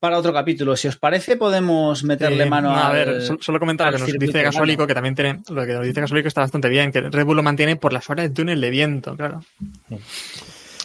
[0.00, 0.76] para otro capítulo.
[0.76, 4.12] Si os parece, podemos meterle Eh, mano no, a al- ver, solo, comentar lo que
[4.12, 7.00] nos dice Gasólico, que también tiene, lo que nos dice Gasólico está bastante bien, que
[7.00, 9.40] Red Bull lo mantiene por las horas de túnel de viento, claro.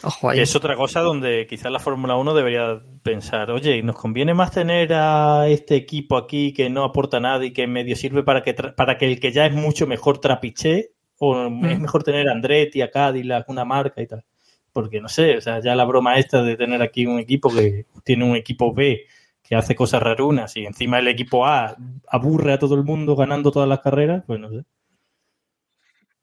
[0.01, 0.39] Ojo ahí.
[0.39, 4.93] Es otra cosa donde quizás la Fórmula 1 debería pensar, oye, ¿nos conviene más tener
[4.93, 8.73] a este equipo aquí que no aporta nada y que medio sirve para que, tra-
[8.75, 10.91] para que el que ya es mucho mejor trapiche?
[11.19, 11.81] ¿O es Mm.
[11.81, 14.23] mejor tener a Andretti, a Cadillac, una marca y tal?
[14.71, 17.85] Porque no sé, o sea, ya la broma esta de tener aquí un equipo que
[18.03, 19.05] tiene un equipo B
[19.43, 21.75] que hace cosas rarunas y encima el equipo A
[22.07, 24.63] aburre a todo el mundo ganando todas las carreras, pues no sé.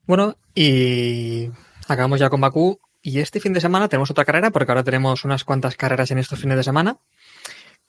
[0.06, 1.50] Bueno, y
[1.88, 2.78] acabamos ya con Bakú.
[3.02, 6.18] Y este fin de semana tenemos otra carrera, porque ahora tenemos unas cuantas carreras en
[6.18, 6.98] estos fines de semana.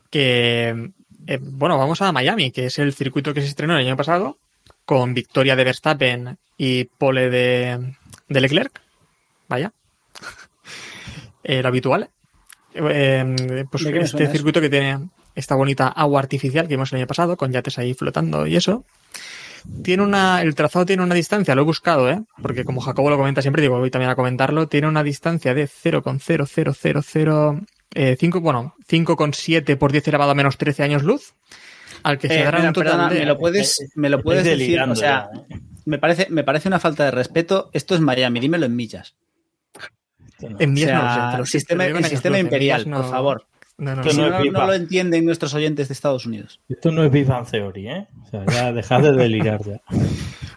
[0.09, 0.91] Que,
[1.27, 4.39] eh, bueno, vamos a Miami, que es el circuito que se estrenó el año pasado,
[4.87, 7.93] con victoria de Verstappen y pole de,
[8.29, 8.81] de Leclerc.
[9.49, 9.73] Vaya.
[11.43, 12.09] Lo habitual.
[12.73, 14.31] Eh, pues ¿De qué me este eso?
[14.31, 17.93] circuito que tiene esta bonita agua artificial que vimos el año pasado, con yates ahí
[17.93, 18.85] flotando y eso.
[19.83, 22.23] Tiene una, el trazado tiene una distancia, lo he buscado, ¿eh?
[22.41, 25.67] Porque como Jacobo lo comenta siempre, digo, voy también a comentarlo, tiene una distancia de
[25.67, 31.33] 0,0000, eh, 5, bueno, 5,7 por 10 elevado a menos 13 años luz,
[32.07, 33.19] al que se Eh, dará mira, un total perdona, de...
[33.19, 35.59] me lo puedes, me lo Estáis puedes decir, o sea, ya, ¿eh?
[35.85, 37.69] me parece, me parece una falta de respeto.
[37.73, 39.15] Esto es Miami, dímelo en millas.
[40.41, 40.59] No.
[40.59, 43.45] En O millas no sea, te lo- el sistema, el sistema imperial, no- por favor.
[43.79, 44.11] No, no, no.
[44.11, 46.59] no no, no lo entienden nuestros oyentes de Estados Unidos.
[46.67, 48.07] Esto no es Big Bang Theory, ¿eh?
[48.25, 49.81] O sea, ya dejad de delirar ya.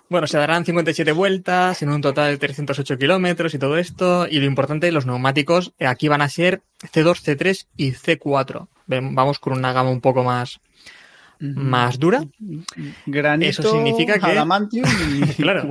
[0.09, 4.27] Bueno, se darán 57 vueltas en un total de 308 kilómetros y todo esto.
[4.29, 6.63] Y lo importante, los neumáticos eh, aquí van a ser
[6.93, 8.67] C2, C3 y C4.
[8.89, 10.59] Ven- Vamos con una gama un poco más,
[11.41, 12.23] más dura.
[13.07, 14.87] Granito, Eso significa que- adamantium
[15.17, 15.71] y Claro.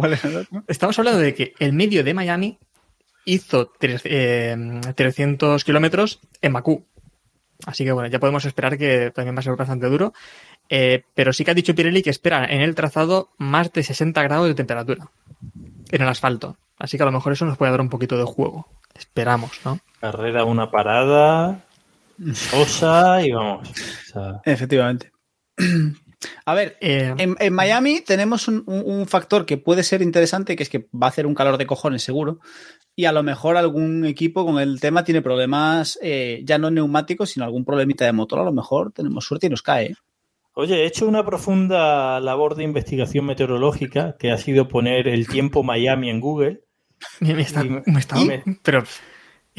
[0.67, 2.57] Estamos hablando de que el medio de Miami
[3.25, 4.55] hizo tres- eh,
[4.95, 6.85] 300 kilómetros en Bakú.
[7.65, 10.13] Así que bueno, ya podemos esperar que también va a ser bastante duro.
[10.69, 14.21] Eh, pero sí que ha dicho Pirelli que espera en el trazado más de 60
[14.23, 15.09] grados de temperatura
[15.91, 16.57] en el asfalto.
[16.77, 18.67] Así que a lo mejor eso nos puede dar un poquito de juego.
[18.95, 19.79] Esperamos, ¿no?
[19.99, 21.63] Carrera, una parada,
[22.33, 23.69] sosa y vamos.
[23.69, 25.11] O sea, Efectivamente.
[26.45, 30.55] A ver, Eh, en, en Miami tenemos un, un- un factor que puede ser interesante,
[30.55, 32.39] que es que va a hacer un calor de cojones seguro.
[32.95, 37.29] Y a lo mejor algún equipo con el tema tiene problemas, eh, ya no neumáticos,
[37.29, 38.39] sino algún problemita de motor.
[38.39, 39.85] A lo mejor tenemos suerte y nos cae.
[39.85, 39.95] ¿eh?
[40.53, 45.63] Oye, he hecho una profunda labor de investigación meteorológica que ha sido poner el tiempo
[45.63, 46.61] Miami en Google.
[47.21, 48.83] me, me está, y me- me está- y me- pero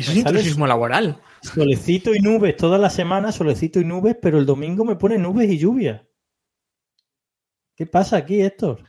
[0.01, 1.21] eso es me sale- intrusismo laboral.
[1.43, 5.51] Solecito y nubes toda la semana, solecito y nubes, pero el domingo me pone nubes
[5.51, 6.07] y lluvia.
[7.77, 8.85] ¿Qué pasa aquí, Héctor?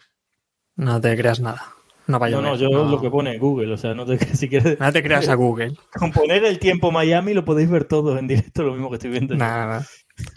[0.76, 1.62] No te creas nada.
[2.08, 4.92] No No, no, yo lo que pone Google, o sea, no te, si quieres No
[4.92, 5.78] te creas a Google.
[5.98, 9.12] con poner el tiempo Miami lo podéis ver todos en directo, lo mismo que estoy
[9.12, 9.36] viendo.
[9.36, 9.88] Nada, nada.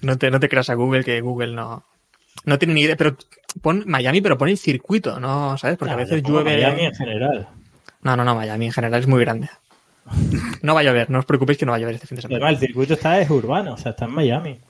[0.03, 1.85] No te, no te creas a Google, que Google no,
[2.45, 2.97] no tiene ni idea.
[2.97, 3.17] Pero
[3.61, 5.59] pon Miami, pero pon el circuito, ¿no?
[5.59, 5.77] ¿Sabes?
[5.77, 6.57] Porque a veces llueve.
[6.57, 7.49] Miami en general.
[8.03, 9.49] No, no, no, Miami en general es muy grande.
[10.63, 12.23] No va a llover, no os preocupéis que no va a llover este fin de
[12.23, 12.45] semana.
[12.45, 14.61] Además, el circuito está es urbano, o sea, está en Miami.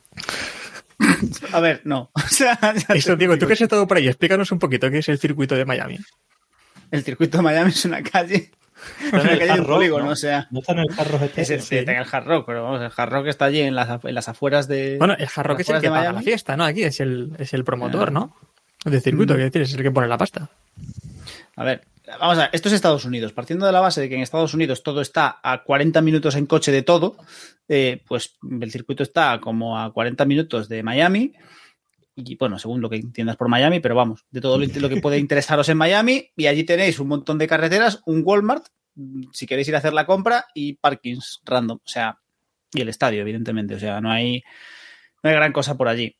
[1.52, 2.10] A ver, no.
[2.14, 2.58] O sea,
[2.94, 5.54] Eso, Diego, tú que has estado por ahí, explícanos un poquito qué es el circuito
[5.54, 5.98] de Miami.
[6.90, 8.50] El circuito de Miami es una calle.
[9.04, 10.10] Está Es en una el calle de Hard un Rock, polígono, ¿no?
[10.12, 10.46] o sea.
[10.50, 11.42] No está en el carro este.
[11.42, 11.76] Es el, Sí.
[11.78, 14.28] en el Hard Rock, pero vamos, el Hard Rock está allí en las, en las
[14.28, 14.96] afueras de.
[14.98, 16.16] Bueno, el Hard Rock es el que de paga Miami.
[16.16, 16.64] la fiesta, ¿no?
[16.64, 18.12] Aquí es el, es el promotor.
[18.12, 18.36] ¿no?
[18.84, 20.50] Del circuito, quiero decir, es el que pone la pasta.
[21.56, 23.32] A ver, vamos a ver, esto es Estados Unidos.
[23.32, 26.46] Partiendo de la base de que en Estados Unidos todo está a 40 minutos en
[26.46, 27.16] coche de todo,
[27.68, 31.32] eh, pues el circuito está como a 40 minutos de Miami.
[32.16, 35.18] Y bueno, según lo que entiendas por Miami, pero vamos, de todo lo, que puede
[35.18, 36.30] interesaros en Miami.
[36.36, 39.92] Y allí tenéis un montón de carreteras, un Walmart, mm, si queréis ir a hacer
[39.92, 41.78] la compra, y parkings random.
[41.78, 42.18] O sea,
[42.72, 43.74] y el estadio, evidentemente.
[43.74, 44.42] O sea, no hay,
[45.22, 46.16] no hay gran cosa por allí.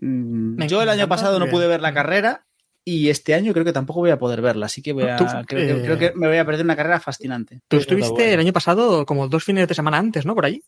[0.00, 2.47] Mm, Me Yo el año pasado no pude ver la carrera
[2.88, 5.44] y este año creo que tampoco voy a poder verla, así que voy a, creo,
[5.46, 7.60] que, eh, creo que me voy a perder una carrera fascinante.
[7.68, 8.32] Tú estuviste bueno.
[8.32, 10.34] el año pasado como dos fines de semana antes, ¿no?
[10.34, 10.62] Por ahí.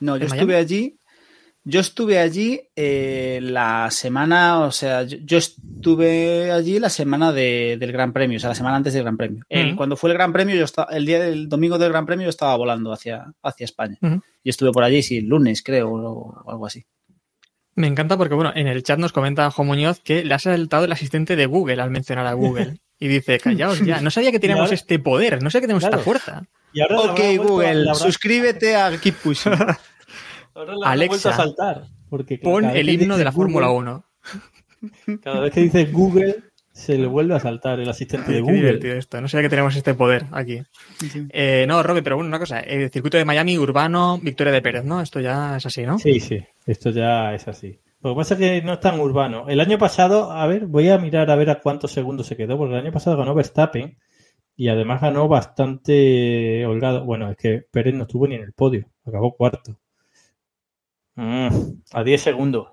[0.00, 0.98] No, yo ¿En estuve allí,
[1.64, 7.76] yo estuve allí eh, la semana, o sea, yo, yo estuve allí la semana de-
[7.78, 9.44] del Gran Premio, o sea, la semana antes del Gran Premio.
[9.76, 12.30] Cuando fue el Gran Premio, yo estaba, el día del domingo del Gran Premio, yo
[12.30, 13.96] estaba volando hacia, hacia España.
[14.02, 14.20] Ujú.
[14.42, 16.84] Y estuve por allí, sí, el lunes, creo, o algo así.
[17.76, 20.84] Me encanta porque, bueno, en el chat nos comenta Jo Muñoz que le ha saltado
[20.84, 22.78] el asistente de Google al mencionar a Google.
[23.00, 25.96] Y dice, callaos ya, no sabía que teníamos este poder, no sabía que tenemos Claro.
[25.98, 26.42] esta fuerza.
[26.72, 29.52] Y ahora le Ok, a- Google, suscríbete a Keep Pushing.
[30.54, 31.84] ahora habrá Alexa, a saltar.
[32.08, 34.04] Porque Pon el himno de la Fórmula 1.
[35.22, 36.36] Cada vez que dices Google,
[36.74, 38.56] se le vuelve a saltar el asistente de Qué Google.
[38.56, 40.60] divertido esto, no sabía que tenemos este poder aquí.
[41.30, 44.84] Eh, no, Robe, pero bueno, una cosa, el circuito de Miami, urbano, Victoria de Pérez,
[44.84, 45.00] ¿no?
[45.00, 46.00] Esto ya es así, ¿no?
[46.00, 47.78] Sí, sí, esto ya es así.
[48.02, 49.48] Lo que pasa es que no es tan urbano.
[49.48, 52.58] El año pasado, a ver, voy a mirar a ver a cuántos segundos se quedó,
[52.58, 53.96] porque el año pasado ganó Verstappen
[54.56, 57.04] y además ganó bastante holgado.
[57.04, 59.78] Bueno, es que Pérez no estuvo ni en el podio, acabó cuarto.
[61.14, 61.48] Mm,
[61.92, 62.68] a 10 segundos.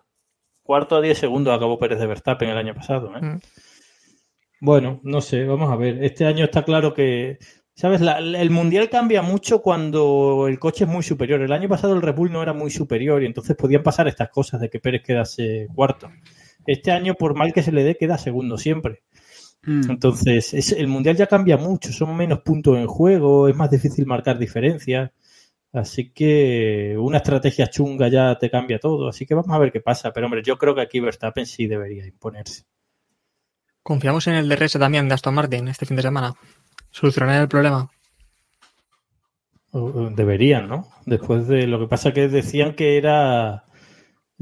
[0.64, 3.16] Cuarto a 10 segundos acabó Pérez de Verstappen el año pasado.
[3.16, 3.22] ¿eh?
[3.22, 3.40] Mm.
[4.62, 6.04] Bueno, no sé, vamos a ver.
[6.04, 7.40] Este año está claro que,
[7.74, 8.00] ¿sabes?
[8.00, 11.42] La- el mundial cambia mucho cuando el coche es muy superior.
[11.42, 14.30] El año pasado el Red Bull no era muy superior y entonces podían pasar estas
[14.30, 16.10] cosas de que Pérez quedase cuarto.
[16.66, 19.02] Este año, por mal que se le dé, queda segundo siempre.
[19.64, 19.92] Mm.
[19.92, 24.06] Entonces, es- el mundial ya cambia mucho, son menos puntos en juego, es más difícil
[24.06, 25.12] marcar diferencias.
[25.74, 29.10] Así que una estrategia chunga ya te cambia todo.
[29.10, 30.12] Así que vamos a ver qué pasa.
[30.14, 32.64] Pero hombre, yo creo que aquí Verstappen sí debería imponerse.
[33.84, 36.34] Confiamos en el DRS también de Aston Martin este fin de semana.
[36.92, 37.90] Solucionar el problema.
[39.72, 40.88] Deberían, ¿no?
[41.06, 43.64] Después de lo que pasa que decían que era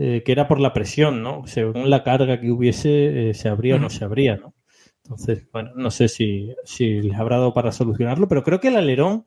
[0.02, 1.46] eh, que era por la presión, ¿no?
[1.46, 4.54] Según la carga que hubiese, eh, se abría o no se abría, ¿no?
[5.04, 8.78] Entonces, bueno, no sé si, si les habrá dado para solucionarlo, pero creo que el
[8.78, 9.26] alerón,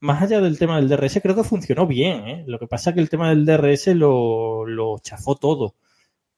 [0.00, 2.26] más allá del tema del DRS, creo que funcionó bien.
[2.26, 2.44] ¿eh?
[2.46, 5.74] Lo que pasa es que el tema del DRS lo, lo chafó todo,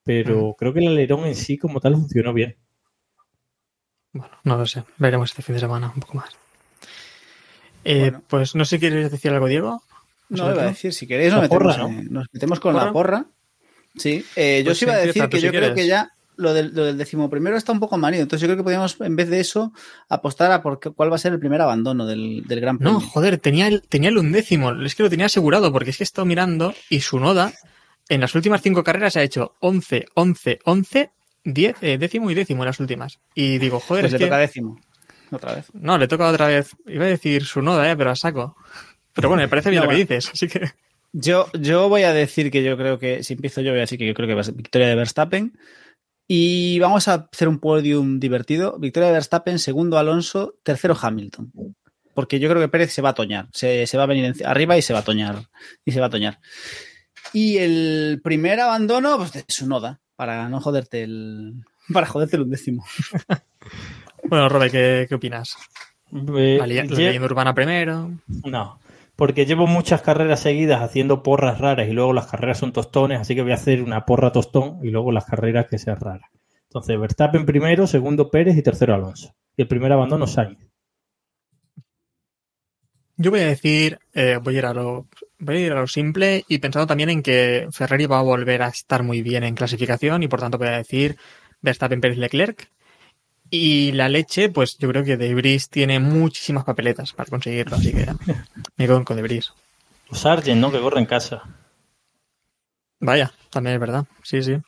[0.03, 2.57] pero creo que el alerón en sí como tal funcionó bien.
[4.19, 4.85] Bueno, no lo sé.
[4.99, 6.31] Veremos este fin de semana un poco más.
[7.85, 8.23] Eh, Bueno.
[8.29, 9.83] Pues no sé si quieres decir algo, Diego.
[10.29, 12.01] No, iba a decir, si queréis, nos, porra, metemos, ¿no?
[12.01, 12.87] eh, nos metemos con ¿Porra?
[12.87, 13.25] la porra.
[13.97, 16.53] Sí, eh, yo Pues sí iba a decir que si yo creo que ya lo
[16.53, 18.23] del, lo del decimoprimero está un poco manido.
[18.25, 19.73] Entonces yo creo que podríamos, en vez de eso,
[20.09, 22.95] apostar a por qué- cuál va a ser el primer abandono del, del Gran Premio.
[22.95, 24.73] No, joder, tenía el, tenía el undécimo.
[24.83, 27.53] Es que lo tenía asegurado porque es que he estado mirando y su noda
[28.09, 31.11] en las últimas cinco carreras ha hecho 11, 11, 11,
[31.47, 33.21] 10, eh, décimo y décimo en las últimas.
[33.35, 34.31] Y digo, joder, pues es le que...
[34.31, 34.81] toca décimo.
[35.31, 35.67] Otra vez.
[35.73, 36.77] No, le toca otra vez.
[36.87, 38.57] Iba a decir su noda, eh, pero a saco.
[39.15, 40.09] Pero bueno, me parece bien No, lo que bueno.
[40.09, 40.71] dices, así que...
[41.13, 43.99] Yo, yo voy a decir que yo creo que, si empiezo yo, voy a decir
[43.99, 45.59] que yo creo que va a ser victoria de Verstappen.
[46.29, 48.77] Y vamos a hacer un podium divertido.
[48.79, 51.53] Victoria de Verstappen, segundo Alonso, tercero Hamilton.
[52.13, 53.49] Porque yo creo que Pérez se va a toñar.
[53.53, 55.45] Se, se va a venir arriba y se va a toñar.
[55.85, 56.41] Y se va a toñar.
[57.33, 61.65] Y el primer abandono, pues de Sunoda, para no joderte el.
[61.93, 62.85] Para joderte el undécimo.
[64.29, 65.57] Bueno, Robert, ¿qué, qué opinas?
[66.13, 68.11] Eh, La, urbana primero.
[68.45, 68.81] No,
[69.15, 73.37] porque llevo muchas carreras seguidas haciendo porras raras y luego las carreras son tostones, así
[73.37, 76.29] que voy a hacer una porra tostón y luego las carreras que sean raras.
[76.65, 79.35] Entonces, Verstappen primero, segundo Pérez y tercero Alonso.
[79.57, 80.59] Y el primer abandono Sainz.
[83.17, 85.07] Yo voy a decir, eh, voy a ir a lo,
[85.39, 88.63] voy a ir a lo simple y pensando también en que Ferrari va a volver
[88.63, 91.17] a estar muy bien en clasificación y por tanto voy a decir
[91.63, 92.71] Verstappen, Pérez, Leclerc.
[93.49, 97.93] Y la leche, pues yo creo que De Vries tiene muchísimas papeletas para conseguirlo, así
[97.93, 98.07] que
[98.77, 99.53] me quedo con De Vries.
[100.11, 100.71] O Sargent, ¿no?
[100.71, 101.43] Que corre en casa.
[103.01, 104.59] Vaya, también es verdad, sí, sí.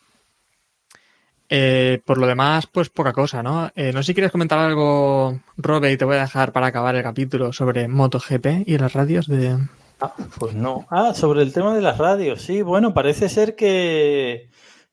[1.48, 3.70] Eh, por lo demás, pues poca cosa, ¿no?
[3.74, 6.94] Eh, no sé si quieres comentar algo, Robe, y te voy a dejar para acabar
[6.94, 9.56] el capítulo sobre MotoGP y las radios de...
[10.00, 10.86] Ah, pues no.
[10.90, 14.50] Ah, sobre el tema de las radios, sí, bueno, parece ser que,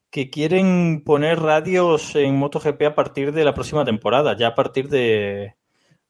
[0.09, 4.87] que quieren poner radios en MotoGP a partir de la próxima temporada, ya a partir
[4.87, 5.55] de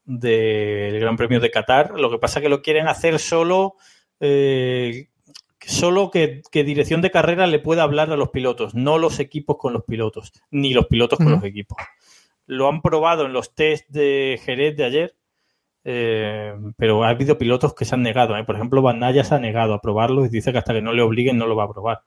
[0.05, 1.99] del Gran Premio de Qatar.
[1.99, 3.75] Lo que pasa es que lo quieren hacer solo,
[4.19, 5.09] eh,
[5.67, 9.57] solo que, que dirección de carrera le pueda hablar a los pilotos, no los equipos
[9.57, 11.77] con los pilotos, ni los pilotos con los equipos.
[12.47, 15.15] Lo han probado en los test de Jerez de ayer,
[15.83, 18.35] eh, pero ha habido pilotos que se han negado.
[18.37, 18.43] ¿eh?
[18.43, 20.93] Por ejemplo, Van Naya se ha negado a probarlo y dice que hasta que no
[20.93, 22.01] le obliguen no lo va a probar.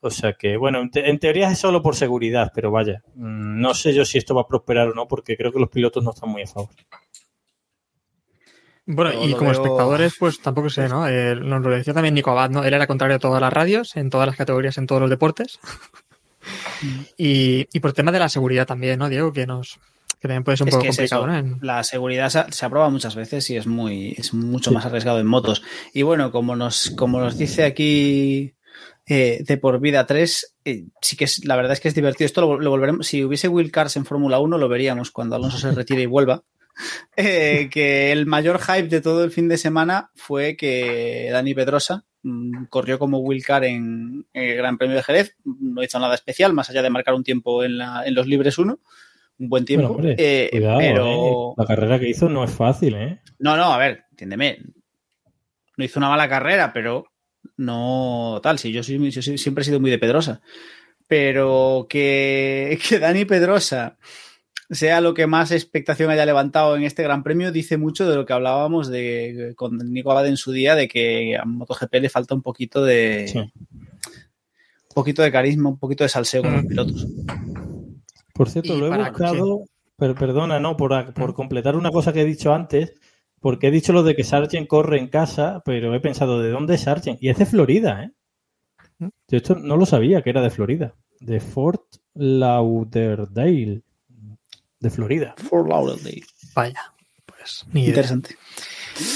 [0.00, 3.60] O sea que, bueno, en, te- en teoría es solo por seguridad, pero vaya, mm,
[3.60, 6.04] no sé yo si esto va a prosperar o no, porque creo que los pilotos
[6.04, 6.70] no están muy a favor.
[8.86, 11.08] Bueno, Yo y como veo- espectadores, pues tampoco sé, ¿no?
[11.08, 12.64] Eh, nos lo decía también Nico Abad, ¿no?
[12.64, 15.58] Él era contrario a todas las radios, en todas las categorías, en todos los deportes.
[17.16, 19.32] y, y por tema de la seguridad también, ¿no, Diego?
[19.32, 19.78] Que nos
[20.20, 21.34] que también puede ser un Es poco que es complicado.
[21.34, 25.18] En- La seguridad se, se aprueba muchas veces y es muy es mucho más arriesgado
[25.20, 25.62] en motos.
[25.92, 28.54] Y bueno, como nos, como nos dice aquí
[29.06, 32.26] eh, de por vida 3, eh, sí que es, la verdad es que es divertido.
[32.26, 33.06] Esto lo, lo volveremos.
[33.06, 36.42] Si hubiese Will Cars en Fórmula 1, lo veríamos cuando Alonso se retire y vuelva.
[37.16, 42.04] Eh, que el mayor hype de todo el fin de semana fue que Dani Pedrosa
[42.22, 45.34] mm, corrió como Will Car en el Gran Premio de Jerez.
[45.44, 48.58] No hizo nada especial, más allá de marcar un tiempo en, la, en los libres
[48.58, 48.78] 1.
[49.38, 49.88] Un buen tiempo.
[49.88, 51.06] Bueno, hombre, Eh, Cuidado, pero.
[51.06, 51.54] ¿eh?
[51.56, 53.20] La carrera que hizo no es fácil, ¿eh?
[53.38, 54.58] No, no, a ver, entiéndeme.
[55.78, 57.06] No hizo una mala carrera, pero
[57.56, 58.58] no tal.
[58.58, 60.40] Sí, yo, soy- yo soy- siempre he sido muy de Pedrosa.
[61.08, 63.96] Pero que, que Dani Pedrosa
[64.70, 68.26] sea lo que más expectación haya levantado en este Gran Premio, dice mucho de lo
[68.26, 72.34] que hablábamos de, con Nico Abad en su día, de que a MotoGP le falta
[72.34, 73.28] un poquito de.
[73.28, 73.38] Sí.
[73.38, 76.68] Un poquito de carisma, un poquito de salseo con los Mm.
[76.68, 77.06] pilotos.
[78.34, 79.64] Por cierto, lo he buscado,
[79.96, 82.94] pero perdona, no, por, por completar una cosa que he dicho antes,
[83.40, 86.74] porque he dicho lo de que Sargent corre en casa, pero he pensado, ¿de dónde
[86.74, 87.22] es Sargent?
[87.22, 88.10] Y es de Florida, ¿eh?
[89.28, 90.94] Yo esto no lo sabía que era de Florida.
[91.20, 91.82] De Fort
[92.14, 93.82] Lauderdale.
[94.80, 95.34] De Florida.
[95.48, 96.24] For Lauderdale.
[96.54, 96.92] Vaya,
[97.24, 97.88] pues ni idea.
[97.90, 98.36] Interesante.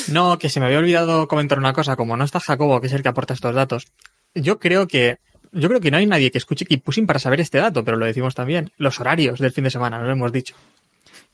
[0.08, 2.92] No, que se me había olvidado comentar una cosa, como no está Jacobo, que es
[2.92, 3.86] el que aporta estos datos.
[4.34, 5.18] Yo creo que
[5.52, 7.96] yo creo que no hay nadie que escuche Keep Pushing para saber este dato, pero
[7.96, 8.70] lo decimos también.
[8.76, 10.54] Los horarios del fin de semana, nos lo hemos dicho.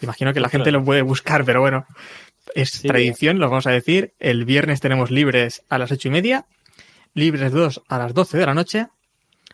[0.00, 1.86] Imagino que la gente lo puede buscar, pero bueno,
[2.54, 2.88] es Sí.
[2.88, 4.14] tradición, lo vamos a decir.
[4.18, 6.46] El viernes tenemos libres a las ocho y media,
[7.14, 8.86] libres dos a las doce de la noche.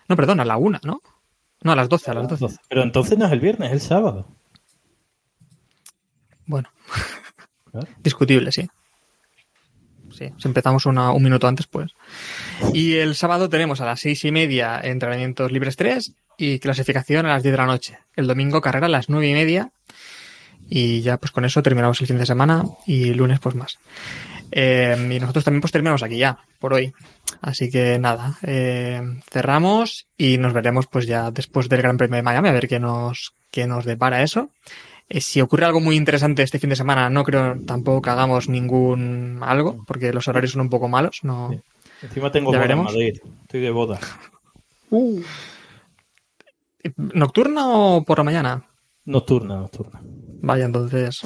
[0.08, 1.00] No, perdón, a la una, ¿no?
[1.62, 2.56] No, a las doce, a las doce.
[2.68, 4.28] Pero entonces no es el viernes, es el sábado.
[6.52, 6.68] Bueno,
[8.02, 8.68] discutible, sí.
[10.10, 11.90] Sí, si empezamos una- un minuto antes, pues.
[12.74, 17.30] Y el sábado tenemos a las seis y media entrenamientos libres 3 y clasificación a
[17.30, 17.98] las 10 de la noche.
[18.14, 19.70] El domingo carrera a las nueve y media
[20.68, 23.78] Y ya pues con eso terminamos el fin de semana y lunes pues más.
[24.52, 26.92] Eh, y nosotros también pues terminamos aquí ya, por hoy.
[27.40, 29.00] Así que nada, eh,
[29.30, 32.78] cerramos y nos veremos pues ya después del Gran Premio de Miami a ver qué
[32.78, 34.50] nos, qué nos depara eso.
[35.14, 38.48] Eh, si ocurre algo muy interesante este fin de semana, no creo tampoco que hagamos
[38.48, 41.20] ningún algo, porque los horarios son un poco malos.
[41.22, 41.50] No,
[42.00, 42.86] Encima tengo boda en veremos.
[42.86, 43.18] Madrid.
[43.42, 44.00] Estoy de boda.
[46.96, 48.64] ¿Nocturna o por la mañana?
[49.04, 50.00] Nocturna, nocturna.
[50.40, 51.20] Vaya, entonces,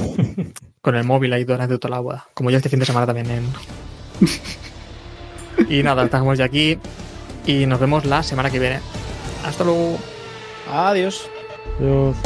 [0.80, 2.26] con el móvil ahí durante toda la boda.
[2.34, 3.46] Como yo este fin de semana también en...
[5.70, 6.76] y nada, estamos ya aquí
[7.46, 8.80] y nos vemos la semana que viene.
[9.44, 9.96] Hasta luego.
[10.72, 11.30] Adiós.
[11.78, 12.16] Adiós.